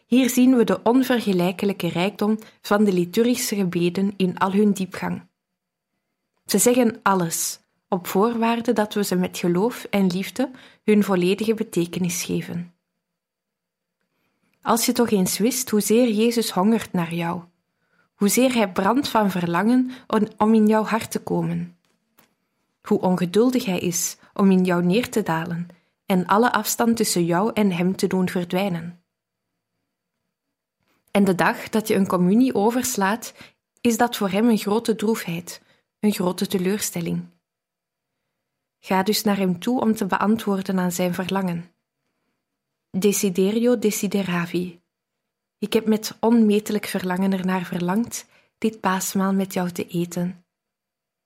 Hier 0.06 0.30
zien 0.30 0.56
we 0.56 0.64
de 0.64 0.82
onvergelijkelijke 0.82 1.88
rijkdom 1.88 2.38
van 2.60 2.84
de 2.84 2.92
liturgische 2.92 3.54
gebeden 3.54 4.14
in 4.16 4.38
al 4.38 4.52
hun 4.52 4.72
diepgang. 4.72 5.22
Ze 6.44 6.58
zeggen 6.58 7.00
alles, 7.02 7.60
op 7.88 8.06
voorwaarde 8.06 8.72
dat 8.72 8.94
we 8.94 9.04
ze 9.04 9.16
met 9.16 9.38
geloof 9.38 9.84
en 9.90 10.06
liefde 10.06 10.50
hun 10.84 11.04
volledige 11.04 11.54
betekenis 11.54 12.22
geven. 12.22 12.74
Als 14.62 14.86
je 14.86 14.92
toch 14.92 15.10
eens 15.10 15.38
wist 15.38 15.70
hoezeer 15.70 16.08
Jezus 16.08 16.50
hongert 16.50 16.92
naar 16.92 17.14
jou, 17.14 17.42
hoezeer 18.14 18.54
Hij 18.54 18.72
brandt 18.72 19.08
van 19.08 19.30
verlangen 19.30 19.90
om 20.36 20.54
in 20.54 20.66
jouw 20.66 20.84
hart 20.84 21.10
te 21.10 21.18
komen, 21.18 21.75
hoe 22.88 23.00
ongeduldig 23.00 23.64
Hij 23.64 23.78
is 23.78 24.16
om 24.34 24.50
in 24.50 24.64
jou 24.64 24.84
neer 24.84 25.10
te 25.10 25.22
dalen 25.22 25.68
en 26.06 26.26
alle 26.26 26.52
afstand 26.52 26.96
tussen 26.96 27.24
jou 27.24 27.50
en 27.52 27.72
Hem 27.72 27.96
te 27.96 28.06
doen 28.06 28.28
verdwijnen. 28.28 29.04
En 31.10 31.24
de 31.24 31.34
dag 31.34 31.68
dat 31.68 31.88
je 31.88 31.94
een 31.94 32.06
communie 32.06 32.54
overslaat, 32.54 33.34
is 33.80 33.96
dat 33.96 34.16
voor 34.16 34.28
Hem 34.28 34.48
een 34.48 34.58
grote 34.58 34.96
droefheid, 34.96 35.62
een 36.00 36.12
grote 36.12 36.46
teleurstelling. 36.46 37.26
Ga 38.78 39.02
dus 39.02 39.22
naar 39.22 39.36
Hem 39.36 39.58
toe 39.58 39.80
om 39.80 39.94
te 39.94 40.06
beantwoorden 40.06 40.78
aan 40.78 40.92
Zijn 40.92 41.14
verlangen. 41.14 41.70
Desiderio 42.90 43.78
desideravi. 43.78 44.80
Ik 45.58 45.72
heb 45.72 45.86
met 45.86 46.16
onmetelijk 46.20 46.86
verlangen 46.86 47.32
ernaar 47.32 47.64
verlangd 47.64 48.26
dit 48.58 48.80
paasmaal 48.80 49.32
met 49.32 49.52
jou 49.52 49.70
te 49.70 49.86
eten. 49.86 50.44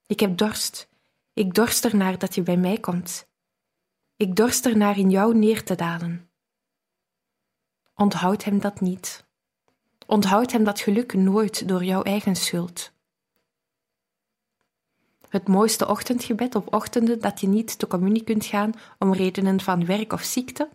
Ik 0.07 0.21
heb 0.21 0.37
dorst, 0.37 0.90
ik 1.41 1.55
dorst 1.55 1.85
ernaar 1.85 2.19
dat 2.19 2.35
je 2.35 2.43
bij 2.43 2.57
mij 2.57 2.79
komt. 2.79 3.29
Ik 4.17 4.37
dorst 4.37 4.67
ernaar 4.67 4.99
in 4.99 5.11
jou 5.11 5.35
neer 5.35 5.65
te 5.65 5.75
dalen. 5.75 6.31
Onthoud 7.95 8.45
hem 8.45 8.61
dat 8.61 8.81
niet. 8.81 9.27
Onthoud 10.07 10.53
hem 10.53 10.65
dat 10.65 10.81
geluk 10.81 11.15
nooit 11.15 11.69
door 11.69 11.85
jouw 11.85 12.03
eigen 12.03 12.37
schuld. 12.37 12.93
Het 15.29 15.49
mooiste 15.49 15.89
ochtendgebed 15.89 16.55
op 16.55 16.75
ochtenden 16.75 17.21
dat 17.21 17.41
je 17.41 17.49
niet 17.49 17.79
te 17.79 17.87
communie 17.87 18.25
kunt 18.25 18.45
gaan 18.45 18.73
om 18.99 19.13
redenen 19.13 19.61
van 19.61 19.87
werk 19.87 20.13
of 20.13 20.23
ziekte, 20.23 20.69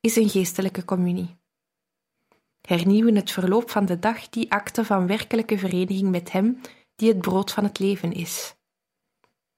is 0.00 0.16
een 0.16 0.28
geestelijke 0.28 0.84
communie. 0.84 1.36
Hernieuw 2.60 3.06
in 3.06 3.16
het 3.16 3.30
verloop 3.30 3.70
van 3.70 3.86
de 3.86 3.98
dag 3.98 4.28
die 4.28 4.52
acte 4.52 4.84
van 4.84 5.06
werkelijke 5.06 5.58
vereniging 5.58 6.10
met 6.10 6.32
Hem 6.32 6.60
die 6.94 7.08
het 7.08 7.20
brood 7.20 7.52
van 7.52 7.64
het 7.64 7.78
leven 7.78 8.12
is. 8.12 8.56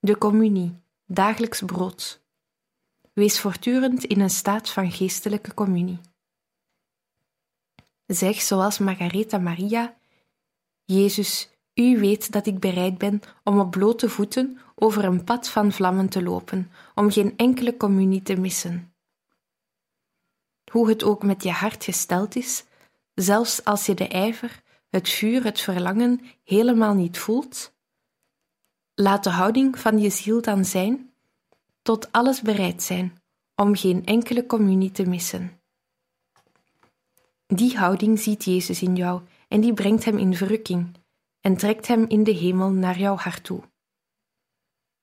De 0.04 0.18
communie, 0.18 0.82
dagelijks 1.06 1.62
brood. 1.62 2.22
Wees 3.12 3.40
voortdurend 3.40 4.04
in 4.04 4.20
een 4.20 4.30
staat 4.30 4.70
van 4.70 4.92
geestelijke 4.92 5.54
communie. 5.54 6.00
Zeg 8.06 8.40
zoals 8.40 8.78
Margaretha 8.78 9.38
Maria: 9.38 9.96
Jezus, 10.84 11.50
u 11.74 11.98
weet 11.98 12.32
dat 12.32 12.46
ik 12.46 12.58
bereid 12.58 12.98
ben 12.98 13.20
om 13.44 13.58
op 13.58 13.70
blote 13.70 14.08
voeten 14.08 14.58
over 14.74 15.04
een 15.04 15.24
pad 15.24 15.48
van 15.48 15.72
vlammen 15.72 16.08
te 16.08 16.22
lopen, 16.22 16.70
om 16.94 17.10
geen 17.10 17.36
enkele 17.36 17.76
communie 17.76 18.22
te 18.22 18.36
missen 18.36 18.94
hoe 20.70 20.88
het 20.88 21.04
ook 21.04 21.22
met 21.22 21.42
je 21.42 21.50
hart 21.50 21.84
gesteld 21.84 22.36
is, 22.36 22.64
zelfs 23.14 23.64
als 23.64 23.86
je 23.86 23.94
de 23.94 24.08
ijver, 24.08 24.62
het 24.90 25.08
vuur, 25.08 25.44
het 25.44 25.60
verlangen 25.60 26.20
helemaal 26.44 26.94
niet 26.94 27.18
voelt, 27.18 27.73
laat 28.94 29.24
de 29.24 29.30
houding 29.30 29.78
van 29.78 29.98
je 29.98 30.10
ziel 30.10 30.42
dan 30.42 30.64
zijn 30.64 31.10
tot 31.82 32.12
alles 32.12 32.42
bereid 32.42 32.82
zijn 32.82 33.22
om 33.54 33.76
geen 33.76 34.04
enkele 34.04 34.46
communie 34.46 34.90
te 34.90 35.06
missen. 35.06 35.60
Die 37.46 37.78
houding 37.78 38.18
ziet 38.18 38.44
Jezus 38.44 38.82
in 38.82 38.96
jou 38.96 39.22
en 39.48 39.60
die 39.60 39.72
brengt 39.72 40.04
hem 40.04 40.18
in 40.18 40.36
verrukking 40.36 40.96
en 41.40 41.56
trekt 41.56 41.86
hem 41.86 42.04
in 42.08 42.24
de 42.24 42.32
hemel 42.32 42.70
naar 42.70 42.98
jouw 42.98 43.16
hart 43.16 43.44
toe 43.44 43.62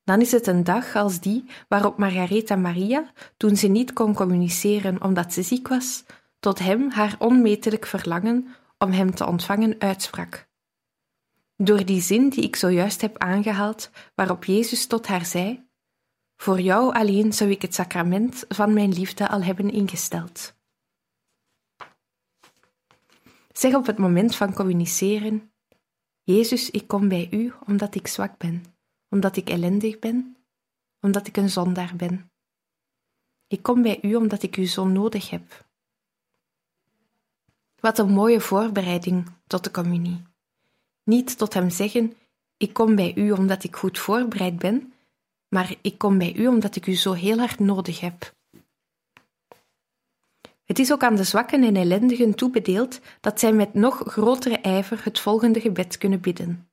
dan 0.03 0.21
is 0.21 0.31
het 0.31 0.47
een 0.47 0.63
dag 0.63 0.95
als 0.95 1.19
die 1.19 1.45
waarop 1.67 1.97
Margaretha 1.97 2.55
Maria, 2.55 3.11
toen 3.37 3.55
ze 3.55 3.67
niet 3.67 3.93
kon 3.93 4.13
communiceren 4.13 5.03
omdat 5.03 5.33
ze 5.33 5.41
ziek 5.41 5.67
was, 5.67 6.03
tot 6.39 6.59
hem 6.59 6.89
haar 6.91 7.15
onmetelijk 7.19 7.85
verlangen 7.85 8.47
om 8.77 8.91
hem 8.91 9.15
te 9.15 9.25
ontvangen 9.25 9.75
uitsprak. 9.79 10.49
Door 11.63 11.85
die 11.85 12.01
zin 12.01 12.29
die 12.29 12.43
ik 12.43 12.55
zojuist 12.55 13.01
heb 13.01 13.17
aangehaald, 13.17 13.89
waarop 14.15 14.43
Jezus 14.43 14.87
tot 14.87 15.07
haar 15.07 15.25
zei: 15.25 15.69
Voor 16.35 16.59
jou 16.59 16.93
alleen 16.93 17.33
zou 17.33 17.49
ik 17.49 17.61
het 17.61 17.73
sacrament 17.73 18.45
van 18.47 18.73
mijn 18.73 18.93
liefde 18.93 19.29
al 19.29 19.43
hebben 19.43 19.71
ingesteld. 19.71 20.53
Zeg 23.51 23.73
op 23.75 23.85
het 23.85 23.97
moment 23.97 24.35
van 24.35 24.53
communiceren: 24.53 25.53
Jezus, 26.23 26.69
ik 26.69 26.87
kom 26.87 27.07
bij 27.07 27.27
u 27.31 27.53
omdat 27.65 27.95
ik 27.95 28.07
zwak 28.07 28.37
ben 28.37 28.63
omdat 29.11 29.35
ik 29.35 29.49
ellendig 29.49 29.99
ben, 29.99 30.37
omdat 31.01 31.27
ik 31.27 31.37
een 31.37 31.49
zondaar 31.49 31.95
ben. 31.95 32.31
Ik 33.47 33.61
kom 33.61 33.81
bij 33.81 33.99
u 34.01 34.15
omdat 34.15 34.43
ik 34.43 34.57
u 34.57 34.65
zo 34.65 34.87
nodig 34.87 35.29
heb. 35.29 35.65
Wat 37.79 37.99
een 37.99 38.11
mooie 38.11 38.41
voorbereiding 38.41 39.27
tot 39.47 39.63
de 39.63 39.71
communie. 39.71 40.30
Niet 41.03 41.37
tot 41.37 41.53
hem 41.53 41.69
zeggen: 41.69 42.13
Ik 42.57 42.73
kom 42.73 42.95
bij 42.95 43.13
u 43.15 43.31
omdat 43.31 43.63
ik 43.63 43.75
goed 43.75 43.99
voorbereid 43.99 44.57
ben, 44.57 44.93
maar 45.47 45.75
ik 45.81 45.97
kom 45.97 46.17
bij 46.17 46.33
u 46.35 46.47
omdat 46.47 46.75
ik 46.75 46.87
u 46.87 46.93
zo 46.93 47.13
heel 47.13 47.37
hard 47.37 47.59
nodig 47.59 47.99
heb. 47.99 48.33
Het 50.63 50.79
is 50.79 50.91
ook 50.91 51.03
aan 51.03 51.15
de 51.15 51.23
zwakken 51.23 51.63
en 51.63 51.75
ellendigen 51.75 52.35
toebedeeld 52.35 52.99
dat 53.21 53.39
zij 53.39 53.53
met 53.53 53.73
nog 53.73 54.01
grotere 54.05 54.57
ijver 54.57 55.03
het 55.03 55.19
volgende 55.19 55.59
gebed 55.59 55.97
kunnen 55.97 56.21
bidden. 56.21 56.69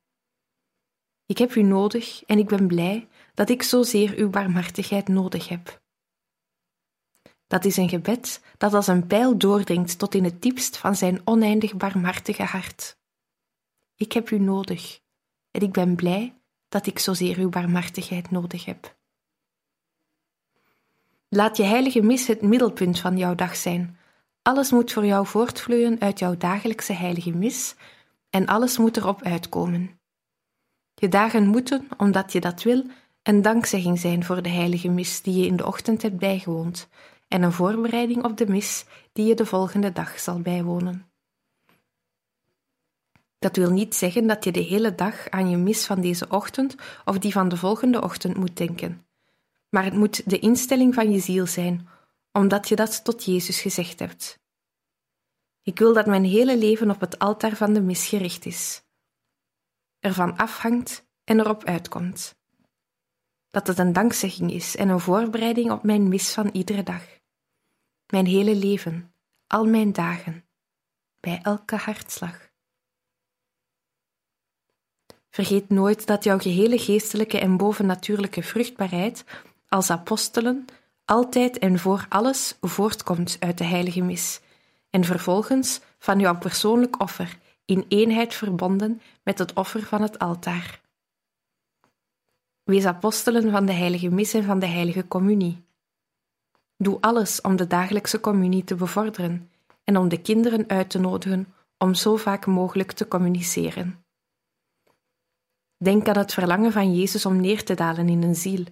Ik 1.26 1.38
heb 1.38 1.54
u 1.54 1.62
nodig 1.62 2.24
en 2.24 2.38
ik 2.38 2.46
ben 2.46 2.66
blij 2.66 3.08
dat 3.34 3.48
ik 3.48 3.62
zozeer 3.62 4.14
uw 4.16 4.30
barmhartigheid 4.30 5.08
nodig 5.08 5.48
heb. 5.48 5.80
Dat 7.46 7.64
is 7.64 7.76
een 7.76 7.88
gebed 7.88 8.40
dat 8.58 8.74
als 8.74 8.86
een 8.86 9.06
pijl 9.06 9.38
doordringt 9.38 9.98
tot 9.98 10.14
in 10.14 10.24
het 10.24 10.42
diepst 10.42 10.76
van 10.76 10.96
zijn 10.96 11.20
oneindig 11.24 11.76
barmhartige 11.76 12.42
hart. 12.42 12.96
Ik 13.98 14.12
heb 14.12 14.30
u 14.30 14.38
nodig 14.38 15.00
en 15.50 15.60
ik 15.60 15.72
ben 15.72 15.94
blij 15.96 16.40
dat 16.68 16.86
ik 16.86 16.98
zozeer 16.98 17.38
uw 17.38 17.48
barmhartigheid 17.48 18.30
nodig 18.30 18.64
heb. 18.64 18.96
Laat 21.28 21.56
je 21.56 21.62
heilige 21.62 22.02
mis 22.02 22.26
het 22.26 22.42
middelpunt 22.42 23.00
van 23.00 23.16
jouw 23.16 23.34
dag 23.34 23.56
zijn. 23.56 23.98
Alles 24.42 24.70
moet 24.70 24.92
voor 24.92 25.06
jou 25.06 25.26
voortvloeien 25.26 26.00
uit 26.00 26.18
jouw 26.18 26.36
dagelijkse 26.36 26.92
heilige 26.92 27.30
mis 27.30 27.74
en 28.30 28.46
alles 28.46 28.78
moet 28.78 28.96
erop 28.96 29.22
uitkomen. 29.22 30.00
Je 30.94 31.08
dagen 31.08 31.46
moeten, 31.46 31.88
omdat 31.96 32.32
je 32.32 32.40
dat 32.40 32.62
wil, 32.62 32.84
een 33.22 33.42
dankzegging 33.42 33.98
zijn 33.98 34.24
voor 34.24 34.42
de 34.42 34.48
heilige 34.48 34.88
mis 34.88 35.22
die 35.22 35.40
je 35.40 35.46
in 35.46 35.56
de 35.56 35.66
ochtend 35.66 36.02
hebt 36.02 36.18
bijgewoond 36.18 36.88
en 37.28 37.42
een 37.42 37.52
voorbereiding 37.52 38.24
op 38.24 38.36
de 38.36 38.46
mis 38.46 38.84
die 39.12 39.26
je 39.26 39.34
de 39.34 39.46
volgende 39.46 39.92
dag 39.92 40.18
zal 40.18 40.40
bijwonen. 40.40 41.07
Dat 43.38 43.56
wil 43.56 43.70
niet 43.70 43.94
zeggen 43.94 44.26
dat 44.26 44.44
je 44.44 44.52
de 44.52 44.60
hele 44.60 44.94
dag 44.94 45.28
aan 45.28 45.50
je 45.50 45.56
mis 45.56 45.86
van 45.86 46.00
deze 46.00 46.28
ochtend 46.28 46.74
of 47.04 47.18
die 47.18 47.32
van 47.32 47.48
de 47.48 47.56
volgende 47.56 48.02
ochtend 48.02 48.36
moet 48.36 48.56
denken. 48.56 49.06
Maar 49.68 49.84
het 49.84 49.94
moet 49.94 50.30
de 50.30 50.38
instelling 50.38 50.94
van 50.94 51.10
je 51.10 51.20
ziel 51.20 51.46
zijn, 51.46 51.88
omdat 52.32 52.68
je 52.68 52.76
dat 52.76 53.04
tot 53.04 53.24
Jezus 53.24 53.60
gezegd 53.60 53.98
hebt. 53.98 54.38
Ik 55.62 55.78
wil 55.78 55.92
dat 55.94 56.06
mijn 56.06 56.24
hele 56.24 56.58
leven 56.58 56.90
op 56.90 57.00
het 57.00 57.18
altaar 57.18 57.56
van 57.56 57.72
de 57.72 57.80
mis 57.80 58.08
gericht 58.08 58.46
is, 58.46 58.82
ervan 60.00 60.36
afhangt 60.36 61.06
en 61.24 61.40
erop 61.40 61.64
uitkomt. 61.64 62.36
Dat 63.50 63.66
het 63.66 63.78
een 63.78 63.92
dankzegging 63.92 64.52
is 64.52 64.76
en 64.76 64.88
een 64.88 65.00
voorbereiding 65.00 65.70
op 65.70 65.82
mijn 65.82 66.08
mis 66.08 66.32
van 66.32 66.48
iedere 66.52 66.82
dag. 66.82 67.02
Mijn 68.06 68.26
hele 68.26 68.56
leven, 68.56 69.12
al 69.46 69.64
mijn 69.64 69.92
dagen, 69.92 70.44
bij 71.20 71.40
elke 71.42 71.76
hartslag. 71.76 72.47
Vergeet 75.38 75.68
nooit 75.68 76.06
dat 76.06 76.24
jouw 76.24 76.38
gehele 76.38 76.78
geestelijke 76.78 77.38
en 77.38 77.56
bovennatuurlijke 77.56 78.42
vruchtbaarheid 78.42 79.24
als 79.68 79.90
apostelen 79.90 80.64
altijd 81.04 81.58
en 81.58 81.78
voor 81.78 82.06
alles 82.08 82.56
voortkomt 82.60 83.36
uit 83.40 83.58
de 83.58 83.64
heilige 83.64 84.02
mis 84.02 84.40
en 84.90 85.04
vervolgens 85.04 85.80
van 85.98 86.18
jouw 86.18 86.38
persoonlijk 86.38 87.00
offer 87.00 87.38
in 87.64 87.84
eenheid 87.88 88.34
verbonden 88.34 89.00
met 89.22 89.38
het 89.38 89.52
offer 89.52 89.82
van 89.82 90.02
het 90.02 90.18
altaar. 90.18 90.80
Wees 92.62 92.84
apostelen 92.84 93.50
van 93.50 93.66
de 93.66 93.72
heilige 93.72 94.08
mis 94.08 94.34
en 94.34 94.44
van 94.44 94.58
de 94.58 94.66
heilige 94.66 95.08
communie. 95.08 95.64
Doe 96.76 96.98
alles 97.00 97.40
om 97.40 97.56
de 97.56 97.66
dagelijkse 97.66 98.20
communie 98.20 98.64
te 98.64 98.74
bevorderen 98.74 99.50
en 99.84 99.96
om 99.96 100.08
de 100.08 100.20
kinderen 100.20 100.68
uit 100.68 100.90
te 100.90 100.98
nodigen 100.98 101.54
om 101.76 101.94
zo 101.94 102.16
vaak 102.16 102.46
mogelijk 102.46 102.92
te 102.92 103.08
communiceren. 103.08 104.06
Denk 105.78 106.08
aan 106.08 106.18
het 106.18 106.34
verlangen 106.34 106.72
van 106.72 106.94
Jezus 106.94 107.26
om 107.26 107.40
neer 107.40 107.64
te 107.64 107.74
dalen 107.74 108.08
in 108.08 108.22
een 108.22 108.34
ziel, 108.34 108.64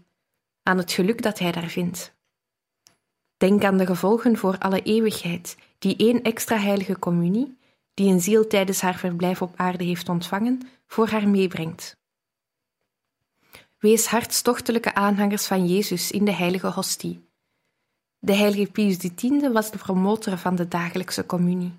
aan 0.62 0.78
het 0.78 0.92
geluk 0.92 1.22
dat 1.22 1.38
hij 1.38 1.52
daar 1.52 1.68
vindt. 1.68 2.14
Denk 3.36 3.64
aan 3.64 3.76
de 3.76 3.86
gevolgen 3.86 4.36
voor 4.36 4.58
alle 4.58 4.82
eeuwigheid 4.82 5.56
die 5.78 5.96
één 5.96 6.22
extra 6.22 6.58
heilige 6.58 6.98
communie, 6.98 7.58
die 7.94 8.12
een 8.12 8.20
ziel 8.20 8.46
tijdens 8.46 8.80
haar 8.80 8.94
verblijf 8.94 9.42
op 9.42 9.52
aarde 9.56 9.84
heeft 9.84 10.08
ontvangen, 10.08 10.60
voor 10.86 11.08
haar 11.08 11.28
meebrengt. 11.28 11.96
Wees 13.78 14.06
hartstochtelijke 14.06 14.94
aanhangers 14.94 15.46
van 15.46 15.66
Jezus 15.66 16.10
in 16.10 16.24
de 16.24 16.32
heilige 16.32 16.66
hostie. 16.66 17.28
De 18.18 18.34
heilige 18.34 18.70
Pius 18.70 18.96
X 19.14 19.22
was 19.52 19.70
de 19.70 19.78
promotor 19.78 20.38
van 20.38 20.54
de 20.54 20.68
dagelijkse 20.68 21.26
communie. 21.26 21.72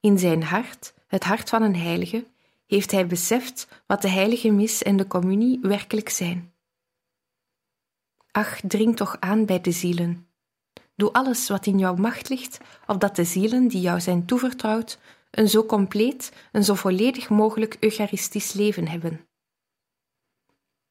In 0.00 0.18
zijn 0.18 0.42
hart, 0.42 0.94
het 1.06 1.24
hart 1.24 1.48
van 1.48 1.62
een 1.62 1.76
heilige, 1.76 2.26
heeft 2.66 2.90
hij 2.90 3.06
beseft 3.06 3.68
wat 3.86 4.02
de 4.02 4.08
heilige 4.08 4.50
mis 4.50 4.82
en 4.82 4.96
de 4.96 5.06
communie 5.06 5.58
werkelijk 5.62 6.08
zijn. 6.08 6.52
Ach, 8.30 8.60
dring 8.60 8.96
toch 8.96 9.16
aan 9.20 9.46
bij 9.46 9.60
de 9.60 9.70
zielen. 9.70 10.28
Doe 10.96 11.12
alles 11.12 11.48
wat 11.48 11.66
in 11.66 11.78
jouw 11.78 11.94
macht 11.94 12.28
ligt, 12.28 12.58
opdat 12.86 13.16
de 13.16 13.24
zielen 13.24 13.68
die 13.68 13.80
jou 13.80 14.00
zijn 14.00 14.26
toevertrouwd 14.26 14.98
een 15.30 15.48
zo 15.48 15.64
compleet, 15.64 16.32
een 16.52 16.64
zo 16.64 16.74
volledig 16.74 17.28
mogelijk 17.28 17.76
eucharistisch 17.80 18.52
leven 18.52 18.88
hebben. 18.88 19.28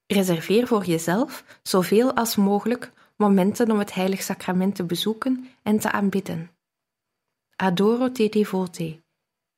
Reserveer 0.07 0.67
voor 0.67 0.85
jezelf 0.85 1.59
zoveel 1.63 2.13
als 2.13 2.35
mogelijk 2.35 2.91
momenten 3.15 3.71
om 3.71 3.79
het 3.79 3.93
heilig 3.93 4.21
sacrament 4.21 4.75
te 4.75 4.83
bezoeken 4.83 5.47
en 5.63 5.79
te 5.79 5.91
aanbidden. 5.91 6.51
Adoro 7.55 8.11
te 8.11 8.29
devote. 8.29 9.02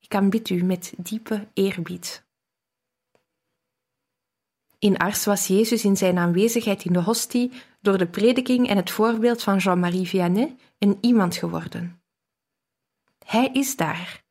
Ik 0.05 0.15
aanbid 0.15 0.49
u 0.49 0.63
met 0.63 0.93
diepe 0.97 1.47
eerbied. 1.53 2.25
In 4.79 4.97
Ars 4.97 5.25
was 5.25 5.47
Jezus 5.47 5.83
in 5.85 5.97
zijn 5.97 6.17
aanwezigheid 6.17 6.85
in 6.85 6.93
de 6.93 7.01
hostie 7.01 7.51
door 7.81 7.97
de 7.97 8.07
prediking 8.07 8.69
en 8.69 8.75
het 8.75 8.91
voorbeeld 8.91 9.43
van 9.43 9.57
Jean-Marie 9.57 10.07
Vianney 10.07 10.55
een 10.77 10.97
iemand 11.01 11.35
geworden. 11.35 12.01
Hij 13.25 13.49
is 13.53 13.75
daar. 13.75 14.23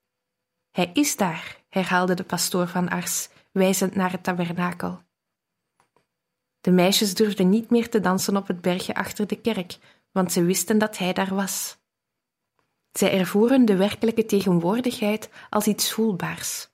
Hij 0.70 0.90
is 0.92 1.16
daar, 1.16 1.62
herhaalde 1.68 2.14
de 2.14 2.24
pastoor 2.24 2.68
van 2.68 2.88
Ars, 2.88 3.28
wijzend 3.52 3.94
naar 3.94 4.12
het 4.12 4.22
tabernakel. 4.22 5.02
De 6.60 6.70
meisjes 6.70 7.14
durfden 7.14 7.48
niet 7.48 7.70
meer 7.70 7.90
te 7.90 8.00
dansen 8.00 8.36
op 8.36 8.46
het 8.46 8.60
bergje 8.60 8.94
achter 8.94 9.26
de 9.26 9.40
kerk, 9.40 9.78
want 10.12 10.32
ze 10.32 10.44
wisten 10.44 10.78
dat 10.78 10.98
hij 10.98 11.12
daar 11.12 11.34
was. 11.34 11.78
Zij 12.98 13.18
ervoeren 13.18 13.64
de 13.64 13.76
werkelijke 13.76 14.26
tegenwoordigheid 14.26 15.30
als 15.50 15.66
iets 15.66 15.92
voelbaars. 15.92 16.70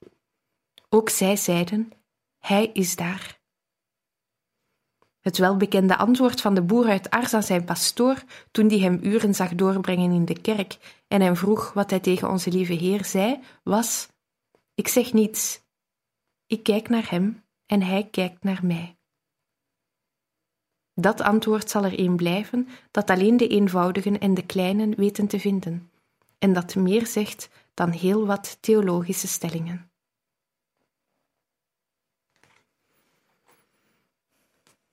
Ook 0.89 1.09
zij 1.09 1.35
zeiden: 1.35 1.91
Hij 2.39 2.69
is 2.73 2.95
daar. 2.95 3.39
Het 5.19 5.37
welbekende 5.37 5.97
antwoord 5.97 6.41
van 6.41 6.53
de 6.53 6.61
boer 6.61 6.87
uit 6.87 7.09
Ars 7.09 7.33
aan 7.33 7.43
zijn 7.43 7.65
pastoor, 7.65 8.23
toen 8.51 8.67
die 8.67 8.83
hem 8.83 8.99
uren 9.03 9.35
zag 9.35 9.55
doorbrengen 9.55 10.11
in 10.11 10.25
de 10.25 10.41
kerk 10.41 11.01
en 11.07 11.21
hem 11.21 11.35
vroeg 11.35 11.73
wat 11.73 11.89
hij 11.89 11.99
tegen 11.99 12.29
onze 12.29 12.51
lieve 12.51 12.73
Heer 12.73 13.05
zei, 13.05 13.39
was: 13.63 14.07
Ik 14.75 14.87
zeg 14.87 15.13
niets. 15.13 15.61
Ik 16.45 16.63
kijk 16.63 16.89
naar 16.89 17.09
hem 17.09 17.43
en 17.65 17.81
hij 17.81 18.07
kijkt 18.11 18.43
naar 18.43 18.59
mij. 18.63 18.95
Dat 20.93 21.21
antwoord 21.21 21.69
zal 21.69 21.83
er 21.83 21.99
een 21.99 22.15
blijven 22.15 22.67
dat 22.91 23.09
alleen 23.09 23.37
de 23.37 23.47
eenvoudigen 23.47 24.19
en 24.19 24.33
de 24.33 24.45
kleinen 24.45 24.95
weten 24.95 25.27
te 25.27 25.39
vinden, 25.39 25.90
en 26.41 26.53
dat 26.53 26.75
meer 26.75 27.07
zegt 27.07 27.49
dan 27.73 27.89
heel 27.89 28.25
wat 28.25 28.57
theologische 28.59 29.27
stellingen. 29.27 29.91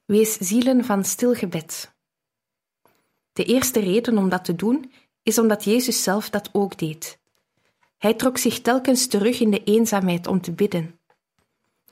Wees 0.04 0.36
zielen 0.36 0.84
van 0.84 1.04
stil 1.04 1.34
gebed. 1.34 1.94
De 3.32 3.44
eerste 3.44 3.80
reden 3.80 4.18
om 4.18 4.28
dat 4.28 4.44
te 4.44 4.54
doen 4.54 4.92
is 5.22 5.38
omdat 5.38 5.64
Jezus 5.64 6.02
zelf 6.02 6.30
dat 6.30 6.48
ook 6.52 6.78
deed. 6.78 7.18
Hij 7.98 8.14
trok 8.14 8.38
zich 8.38 8.60
telkens 8.60 9.06
terug 9.06 9.40
in 9.40 9.50
de 9.50 9.64
eenzaamheid 9.64 10.26
om 10.26 10.40
te 10.40 10.52
bidden. 10.52 11.00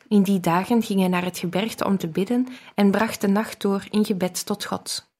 In 0.08 0.22
die 0.22 0.40
dagen 0.40 0.82
ging 0.82 1.00
hij 1.00 1.08
naar 1.08 1.24
het 1.24 1.38
gebergte 1.38 1.84
om 1.84 1.98
te 1.98 2.08
bidden 2.08 2.48
en 2.74 2.90
bracht 2.90 3.20
de 3.20 3.28
nacht 3.28 3.60
door 3.60 3.86
in 3.90 4.04
gebed 4.04 4.46
tot 4.46 4.64
God. 4.64 5.10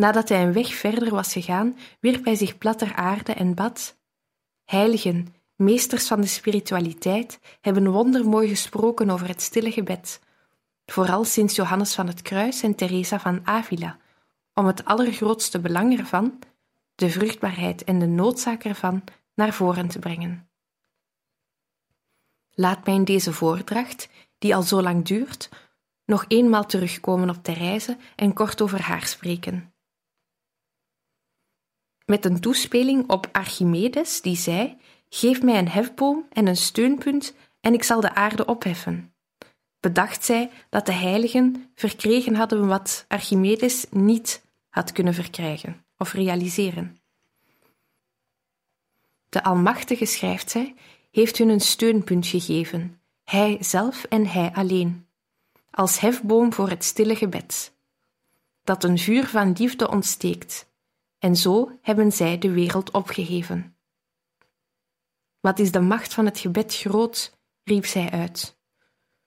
Nadat 0.00 0.28
hij 0.28 0.42
een 0.42 0.52
weg 0.52 0.74
verder 0.74 1.10
was 1.10 1.32
gegaan, 1.32 1.76
wierp 1.98 2.24
hij 2.24 2.34
zich 2.34 2.58
plat 2.58 2.78
ter 2.78 2.94
aarde 2.94 3.32
en 3.32 3.54
bad: 3.54 3.96
Heiligen, 4.64 5.34
meesters 5.56 6.06
van 6.06 6.20
de 6.20 6.26
spiritualiteit, 6.26 7.40
hebben 7.60 7.90
wondermooi 7.90 8.48
gesproken 8.48 9.10
over 9.10 9.28
het 9.28 9.42
stille 9.42 9.70
gebed, 9.70 10.20
vooral 10.86 11.24
sinds 11.24 11.54
Johannes 11.54 11.94
van 11.94 12.06
het 12.06 12.22
Kruis 12.22 12.62
en 12.62 12.74
Teresa 12.74 13.20
van 13.20 13.46
Avila, 13.46 13.98
om 14.54 14.66
het 14.66 14.84
allergrootste 14.84 15.60
belang 15.60 15.98
ervan, 15.98 16.38
de 16.94 17.10
vruchtbaarheid 17.10 17.84
en 17.84 17.98
de 17.98 18.06
noodzaak 18.06 18.64
ervan, 18.64 19.04
naar 19.34 19.52
voren 19.52 19.88
te 19.88 19.98
brengen. 19.98 20.48
Laat 22.50 22.86
mij 22.86 22.94
in 22.94 23.04
deze 23.04 23.32
voordracht, 23.32 24.08
die 24.38 24.54
al 24.54 24.62
zo 24.62 24.82
lang 24.82 25.04
duurt, 25.04 25.48
nog 26.04 26.24
eenmaal 26.28 26.66
terugkomen 26.66 27.30
op 27.30 27.42
Therese 27.42 27.96
en 28.16 28.32
kort 28.32 28.62
over 28.62 28.82
haar 28.82 29.06
spreken. 29.06 29.69
Met 32.10 32.24
een 32.24 32.40
toespeling 32.40 33.10
op 33.10 33.28
Archimedes, 33.32 34.20
die 34.20 34.36
zei: 34.36 34.76
Geef 35.08 35.42
mij 35.42 35.58
een 35.58 35.68
hefboom 35.68 36.26
en 36.32 36.46
een 36.46 36.56
steunpunt, 36.56 37.34
en 37.60 37.74
ik 37.74 37.82
zal 37.82 38.00
de 38.00 38.14
aarde 38.14 38.44
opheffen 38.44 39.10
bedacht 39.80 40.24
zij 40.24 40.50
dat 40.68 40.86
de 40.86 40.92
heiligen 40.92 41.70
verkregen 41.74 42.34
hadden 42.34 42.66
wat 42.66 43.04
Archimedes 43.08 43.86
niet 43.90 44.44
had 44.68 44.92
kunnen 44.92 45.14
verkrijgen 45.14 45.84
of 45.96 46.12
realiseren. 46.12 46.98
De 49.28 49.42
Almachtige, 49.42 50.04
schrijft 50.04 50.50
zij, 50.50 50.74
heeft 51.10 51.38
hun 51.38 51.48
een 51.48 51.60
steunpunt 51.60 52.26
gegeven, 52.26 53.00
hij 53.24 53.56
zelf 53.60 54.04
en 54.04 54.26
hij 54.26 54.52
alleen, 54.52 55.06
als 55.70 56.00
hefboom 56.00 56.52
voor 56.52 56.68
het 56.68 56.84
stille 56.84 57.16
gebed, 57.16 57.74
dat 58.64 58.84
een 58.84 58.98
vuur 58.98 59.26
van 59.26 59.52
liefde 59.52 59.90
ontsteekt, 59.90 60.69
en 61.20 61.36
zo 61.36 61.70
hebben 61.82 62.12
zij 62.12 62.38
de 62.38 62.50
wereld 62.50 62.90
opgeheven. 62.90 63.76
Wat 65.40 65.58
is 65.58 65.72
de 65.72 65.80
macht 65.80 66.14
van 66.14 66.24
het 66.24 66.38
gebed 66.38 66.74
groot, 66.74 67.38
riep 67.64 67.86
zij 67.86 68.10
uit. 68.10 68.58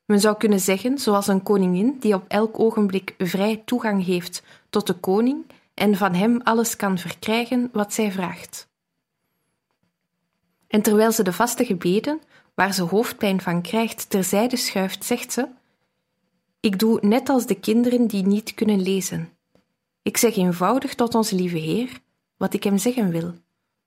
Men 0.05 0.19
zou 0.19 0.37
kunnen 0.37 0.59
zeggen, 0.59 0.97
zoals 0.97 1.27
een 1.27 1.43
koningin 1.43 1.97
die 1.99 2.13
op 2.13 2.25
elk 2.27 2.59
ogenblik 2.59 3.15
vrij 3.17 3.61
toegang 3.65 4.05
heeft 4.05 4.43
tot 4.69 4.87
de 4.87 4.93
koning 4.93 5.45
en 5.73 5.95
van 5.95 6.13
hem 6.13 6.41
alles 6.41 6.75
kan 6.75 6.97
verkrijgen 6.97 7.69
wat 7.71 7.93
zij 7.93 8.11
vraagt. 8.11 8.71
En 10.67 10.81
terwijl 10.81 11.11
ze 11.11 11.23
de 11.23 11.33
vaste 11.33 11.65
gebeden, 11.65 12.21
waar 12.53 12.73
ze 12.73 12.83
hoofdpijn 12.83 13.41
van 13.41 13.61
krijgt, 13.61 14.09
terzijde 14.09 14.57
schuift, 14.57 15.05
zegt 15.05 15.33
ze: 15.33 15.47
Ik 16.59 16.79
doe 16.79 16.99
net 17.01 17.29
als 17.29 17.45
de 17.45 17.59
kinderen 17.59 18.07
die 18.07 18.25
niet 18.25 18.53
kunnen 18.53 18.81
lezen. 18.81 19.32
Ik 20.03 20.17
zeg 20.17 20.35
eenvoudig 20.35 20.95
tot 20.95 21.15
onze 21.15 21.35
lieve 21.35 21.57
Heer 21.57 22.01
wat 22.37 22.53
ik 22.53 22.63
hem 22.63 22.77
zeggen 22.77 23.09
wil, 23.09 23.33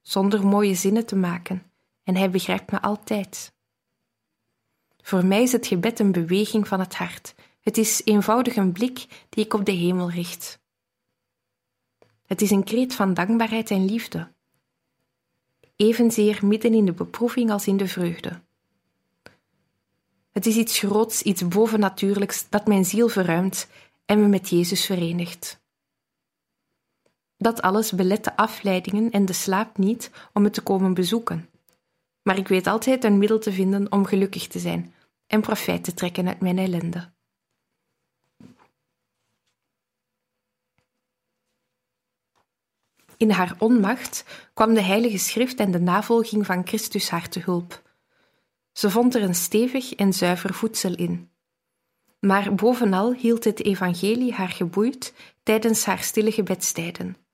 zonder 0.02 0.46
mooie 0.46 0.74
zinnen 0.74 1.06
te 1.06 1.16
maken, 1.16 1.70
en 2.02 2.16
hij 2.16 2.30
begrijpt 2.30 2.70
me 2.70 2.82
altijd. 2.82 3.54
Voor 5.02 5.24
mij 5.24 5.42
is 5.42 5.52
het 5.52 5.66
gebed 5.66 5.98
een 5.98 6.12
beweging 6.12 6.68
van 6.68 6.80
het 6.80 6.94
hart. 6.94 7.34
Het 7.60 7.76
is 7.78 8.02
eenvoudig 8.04 8.56
een 8.56 8.72
blik 8.72 9.26
die 9.28 9.44
ik 9.44 9.54
op 9.54 9.64
de 9.64 9.72
hemel 9.72 10.10
richt. 10.10 10.60
Het 12.26 12.42
is 12.42 12.50
een 12.50 12.64
kreet 12.64 12.94
van 12.94 13.14
dankbaarheid 13.14 13.70
en 13.70 13.84
liefde. 13.84 14.32
Evenzeer 15.76 16.46
midden 16.46 16.74
in 16.74 16.84
de 16.84 16.92
beproeving 16.92 17.50
als 17.50 17.66
in 17.66 17.76
de 17.76 17.88
vreugde. 17.88 18.40
Het 20.32 20.46
is 20.46 20.56
iets 20.56 20.78
groots, 20.78 21.22
iets 21.22 21.48
bovennatuurlijks 21.48 22.48
dat 22.48 22.66
mijn 22.66 22.84
ziel 22.84 23.08
verruimt 23.08 23.68
en 24.04 24.20
me 24.20 24.26
met 24.26 24.48
Jezus 24.48 24.86
verenigt. 24.86 25.64
Dat 27.36 27.62
alles 27.62 27.92
belet 27.92 28.24
de 28.24 28.36
afleidingen 28.36 29.10
en 29.10 29.24
de 29.24 29.32
slaap 29.32 29.78
niet 29.78 30.10
om 30.32 30.42
me 30.42 30.50
te 30.50 30.62
komen 30.62 30.94
bezoeken. 30.94 31.48
Maar 32.22 32.38
ik 32.38 32.48
weet 32.48 32.66
altijd 32.66 33.04
een 33.04 33.18
middel 33.18 33.38
te 33.38 33.52
vinden 33.52 33.92
om 33.92 34.04
gelukkig 34.04 34.46
te 34.46 34.58
zijn 34.58 34.94
en 35.26 35.40
profijt 35.40 35.84
te 35.84 35.94
trekken 35.94 36.28
uit 36.28 36.40
mijn 36.40 36.58
ellende. 36.58 37.14
In 43.16 43.30
haar 43.30 43.54
onmacht 43.58 44.24
kwam 44.54 44.74
de 44.74 44.80
Heilige 44.80 45.18
Schrift 45.18 45.60
en 45.60 45.70
de 45.70 45.80
navolging 45.80 46.46
van 46.46 46.66
Christus 46.66 47.10
haar 47.10 47.28
te 47.28 47.40
hulp. 47.40 47.82
Ze 48.72 48.90
vond 48.90 49.14
er 49.14 49.22
een 49.22 49.34
stevig 49.34 49.94
en 49.94 50.12
zuiver 50.12 50.54
voedsel 50.54 50.94
in. 50.94 51.30
Maar 52.20 52.54
bovenal 52.54 53.12
hield 53.12 53.44
het 53.44 53.64
evangelie 53.64 54.32
haar 54.32 54.48
geboeid 54.48 55.14
tijdens 55.42 55.84
haar 55.84 56.02
stille 56.02 56.32
gebedstijden. 56.32 57.25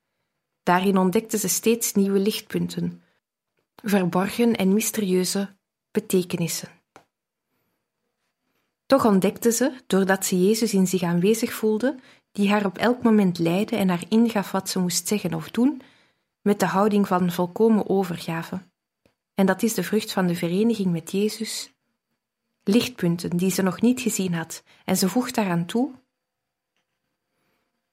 Daarin 0.62 0.98
ontdekte 0.98 1.38
ze 1.38 1.48
steeds 1.48 1.92
nieuwe 1.92 2.18
lichtpunten, 2.18 3.02
verborgen 3.76 4.56
en 4.56 4.74
mysterieuze 4.74 5.56
betekenissen. 5.90 6.68
Toch 8.86 9.04
ontdekte 9.04 9.52
ze, 9.52 9.72
doordat 9.86 10.26
ze 10.26 10.44
Jezus 10.44 10.74
in 10.74 10.86
zich 10.86 11.02
aanwezig 11.02 11.52
voelde, 11.52 11.98
die 12.32 12.50
haar 12.50 12.64
op 12.64 12.78
elk 12.78 13.02
moment 13.02 13.38
leidde 13.38 13.76
en 13.76 13.88
haar 13.88 14.04
ingaf 14.08 14.50
wat 14.50 14.68
ze 14.68 14.78
moest 14.78 15.08
zeggen 15.08 15.34
of 15.34 15.50
doen, 15.50 15.82
met 16.42 16.60
de 16.60 16.66
houding 16.66 17.06
van 17.06 17.32
volkomen 17.32 17.88
overgave. 17.88 18.62
En 19.34 19.46
dat 19.46 19.62
is 19.62 19.74
de 19.74 19.82
vrucht 19.82 20.12
van 20.12 20.26
de 20.26 20.34
vereniging 20.34 20.92
met 20.92 21.10
Jezus. 21.10 21.72
Lichtpunten 22.64 23.36
die 23.36 23.50
ze 23.50 23.62
nog 23.62 23.80
niet 23.80 24.00
gezien 24.00 24.34
had, 24.34 24.62
en 24.84 24.96
ze 24.96 25.08
voegt 25.08 25.34
daaraan 25.34 25.66
toe: 25.66 25.90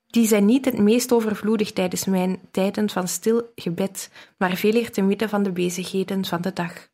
Die 0.09 0.27
zijn 0.27 0.45
niet 0.45 0.65
het 0.65 0.77
meest 0.77 1.11
overvloedig 1.11 1.71
tijdens 1.71 2.05
mijn 2.05 2.39
tijden 2.51 2.89
van 2.89 3.07
stil 3.07 3.51
gebed, 3.55 4.09
maar 4.37 4.55
veel 4.55 4.75
eer 4.75 4.91
te 4.91 5.01
midden 5.01 5.29
van 5.29 5.43
de 5.43 5.51
bezigheden 5.51 6.25
van 6.25 6.41
de 6.41 6.53
dag. 6.53 6.89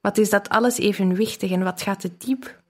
Wat 0.00 0.18
is 0.18 0.30
dat 0.30 0.48
alles 0.48 0.78
evenwichtig 0.78 1.50
en 1.50 1.62
wat 1.62 1.82
gaat 1.82 2.02
het 2.02 2.20
diep? 2.20 2.62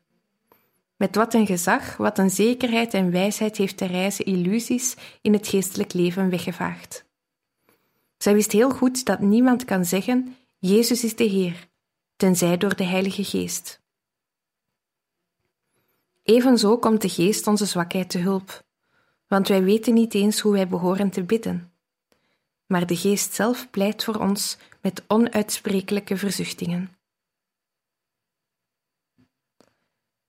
Met 0.96 1.14
wat 1.14 1.34
een 1.34 1.46
gezag, 1.46 1.96
wat 1.96 2.18
een 2.18 2.30
zekerheid 2.30 2.94
en 2.94 3.10
wijsheid 3.10 3.56
heeft 3.56 3.76
Therese 3.76 4.22
illusies 4.22 4.96
in 5.20 5.32
het 5.32 5.48
geestelijk 5.48 5.92
leven 5.92 6.30
weggevaagd. 6.30 7.04
Zij 8.16 8.34
wist 8.34 8.52
heel 8.52 8.70
goed 8.70 9.04
dat 9.04 9.20
niemand 9.20 9.64
kan 9.64 9.84
zeggen: 9.84 10.36
Jezus 10.58 11.04
is 11.04 11.16
de 11.16 11.24
Heer, 11.24 11.68
tenzij 12.16 12.56
door 12.56 12.76
de 12.76 12.84
Heilige 12.84 13.24
Geest. 13.24 13.80
Evenzo 16.22 16.78
komt 16.78 17.02
de 17.02 17.08
Geest 17.08 17.46
onze 17.46 17.66
zwakheid 17.66 18.10
te 18.10 18.18
hulp, 18.18 18.64
want 19.30 19.48
wij 19.48 19.62
weten 19.62 19.94
niet 19.94 20.14
eens 20.14 20.40
hoe 20.40 20.52
wij 20.52 20.68
behoren 20.68 21.10
te 21.10 21.22
bidden. 21.22 21.72
Maar 22.66 22.86
de 22.86 22.96
Geest 22.96 23.34
zelf 23.34 23.70
pleit 23.70 24.04
voor 24.04 24.14
ons 24.14 24.56
met 24.80 25.02
onuitsprekelijke 25.06 26.16
verzuchtingen. 26.16 26.96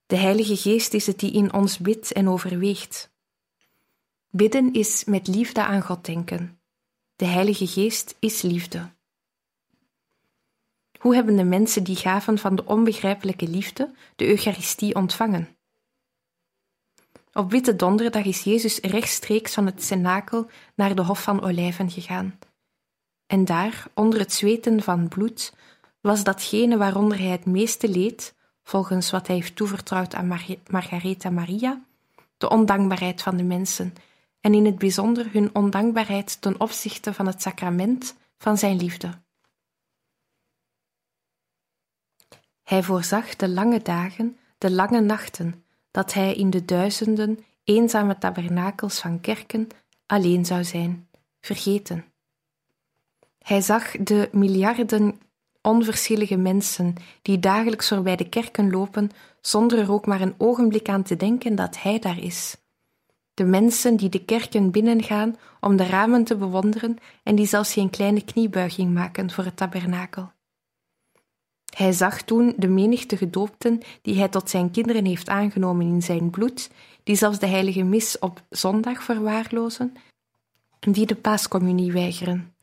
De 0.06 0.16
Heilige 0.16 0.56
Geest 0.56 0.94
is 0.94 1.08
het 1.08 1.20
die 1.20 1.32
in 1.32 1.54
ons 1.54 1.78
bidt 1.78 2.12
en 2.12 2.30
overweegt. 2.30 3.12
Bidden 4.30 4.74
is 4.74 5.04
met 5.04 5.28
liefde 5.28 5.64
aan 5.64 5.82
God 5.82 6.06
denken. 6.06 6.60
De 7.16 7.26
Heilige 7.26 7.68
Geest 7.68 8.16
is 8.20 8.42
liefde. 8.42 8.90
Hoe 11.00 11.16
hebben 11.16 11.36
de 11.36 11.44
mensen 11.44 11.84
die 11.84 11.96
gaven 11.96 12.38
van 12.38 12.56
de 12.56 12.66
onbegrijpelijke 12.66 13.48
liefde 13.48 13.94
de 14.16 14.28
Eucharistie 14.28 14.96
ontvangen? 14.96 15.56
Op 17.34 17.52
Witte 17.52 17.76
Donderdag 17.76 18.26
is 18.26 18.44
Jezus 18.44 18.80
rechtstreeks 18.80 19.54
van 19.54 19.66
het 19.66 19.84
cenakel 19.84 20.50
naar 20.76 20.96
de 20.96 21.02
Hof 21.02 21.24
van 21.24 21.44
Olijven 21.44 21.90
gegaan. 21.90 22.40
En 23.26 23.46
daar, 23.46 23.88
onder 23.94 24.20
het 24.20 24.34
zweten 24.34 24.84
van 24.84 25.08
bloed, 25.08 25.54
was 26.02 26.24
datgene 26.24 26.78
waaronder 26.78 27.18
hij 27.18 27.28
het 27.28 27.46
meeste 27.46 27.90
leed, 27.90 28.36
volgens 28.64 29.12
wat 29.12 29.28
hij 29.28 29.36
heeft 29.36 29.56
toevertrouwd 29.56 30.14
aan 30.14 30.28
Mar 30.28 30.46
Margaretha 30.70 31.30
Maria, 31.30 31.82
de 32.38 32.50
ondankbaarheid 32.50 33.22
van 33.22 33.38
de 33.38 33.44
mensen 33.44 33.94
en 34.40 34.54
in 34.54 34.66
het 34.66 34.78
bijzonder 34.78 35.34
hun 35.34 35.56
ondankbaarheid 35.56 36.42
ten 36.42 36.60
opzichte 36.60 37.14
van 37.14 37.28
het 37.28 37.42
sacrament 37.42 38.16
van 38.38 38.58
zijn 38.58 38.78
liefde. 38.78 39.22
Hij 42.64 42.84
voorzag 42.84 43.36
de 43.36 43.50
lange 43.50 43.82
dagen, 43.82 44.38
de 44.58 44.72
lange 44.72 45.02
nachten, 45.02 45.61
dat 45.92 46.14
hij 46.14 46.34
in 46.34 46.50
de 46.50 46.66
duizenden 46.66 47.40
eenzame 47.64 48.18
tabernakels 48.18 49.00
van 49.00 49.20
kerken 49.20 49.68
alleen 50.06 50.46
zou 50.46 50.64
zijn, 50.64 51.08
vergeten. 51.42 52.06
Hij 53.40 53.62
zag 53.62 53.92
de 53.92 54.30
miljarden 54.32 55.20
onverschillige 55.62 56.38
mensen 56.38 56.94
die 57.22 57.40
dagelijks 57.40 57.88
voorbij 57.88 58.16
de 58.16 58.30
kerken 58.30 58.70
lopen 58.70 59.10
zonder 59.42 59.80
er 59.80 59.92
ook 59.92 60.06
maar 60.06 60.22
een 60.22 60.36
ogenblik 60.38 60.90
aan 60.90 61.04
te 61.04 61.16
denken 61.16 61.56
dat 61.56 61.82
Hij 61.82 62.00
daar 62.00 62.20
is. 62.20 62.58
De 63.34 63.44
mensen 63.44 63.96
die 63.96 64.10
de 64.10 64.26
kerken 64.26 64.72
binnengaan 64.72 65.36
om 65.60 65.76
de 65.76 65.86
ramen 65.86 66.24
te 66.24 66.36
bewonderen 66.36 66.98
en 67.24 67.36
die 67.36 67.46
zelfs 67.46 67.74
geen 67.74 67.90
kleine 67.90 68.24
kniebuiging 68.24 68.94
maken 68.94 69.32
voor 69.32 69.44
het 69.44 69.58
tabernakel. 69.58 70.32
Hij 71.78 71.92
zag 71.92 72.22
toen 72.22 72.54
de 72.58 72.68
menigte 72.68 73.18
gedoopten 73.18 73.82
die 74.02 74.18
hij 74.18 74.30
tot 74.30 74.50
zijn 74.50 74.72
kinderen 74.72 75.06
heeft 75.06 75.30
aangenomen 75.30 75.88
in 75.88 76.02
zijn 76.02 76.30
bloed, 76.30 76.70
die 77.04 77.16
zelfs 77.16 77.40
de 77.40 77.48
heilige 77.48 77.84
mis 77.84 78.20
op 78.20 78.44
zondag 78.50 79.04
verwaarlozen 79.04 79.94
en 80.80 80.92
die 80.92 81.06
de 81.06 81.16
paascommunie 81.16 81.92
weigeren. 81.92 82.54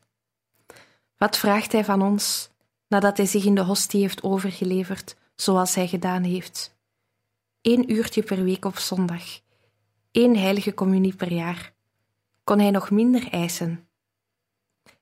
Wat 1.17 1.37
vraagt 1.37 1.71
hij 1.71 1.85
van 1.85 2.01
ons? 2.01 2.49
nadat 2.89 3.17
hij 3.17 3.25
zich 3.25 3.45
in 3.45 3.55
de 3.55 3.63
hostie 3.63 4.01
heeft 4.01 4.23
overgeleverd, 4.23 5.15
zoals 5.35 5.75
hij 5.75 5.87
gedaan 5.87 6.23
heeft. 6.23 6.77
Eén 7.61 7.91
uurtje 7.91 8.23
per 8.23 8.43
week 8.43 8.65
op 8.65 8.77
zondag, 8.77 9.23
één 10.11 10.37
heilige 10.37 10.73
communie 10.73 11.15
per 11.15 11.31
jaar. 11.31 11.73
Kon 12.43 12.59
hij 12.59 12.71
nog 12.71 12.91
minder 12.91 13.27
eisen? 13.31 13.87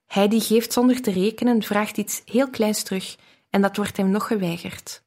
Hij 0.06 0.28
die 0.28 0.42
geeft 0.42 0.74
zonder 0.74 1.02
te 1.02 1.12
rekenen, 1.12 1.64
vraagt 1.64 1.98
iets 1.98 2.22
heel 2.26 2.50
kleins 2.50 2.84
terug 2.84 3.16
en 3.50 3.62
dat 3.62 3.78
wordt 3.78 3.98
hem 3.98 4.10
nog 4.10 4.28
geweigerd. 4.28 5.04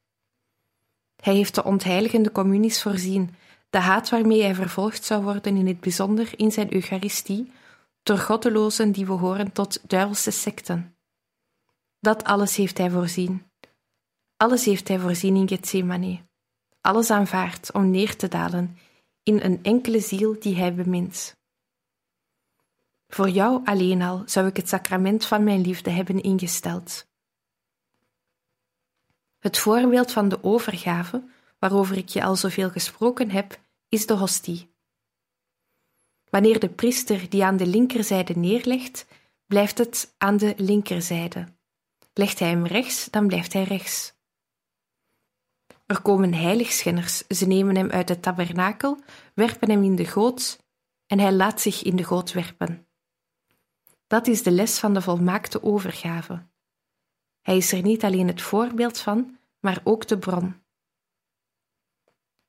Hij 1.15 1.35
heeft 1.35 1.55
de 1.55 1.63
ontheiligende 1.63 2.31
communies 2.31 2.81
voorzien, 2.81 3.35
de 3.69 3.77
haat 3.77 4.09
waarmee 4.09 4.41
hij 4.41 4.55
vervolgd 4.55 5.03
zou 5.03 5.23
worden, 5.23 5.55
in 5.55 5.67
het 5.67 5.79
bijzonder 5.79 6.39
in 6.39 6.51
zijn 6.51 6.73
Eucharistie, 6.73 7.51
door 8.03 8.17
goddelozen 8.17 8.91
die 8.91 9.05
behoren 9.05 9.51
tot 9.51 9.89
duivelse 9.89 10.31
secten. 10.31 10.95
Dat 11.99 12.23
alles 12.23 12.55
heeft 12.55 12.77
hij 12.77 12.89
voorzien. 12.89 13.45
Alles 14.37 14.65
heeft 14.65 14.87
hij 14.87 14.99
voorzien 14.99 15.35
in 15.35 15.47
Gethsemane. 15.47 16.19
Alles 16.81 17.09
aanvaard 17.09 17.71
om 17.71 17.89
neer 17.89 18.15
te 18.15 18.27
dalen 18.27 18.77
in 19.23 19.39
een 19.41 19.63
enkele 19.63 19.99
ziel 19.99 20.39
die 20.39 20.55
hij 20.55 20.73
bemint. 20.73 21.35
Voor 23.07 23.29
jou 23.29 23.61
alleen 23.65 24.01
al 24.01 24.23
zou 24.25 24.47
ik 24.47 24.55
het 24.55 24.69
sacrament 24.69 25.25
van 25.25 25.43
mijn 25.43 25.61
liefde 25.61 25.89
hebben 25.89 26.21
ingesteld. 26.21 27.05
Het 29.41 29.57
voorbeeld 29.57 30.11
van 30.11 30.29
de 30.29 30.43
overgave, 30.43 31.23
waarover 31.59 31.97
ik 31.97 32.09
je 32.09 32.23
al 32.23 32.35
zoveel 32.35 32.69
gesproken 32.69 33.29
heb, 33.29 33.59
is 33.89 34.05
de 34.05 34.13
hostie. 34.13 34.73
Wanneer 36.29 36.59
de 36.59 36.69
priester 36.69 37.29
die 37.29 37.43
aan 37.43 37.57
de 37.57 37.65
linkerzijde 37.65 38.33
neerlegt, 38.33 39.05
blijft 39.45 39.77
het 39.77 40.15
aan 40.17 40.37
de 40.37 40.53
linkerzijde. 40.57 41.47
Legt 42.13 42.39
hij 42.39 42.49
hem 42.49 42.65
rechts, 42.65 43.07
dan 43.09 43.27
blijft 43.27 43.53
hij 43.53 43.63
rechts. 43.63 44.13
Er 45.85 46.01
komen 46.01 46.33
heiligschenners, 46.33 47.17
ze 47.27 47.47
nemen 47.47 47.75
hem 47.75 47.89
uit 47.89 48.09
het 48.09 48.21
tabernakel, 48.21 48.99
werpen 49.33 49.69
hem 49.69 49.83
in 49.83 49.95
de 49.95 50.05
goot 50.05 50.59
en 51.07 51.19
hij 51.19 51.31
laat 51.33 51.61
zich 51.61 51.83
in 51.83 51.95
de 51.95 52.03
goot 52.03 52.31
werpen. 52.31 52.87
Dat 54.07 54.27
is 54.27 54.43
de 54.43 54.51
les 54.51 54.79
van 54.79 54.93
de 54.93 55.01
volmaakte 55.01 55.63
overgave. 55.63 56.49
Hij 57.41 57.57
is 57.57 57.71
er 57.71 57.81
niet 57.81 58.03
alleen 58.03 58.27
het 58.27 58.41
voorbeeld 58.41 58.99
van, 58.99 59.37
maar 59.59 59.81
ook 59.83 60.07
de 60.07 60.17
bron. 60.17 60.55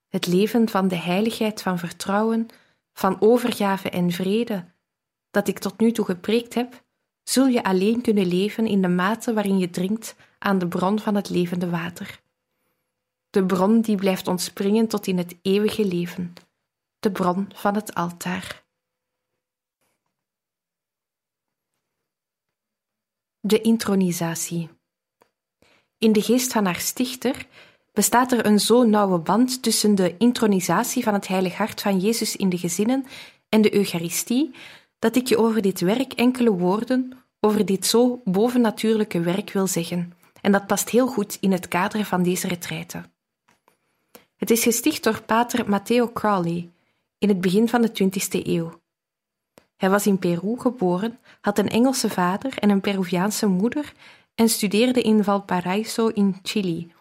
Het 0.08 0.26
leven 0.26 0.68
van 0.68 0.88
de 0.88 0.96
heiligheid 0.96 1.62
van 1.62 1.78
vertrouwen, 1.78 2.46
van 2.92 3.20
overgave 3.20 3.90
en 3.90 4.10
vrede, 4.10 4.64
dat 5.30 5.48
ik 5.48 5.58
tot 5.58 5.80
nu 5.80 5.92
toe 5.92 6.04
gepreekt 6.04 6.54
heb, 6.54 6.84
zul 7.22 7.46
je 7.46 7.64
alleen 7.64 8.00
kunnen 8.00 8.26
leven 8.26 8.66
in 8.66 8.82
de 8.82 8.88
mate 8.88 9.32
waarin 9.32 9.58
je 9.58 9.70
drinkt 9.70 10.16
aan 10.38 10.58
de 10.58 10.68
bron 10.68 10.98
van 10.98 11.14
het 11.14 11.30
levende 11.30 11.70
water. 11.70 12.20
de 13.30 13.46
bron 13.46 13.80
die 13.80 13.96
blijft 13.96 14.28
ontspringen 14.28 14.88
tot 14.88 15.06
in 15.06 15.18
het 15.18 15.38
eeuwige 15.42 15.84
leven, 15.84 16.32
de 16.98 17.12
bron 17.12 17.48
van 17.54 17.74
het 17.74 17.94
altaar. 17.94 18.64
De 23.40 23.60
intronisatie. 23.60 24.81
In 26.02 26.12
de 26.12 26.22
geest 26.22 26.52
van 26.52 26.64
haar 26.64 26.80
stichter 26.80 27.46
bestaat 27.92 28.32
er 28.32 28.46
een 28.46 28.58
zo 28.58 28.84
nauwe 28.84 29.18
band 29.18 29.62
tussen 29.62 29.94
de 29.94 30.14
intronisatie 30.18 31.02
van 31.02 31.14
het 31.14 31.28
heilig 31.28 31.56
hart 31.56 31.80
van 31.80 31.98
Jezus 31.98 32.36
in 32.36 32.48
de 32.48 32.58
gezinnen 32.58 33.06
en 33.48 33.62
de 33.62 33.74
Eucharistie, 33.74 34.54
dat 34.98 35.16
ik 35.16 35.26
je 35.26 35.38
over 35.38 35.62
dit 35.62 35.80
werk 35.80 36.12
enkele 36.12 36.50
woorden, 36.50 37.12
over 37.40 37.64
dit 37.64 37.86
zo 37.86 38.20
bovennatuurlijke 38.24 39.20
werk 39.20 39.50
wil 39.50 39.66
zeggen. 39.66 40.12
En 40.40 40.52
dat 40.52 40.66
past 40.66 40.90
heel 40.90 41.06
goed 41.06 41.38
in 41.40 41.52
het 41.52 41.68
kader 41.68 42.04
van 42.04 42.22
deze 42.22 42.48
retraite. 42.48 43.02
Het 44.36 44.50
is 44.50 44.62
gesticht 44.62 45.04
door 45.04 45.22
pater 45.22 45.68
Matteo 45.68 46.10
Crowley 46.12 46.70
in 47.18 47.28
het 47.28 47.40
begin 47.40 47.68
van 47.68 47.82
de 47.82 47.90
20e 48.02 48.46
eeuw. 48.46 48.80
Hij 49.76 49.90
was 49.90 50.06
in 50.06 50.18
Peru 50.18 50.58
geboren, 50.58 51.18
had 51.40 51.58
een 51.58 51.68
Engelse 51.68 52.10
vader 52.10 52.58
en 52.58 52.70
een 52.70 52.80
Peruviaanse 52.80 53.46
moeder 53.46 53.92
en 54.34 54.48
studeerde 54.48 55.02
in 55.02 55.24
Valparaiso 55.24 56.08
in 56.08 56.38
Chili, 56.42 56.92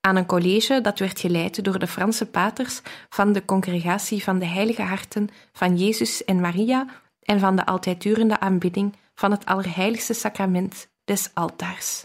aan 0.00 0.16
een 0.16 0.26
college 0.26 0.80
dat 0.80 0.98
werd 0.98 1.20
geleid 1.20 1.64
door 1.64 1.78
de 1.78 1.86
Franse 1.86 2.26
paters 2.26 2.80
van 3.08 3.32
de 3.32 3.44
Congregatie 3.44 4.22
van 4.22 4.38
de 4.38 4.46
Heilige 4.46 4.82
Harten 4.82 5.28
van 5.52 5.76
Jezus 5.76 6.24
en 6.24 6.40
Maria 6.40 6.86
en 7.22 7.40
van 7.40 7.56
de 7.56 7.66
altijd 7.66 8.02
durende 8.02 8.40
aanbidding 8.40 8.96
van 9.14 9.30
het 9.30 9.46
Allerheiligste 9.46 10.14
Sacrament 10.14 10.88
des 11.04 11.30
Altaars. 11.34 12.04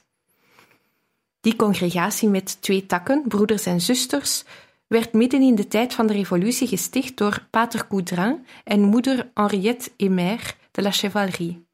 Die 1.41 1.55
congregatie 1.55 2.29
met 2.29 2.61
twee 2.61 2.85
takken, 2.85 3.23
broeders 3.27 3.65
en 3.65 3.81
zusters, 3.81 4.43
werd 4.87 5.13
midden 5.13 5.41
in 5.41 5.55
de 5.55 5.67
tijd 5.67 5.93
van 5.93 6.07
de 6.07 6.13
revolutie 6.13 6.67
gesticht 6.67 7.17
door 7.17 7.47
pater 7.49 7.87
Coudrin 7.87 8.45
en 8.63 8.81
moeder 8.81 9.31
Henriette 9.33 9.91
Emer 9.97 10.55
de 10.71 10.81
la 10.81 10.91
Chevalerie. 10.91 11.66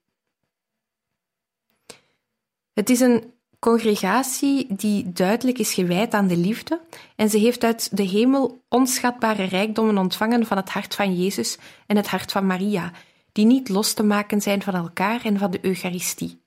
Het 2.73 2.89
is 2.89 2.99
een 2.99 3.33
congregatie 3.59 4.75
die 4.75 5.11
duidelijk 5.11 5.57
is 5.57 5.73
gewijd 5.73 6.13
aan 6.13 6.27
de 6.27 6.37
liefde 6.37 6.81
en 7.15 7.29
ze 7.29 7.37
heeft 7.37 7.63
uit 7.63 7.97
de 7.97 8.03
hemel 8.03 8.63
onschatbare 8.69 9.43
rijkdommen 9.43 9.97
ontvangen 9.97 10.45
van 10.45 10.57
het 10.57 10.69
hart 10.69 10.95
van 10.95 11.15
Jezus 11.15 11.57
en 11.87 11.95
het 11.95 12.07
hart 12.07 12.31
van 12.31 12.45
Maria, 12.45 12.91
die 13.31 13.45
niet 13.45 13.69
los 13.69 13.93
te 13.93 14.03
maken 14.03 14.41
zijn 14.41 14.61
van 14.61 14.75
elkaar 14.75 15.25
en 15.25 15.37
van 15.37 15.51
de 15.51 15.65
Eucharistie. 15.65 16.41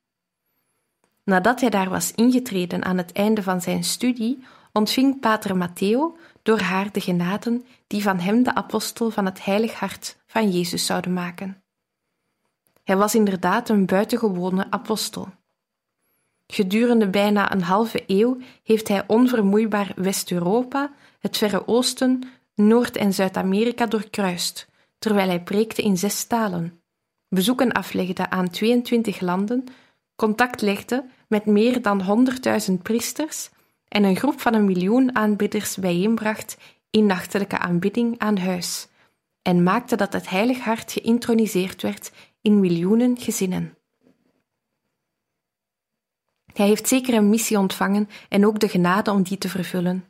Nadat 1.25 1.61
hij 1.61 1.71
daar 1.71 1.91
was 1.91 2.13
ingetreden 2.13 2.85
aan 2.85 2.97
het 2.97 3.13
einde 3.13 3.43
van 3.43 3.61
zijn 3.61 3.85
studie, 3.85 4.45
ontving 4.73 5.21
Pater 5.21 5.57
Matteo 5.57 6.17
door 6.43 6.61
haar 6.61 6.93
de 6.93 7.01
genaden 7.01 7.65
die 7.87 8.03
van 8.03 8.19
hem 8.19 8.43
de 8.43 8.55
apostel 8.55 9.11
van 9.11 9.25
het 9.25 9.45
heilig 9.45 9.73
hart 9.73 10.17
van 10.27 10.51
Jezus 10.51 10.87
zouden 10.87 11.13
maken. 11.13 11.63
Hij 12.85 12.97
was 12.97 13.15
inderdaad 13.15 13.69
een 13.69 13.87
buitengewone 13.87 14.71
apostel. 14.71 15.29
Gedurende 16.47 17.09
bijna 17.09 17.53
een 17.53 17.63
halve 17.63 18.03
eeuw 18.07 18.39
heeft 18.63 18.89
hij 18.89 19.05
onvermoeibaar 19.07 19.93
West-Europa, 19.97 20.93
het 21.19 21.37
Verre 21.37 21.67
Oosten, 21.69 22.23
Noord- 22.55 22.97
en 22.97 23.13
Zuid-Amerika 23.13 23.87
doorkruist, 23.87 24.69
terwijl 24.99 25.29
hij 25.29 25.43
preekte 25.43 25.83
in 25.83 25.97
zes 25.97 26.25
talen, 26.25 26.81
bezoeken 27.29 27.73
aflegde 27.73 28.31
aan 28.31 28.51
22 28.51 29.21
landen, 29.21 29.65
contact 30.17 30.61
legde 30.61 31.05
met 31.29 31.47
meer 31.47 31.83
dan 31.83 32.29
100.000 32.69 32.75
priesters 32.83 33.51
en 33.89 34.05
een 34.05 34.17
groep 34.17 34.41
van 34.41 34.55
een 34.55 34.65
miljoen 34.65 35.17
aanbidders 35.17 35.77
bijeenbracht 35.77 36.57
in 36.91 37.07
nachtelijke 37.07 37.59
aanbidding 37.59 38.19
aan 38.19 38.39
huis, 38.39 38.89
en 39.43 39.63
maakte 39.63 39.97
dat 39.97 40.13
het 40.13 40.29
heilig 40.29 40.59
hart 40.59 40.93
geïntroniseerd 40.93 41.83
werd 41.83 42.13
in 42.41 42.61
miljoenen 42.61 43.19
gezinnen. 43.19 43.76
Hij 46.57 46.67
heeft 46.67 46.89
zeker 46.89 47.15
een 47.15 47.29
missie 47.29 47.59
ontvangen 47.59 48.09
en 48.29 48.47
ook 48.47 48.59
de 48.59 48.69
genade 48.69 49.11
om 49.11 49.23
die 49.23 49.39
te 49.39 49.49
vervullen. 49.49 50.05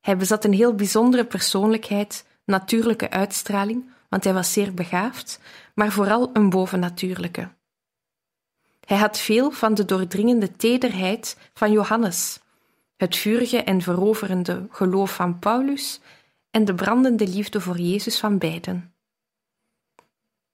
Hij 0.00 0.16
bezat 0.16 0.44
een 0.44 0.52
heel 0.52 0.74
bijzondere 0.74 1.24
persoonlijkheid, 1.24 2.26
natuurlijke 2.44 3.10
uitstraling, 3.10 3.90
want 4.08 4.24
hij 4.24 4.32
was 4.32 4.52
zeer 4.52 4.74
begaafd, 4.74 5.40
maar 5.74 5.92
vooral 5.92 6.30
een 6.32 6.50
bovennatuurlijke. 6.50 7.48
Hij 8.84 8.96
had 8.96 9.18
veel 9.18 9.50
van 9.50 9.74
de 9.74 9.84
doordringende 9.84 10.56
tederheid 10.56 11.36
van 11.54 11.72
Johannes, 11.72 12.40
het 12.96 13.16
vurige 13.16 13.62
en 13.62 13.80
veroverende 13.80 14.66
geloof 14.70 15.14
van 15.14 15.38
Paulus 15.38 16.00
en 16.50 16.64
de 16.64 16.74
brandende 16.74 17.28
liefde 17.28 17.60
voor 17.60 17.78
Jezus 17.78 18.18
van 18.18 18.38
beiden. 18.38 18.94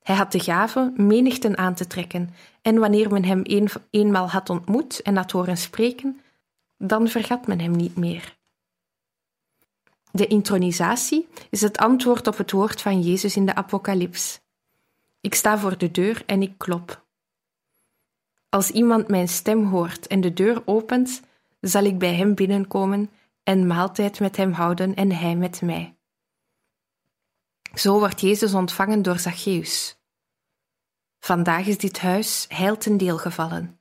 Hij 0.02 0.16
had 0.16 0.32
de 0.32 0.40
gave 0.40 0.92
menigten 0.96 1.58
aan 1.58 1.74
te 1.74 1.86
trekken, 1.86 2.34
en 2.62 2.78
wanneer 2.78 3.10
men 3.12 3.24
hem 3.24 3.40
een, 3.42 3.68
eenmaal 3.90 4.28
had 4.30 4.50
ontmoet 4.50 5.02
en 5.02 5.16
had 5.16 5.30
horen 5.30 5.56
spreken, 5.56 6.20
dan 6.78 7.08
vergat 7.08 7.46
men 7.46 7.60
hem 7.60 7.72
niet 7.72 7.96
meer. 7.96 8.38
De 10.12 10.26
intronisatie 10.26 11.28
is 11.50 11.60
het 11.60 11.78
antwoord 11.78 12.26
op 12.26 12.36
het 12.36 12.50
woord 12.50 12.82
van 12.82 13.00
Jezus 13.00 13.36
in 13.36 13.46
de 13.46 13.54
Apocalyps. 13.54 14.40
Ik 15.20 15.34
sta 15.34 15.58
voor 15.58 15.78
de 15.78 15.90
deur 15.90 16.22
en 16.26 16.42
ik 16.42 16.54
klop. 16.56 17.04
Als 18.48 18.70
iemand 18.70 19.08
mijn 19.08 19.28
stem 19.28 19.64
hoort 19.64 20.06
en 20.06 20.20
de 20.20 20.32
deur 20.32 20.62
opent, 20.64 21.22
zal 21.60 21.84
ik 21.84 21.98
bij 21.98 22.14
hem 22.14 22.34
binnenkomen 22.34 23.10
en 23.42 23.66
maaltijd 23.66 24.20
met 24.20 24.36
hem 24.36 24.52
houden 24.52 24.94
en 24.94 25.12
hij 25.12 25.36
met 25.36 25.62
mij. 25.62 25.94
Zo 27.74 27.98
wordt 27.98 28.20
Jezus 28.20 28.54
ontvangen 28.54 29.02
door 29.02 29.18
Zacchaeus. 29.18 29.99
Vandaag 31.20 31.66
is 31.66 31.78
dit 31.78 31.98
huis 31.98 32.44
heil 32.48 32.76
ten 32.76 32.96
deel 32.96 33.18
gevallen. 33.18 33.80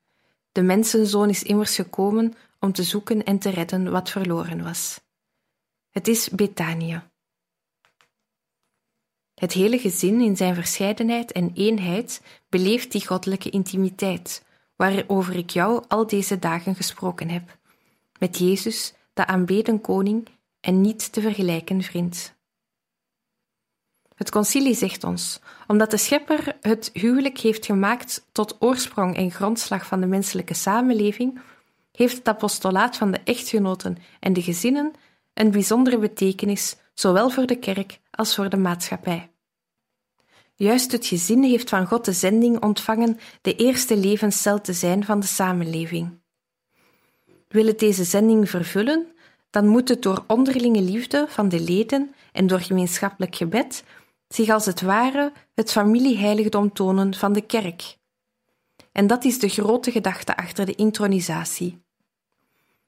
De 0.52 0.62
mensenzoon 0.62 1.30
is 1.30 1.44
immers 1.44 1.76
gekomen 1.76 2.34
om 2.60 2.72
te 2.72 2.84
zoeken 2.84 3.24
en 3.24 3.40
te 3.40 3.50
redden 3.50 3.92
wat 3.92 4.10
verloren 4.10 4.64
was. 4.64 5.02
Het 5.90 6.08
is 6.08 6.30
Betanië. 6.30 7.02
Het 9.34 9.54
hele 9.54 9.80
gezin 9.80 10.22
in 10.22 10.38
zijn 10.38 10.56
verscheidenheid 10.56 11.32
en 11.32 11.52
eenheid 11.54 12.22
beleeft 12.50 12.92
die 12.92 13.08
goddelijke 13.08 13.50
intimiteit, 13.50 14.46
waarover 14.76 15.36
ik 15.36 15.50
jou 15.50 15.84
al 15.88 16.08
deze 16.08 16.40
dagen 16.40 16.76
gesproken 16.76 17.30
heb, 17.30 17.58
met 18.20 18.38
Jezus, 18.38 18.94
de 19.14 19.26
aanbeden 19.26 19.82
koning 19.82 20.28
en 20.60 20.82
niet 20.82 21.12
te 21.12 21.22
vergelijken 21.22 21.82
vriend. 21.82 22.38
Het 24.20 24.32
concilie 24.32 24.76
zegt 24.76 25.04
ons, 25.04 25.40
omdat 25.68 25.92
de 25.92 25.98
schepper 25.98 26.58
het 26.62 26.90
huwelijk 26.94 27.38
heeft 27.38 27.66
gemaakt 27.66 28.26
tot 28.32 28.56
oorsprong 28.60 29.16
en 29.16 29.32
grondslag 29.32 29.86
van 29.86 30.00
de 30.00 30.06
menselijke 30.06 30.54
samenleving, 30.54 31.40
heeft 31.92 32.18
het 32.18 32.28
apostolaat 32.28 32.98
van 32.98 33.12
de 33.12 33.20
echtgenoten 33.24 33.98
en 34.20 34.34
de 34.34 34.42
gezinnen 34.42 34.94
een 35.34 35.52
bijzondere 35.52 35.98
betekenis, 35.98 36.76
zowel 36.94 37.30
voor 37.30 37.46
de 37.46 37.56
kerk 37.56 38.00
als 38.12 38.36
voor 38.36 38.50
de 38.50 38.58
maatschappij. 38.58 39.32
Juist 40.56 40.92
het 40.92 41.06
gezin 41.06 41.44
heeft 41.44 41.70
van 41.70 41.86
God 41.86 42.06
de 42.06 42.14
zending 42.14 42.64
ontvangen 42.64 43.18
de 43.42 43.56
eerste 43.56 43.98
levenscel 43.98 44.62
te 44.62 44.74
zijn 44.74 45.06
van 45.06 45.20
de 45.20 45.28
samenleving. 45.28 46.20
Wil 47.48 47.66
het 47.66 47.80
deze 47.80 48.04
zending 48.04 48.50
vervullen, 48.50 49.08
dan 49.50 49.68
moet 49.68 49.90
het 49.90 50.02
door 50.02 50.24
onderlinge 50.28 50.82
liefde 50.82 51.26
van 51.30 51.50
de 51.50 51.60
leden 51.60 52.16
en 52.32 52.48
door 52.48 52.60
gemeenschappelijk 52.60 53.36
gebed 53.36 53.84
zich 54.34 54.50
als 54.50 54.66
het 54.66 54.82
ware 54.82 55.34
het 55.56 55.72
familieheiligdom 55.72 56.74
tonen 56.74 57.14
van 57.14 57.34
de 57.34 57.42
kerk. 57.42 57.98
En 58.92 59.08
dat 59.08 59.24
is 59.24 59.40
de 59.40 59.50
grote 59.50 59.92
gedachte 59.92 60.38
achter 60.38 60.66
de 60.66 60.76
intronisatie. 60.76 61.82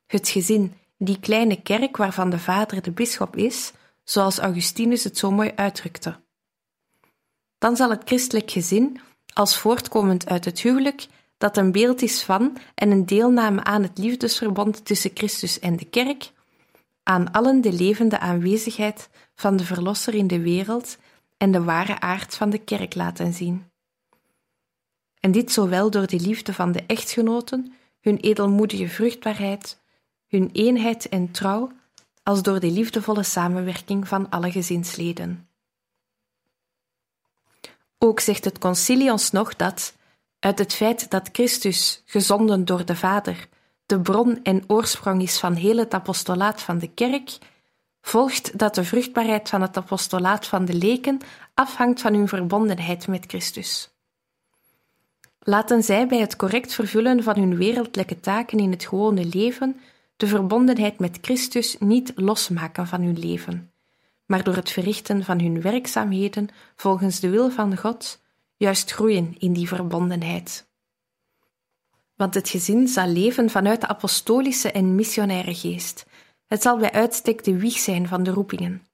Het 0.08 0.30
gezin, 0.30 0.74
die 0.98 1.20
kleine 1.20 1.62
kerk 1.62 1.98
waarvan 1.98 2.30
de 2.30 2.39
vader 2.39 2.82
de 2.82 2.92
bisschop 2.92 3.36
is, 3.36 3.72
zoals 4.04 4.39
Augustinus 4.39 5.04
het 5.04 5.18
zo 5.18 5.32
mooi 5.32 5.52
uitdrukte. 5.56 6.20
Dan 7.58 7.76
zal 7.76 7.89
het 7.89 8.02
christelijk 8.06 8.52
gezin, 8.52 9.00
als 9.34 9.58
voortkomend 9.58 10.30
uit 10.30 10.46
het 10.46 10.60
huwelijk, 10.60 11.08
dat 11.38 11.58
een 11.58 11.72
beeld 11.72 12.02
is 12.02 12.24
van 12.24 12.58
en 12.76 12.92
een 12.92 13.06
deelname 13.06 13.64
aan 13.64 13.84
het 13.84 13.98
liefdesverbond 13.98 14.86
tussen 14.86 15.12
Christus 15.14 15.60
en 15.60 15.76
de 15.76 15.86
kerk, 15.86 16.32
aan 17.04 17.32
allen 17.32 17.62
de 17.62 17.74
levende 17.74 18.20
aanwezigheid 18.20 19.10
van 19.36 19.56
de 19.56 19.66
Verlosser 19.66 20.14
in 20.14 20.28
de 20.28 20.42
wereld 20.42 20.98
en 21.42 21.52
de 21.52 21.64
ware 21.64 22.00
aard 22.00 22.36
van 22.36 22.50
de 22.50 22.58
kerk 22.58 22.96
laten 22.96 23.34
zien. 23.34 23.72
En 25.20 25.32
dit 25.32 25.52
zowel 25.52 25.89
door 25.89 26.08
de 26.08 26.20
liefde 26.20 26.54
van 26.54 26.72
de 26.72 26.84
echtgenoten, 26.88 27.74
hun 28.00 28.18
edelmoedige 28.18 28.88
vruchtbaarheid, 28.88 29.82
hun 30.28 30.50
eenheid 30.54 31.10
en 31.10 31.32
trouw, 31.32 31.72
als 32.24 32.42
door 32.42 32.60
de 32.60 32.72
liefdevolle 32.72 33.24
samenwerking 33.24 34.08
van 34.08 34.30
alle 34.30 34.52
gezinsleden. 34.52 35.50
Ook 37.98 38.20
zegt 38.20 38.46
het 38.46 38.60
concilie 38.60 39.12
ons 39.12 39.32
nog 39.32 39.56
dat, 39.56 39.96
uit 40.39 40.60
het 40.60 40.74
feit 40.74 41.10
dat 41.10 41.30
Christus, 41.32 42.02
gezonden 42.06 42.66
door 42.66 42.86
de 42.86 42.96
Vader, 42.96 43.48
de 43.86 44.02
bron 44.02 44.44
en 44.44 44.64
oorsprong 44.68 45.22
is 45.22 45.39
van 45.39 45.54
heel 45.54 45.78
het 45.78 45.94
apostolaat 45.94 46.62
van 46.62 46.78
de 46.78 46.94
kerk, 46.94 47.38
volgt 48.02 48.58
dat 48.58 48.76
de 48.76 48.84
vruchtbaarheid 48.84 49.49
van 49.49 49.62
het 49.62 49.78
apostolaat 49.78 50.47
van 50.47 50.66
de 50.66 50.74
leken 50.74 51.20
afhangt 51.54 52.02
van 52.02 52.14
hun 52.14 52.28
verbondenheid 52.28 53.08
met 53.08 53.26
Christus. 53.28 53.89
Laten 55.39 55.84
zij 55.84 56.08
bij 56.08 56.20
het 56.20 56.36
correct 56.36 56.74
vervullen 56.74 57.24
van 57.24 57.36
hun 57.36 57.58
wereldlijke 57.58 58.20
taken 58.20 58.60
in 58.60 58.72
het 58.72 58.86
gewone 58.86 59.26
leven 59.26 59.80
de 60.16 60.28
verbondenheid 60.28 60.99
met 60.99 61.18
Christus 61.22 61.76
niet 61.80 62.12
losmaken 62.16 62.88
van 62.88 63.02
hun 63.02 63.20
leven, 63.20 63.72
maar 64.26 64.43
door 64.43 64.56
het 64.56 64.72
verrichten 64.72 65.24
van 65.24 65.39
hun 65.39 65.62
werkzaamheden 65.62 66.49
volgens 66.76 67.20
de 67.20 67.30
wil 67.30 67.49
van 67.49 67.78
God 67.78 68.22
juist 68.58 68.91
groeien 68.91 69.36
in 69.39 69.54
die 69.54 69.68
verbondenheid. 69.68 70.70
Want 72.16 72.34
het 72.34 72.49
gezin 72.49 72.88
zal 72.88 73.08
leven 73.08 73.49
vanuit 73.49 73.82
de 73.82 73.88
apostolische 73.88 74.72
en 74.72 74.95
missionaire 74.95 75.56
geest. 75.56 76.06
Het 76.52 76.62
zal 76.62 76.78
bij 76.78 76.91
uitstek 76.91 77.43
de 77.43 77.58
wieg 77.58 77.78
zijn 77.78 78.08
van 78.08 78.24
de 78.24 78.32
roepingen. 78.32 78.86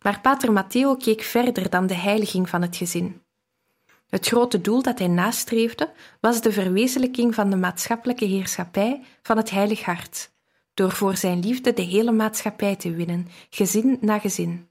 Maar 0.00 0.20
Pater 0.20 0.52
Matteo 0.52 0.96
keek 0.96 1.22
verder 1.22 1.70
dan 1.70 1.86
de 1.86 1.94
heiliging 1.94 2.48
van 2.48 2.62
het 2.62 2.76
gezin. 2.76 3.22
Het 4.08 4.26
grote 4.26 4.60
doel 4.60 4.82
dat 4.82 4.98
hij 4.98 5.08
nastreefde 5.08 5.92
was 6.20 6.40
de 6.40 6.52
verwezenlijking 6.52 7.34
van 7.34 7.50
de 7.50 7.56
maatschappelijke 7.56 8.24
heerschappij 8.24 9.02
van 9.22 9.36
het 9.36 9.50
Heilig 9.50 9.82
Hart, 9.82 10.30
door 10.74 10.90
voor 10.90 11.16
zijn 11.16 11.40
liefde 11.40 11.72
de 11.72 11.82
hele 11.82 12.12
maatschappij 12.12 12.76
te 12.76 12.90
winnen, 12.90 13.28
gezin 13.50 13.98
na 14.00 14.18
gezin. 14.18 14.68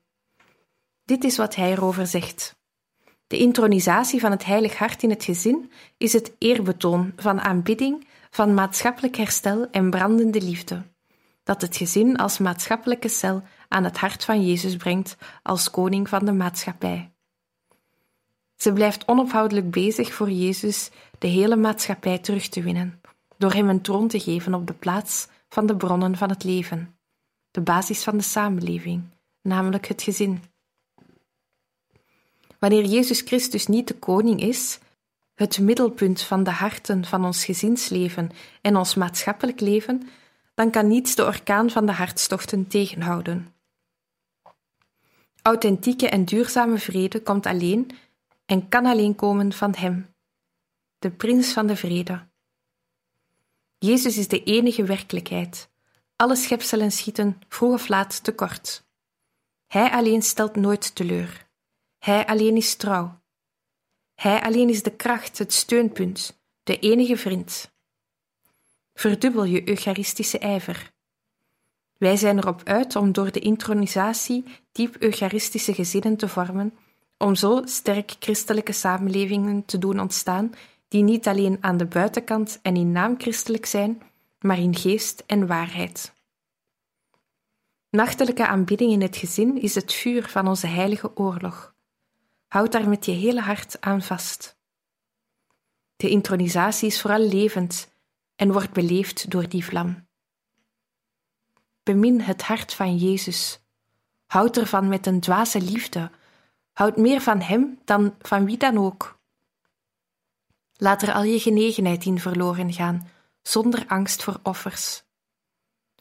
Dit 1.06 1.24
is 1.24 1.38
wat 1.38 1.56
hij 1.56 1.72
erover 1.72 2.08
zegt. 2.08 2.56
De 3.28 3.38
intronisatie 3.38 4.20
van 4.20 4.32
het 4.32 4.46
Heilig 4.46 4.78
Hart 4.78 5.04
in 5.04 5.10
het 5.10 5.24
gezin 5.24 5.72
is 5.98 6.14
het 6.14 6.34
eerbetoon 6.38 7.14
van 7.16 7.42
aanbidding, 7.42 8.08
van 8.30 8.54
maatschappelijk 8.54 9.16
herstel 9.16 9.68
en 9.72 9.90
brandende 9.90 10.42
liefde, 10.42 10.90
dat 11.52 11.62
het 11.62 11.78
gezin 11.78 12.18
als 12.18 12.38
maatschappelijke 12.38 13.08
cel 13.08 13.44
aan 13.68 13.84
het 13.84 13.98
hart 13.98 14.26
van 14.26 14.46
Jezus 14.46 14.76
brengt 14.76 15.18
als 15.44 15.70
koning 15.70 16.10
van 16.10 16.26
de 16.26 16.32
maatschappij. 16.32 17.12
Ze 18.56 18.74
blijft 18.74 19.08
onophoudelijk 19.08 19.72
bezig 19.72 20.14
voor 20.14 20.30
Jezus 20.30 20.90
de 21.18 21.28
hele 21.28 21.56
maatschappij 21.56 22.20
terug 22.20 22.50
te 22.50 22.62
winnen, 22.62 23.02
door 23.38 23.54
hem 23.54 23.70
een 23.70 23.82
troon 23.82 24.08
te 24.08 24.20
geven 24.20 24.54
op 24.54 24.68
de 24.68 24.74
plaats 24.74 25.28
van 25.50 25.66
de 25.66 25.78
bronnen 25.78 26.18
van 26.18 26.30
het 26.30 26.44
leven, 26.44 26.98
de 27.52 27.62
basis 27.62 28.04
van 28.04 28.18
de 28.18 28.24
samenleving, 28.24 29.04
namelijk 29.42 29.88
het 29.88 30.02
gezin. 30.02 30.44
Wanneer 32.60 32.86
Jezus 32.86 33.22
Christus 33.22 33.68
niet 33.68 33.88
de 33.88 34.00
koning 34.00 34.42
is, 34.42 34.80
het 35.36 35.60
middelpunt 35.60 36.22
van 36.22 36.44
de 36.44 36.52
harten 36.52 37.06
van 37.06 37.26
ons 37.26 37.46
gezinsleven 37.46 38.30
en 38.62 38.76
ons 38.76 38.96
maatschappelijk 38.96 39.60
leven, 39.60 40.10
dan 40.54 40.72
kan 40.72 40.88
niets 40.88 41.16
de 41.16 41.26
orkaan 41.26 41.70
van 41.70 41.86
de 41.86 41.92
hartstochten 41.92 42.68
tegenhouden. 42.68 43.54
Authentieke 45.42 46.10
en 46.10 46.26
duurzame 46.26 46.78
vrede 46.78 47.22
komt 47.22 47.46
alleen 47.46 47.92
en 48.46 48.68
kan 48.68 48.86
alleen 48.86 49.16
komen 49.16 49.54
van 49.54 49.76
Hem, 49.76 50.16
de 51.00 51.12
Prins 51.12 51.54
van 51.54 51.68
de 51.68 51.76
Vrede. 51.76 52.30
Jezus 53.78 54.18
is 54.18 54.28
de 54.28 54.44
enige 54.44 54.84
werkelijkheid. 54.84 55.70
Alle 56.16 56.36
schepselen 56.36 56.92
schieten 56.92 57.42
vroeg 57.48 57.74
of 57.74 57.88
laat 57.88 58.24
tekort. 58.24 58.86
Hij 59.68 59.92
alleen 59.92 60.22
stelt 60.22 60.56
nooit 60.56 60.96
teleur. 60.96 61.50
Hij 61.98 62.26
alleen 62.26 62.56
is 62.56 62.76
trouw. 62.76 63.22
Hij 64.16 64.42
alleen 64.42 64.70
is 64.70 64.84
de 64.84 64.96
kracht, 64.96 65.38
het 65.38 65.54
steunpunt, 65.54 66.42
de 66.64 66.80
enige 66.80 67.18
vriend. 67.18 67.71
Verdubbel 69.02 69.44
je 69.44 69.70
eucharistische 69.70 70.40
ijver. 70.40 70.92
Wij 71.98 72.16
zijn 72.16 72.38
erop 72.38 72.62
uit 72.64 72.96
om 72.96 73.12
door 73.12 73.32
de 73.32 73.40
intronisatie 73.40 74.44
diep 74.72 74.96
eucharistische 75.00 75.74
gezinnen 75.74 76.18
te 76.18 76.28
vormen 76.28 76.74
om 77.18 77.36
zo 77.36 77.62
sterk 77.66 78.16
christelijke 78.20 78.72
samenlevingen 78.72 79.66
te 79.66 79.78
doen 79.78 80.00
ontstaan, 80.00 80.54
die 80.88 81.04
niet 81.04 81.28
alleen 81.28 81.58
aan 81.62 81.78
de 81.78 81.86
buitenkant 81.86 82.60
en 82.62 82.76
in 82.76 82.92
naam 82.92 83.16
christelijk 83.18 83.66
zijn, 83.66 84.02
maar 84.40 84.60
in 84.60 84.76
geest 84.76 85.24
en 85.26 85.48
waarheid. 85.48 86.14
Nachtelijke 87.90 88.48
aanbidding 88.48 88.92
in 88.92 89.02
het 89.02 89.18
gezin 89.18 89.62
is 89.62 89.76
het 89.76 89.94
vuur 89.94 90.28
van 90.30 90.48
onze 90.48 90.68
heilige 90.68 91.18
oorlog. 91.18 91.74
Houd 92.48 92.72
daar 92.72 92.90
met 92.90 93.06
je 93.06 93.12
hele 93.12 93.42
hart 93.42 93.82
aan 93.82 94.02
vast. 94.02 94.58
De 95.96 96.10
intronisatie 96.10 96.88
is 96.88 97.02
vooral 97.02 97.20
levend 97.20 97.91
en 98.42 98.52
wordt 98.52 98.72
beleefd 98.72 99.30
door 99.30 99.50
die 99.50 99.66
vlam. 99.66 100.08
Bemin 101.84 102.22
het 102.22 102.42
hart 102.42 102.74
van 102.74 102.98
Jezus. 102.98 103.60
Houd 104.26 104.58
ervan 104.58 104.88
met 104.88 105.06
een 105.06 105.20
dwaze 105.20 105.62
liefde, 105.62 106.12
Houd 106.72 106.98
meer 106.98 107.22
van 107.22 107.42
hem 107.42 107.80
dan 107.86 108.16
van 108.20 108.46
wie 108.46 108.58
dan 108.58 108.78
ook. 108.78 109.20
Laat 110.74 111.02
er 111.02 111.14
al 111.14 111.24
je 111.24 111.40
genegenheid 111.40 112.06
in 112.06 112.20
verloren 112.20 112.74
gaan, 112.74 113.10
zonder 113.42 113.84
angst 113.88 114.24
voor 114.24 114.40
offers. 114.44 115.04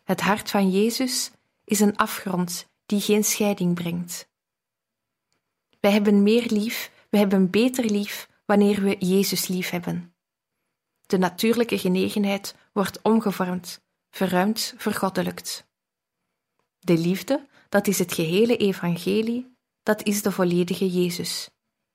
Het 0.05 0.20
hart 0.20 0.51
van 0.51 0.70
Jezus 0.70 1.30
is 1.64 1.80
een 1.80 1.97
afgrond 1.97 2.68
die 2.86 3.01
geen 3.01 3.24
scheiding 3.24 3.74
brengt. 3.74 4.28
Wij 5.80 5.91
hebben 5.91 6.22
meer 6.22 6.47
lief, 6.47 6.93
we 7.11 7.18
hebben 7.18 7.51
beter 7.51 7.84
lief 7.84 8.28
wanneer 8.45 8.82
we 8.82 8.97
Jezus 8.99 9.47
lief 9.47 9.70
hebben. 9.70 10.09
De 11.11 11.18
natuurlijke 11.18 11.78
genegenheid 11.78 12.54
wordt 12.72 13.02
omgevormd, 13.02 13.80
verruimd, 14.11 14.74
vergoddelijkt. 14.76 15.66
De 16.78 16.98
liefde, 16.98 17.46
dat 17.68 17.86
is 17.86 17.98
het 17.98 18.12
gehele 18.12 18.56
evangelie, 18.56 19.56
dat 19.82 20.02
is 20.02 20.22
de 20.22 20.32
volledige 20.32 20.88
Jezus, 20.88 21.50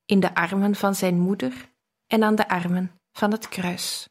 in 0.05 0.19
de 0.19 0.35
armen 0.35 0.75
van 0.75 0.95
zijn 0.95 1.19
moeder 1.19 1.71
en 2.07 2.23
aan 2.23 2.35
de 2.35 2.47
armen 2.47 2.91
van 3.11 3.31
het 3.31 3.49
kruis. 3.49 4.07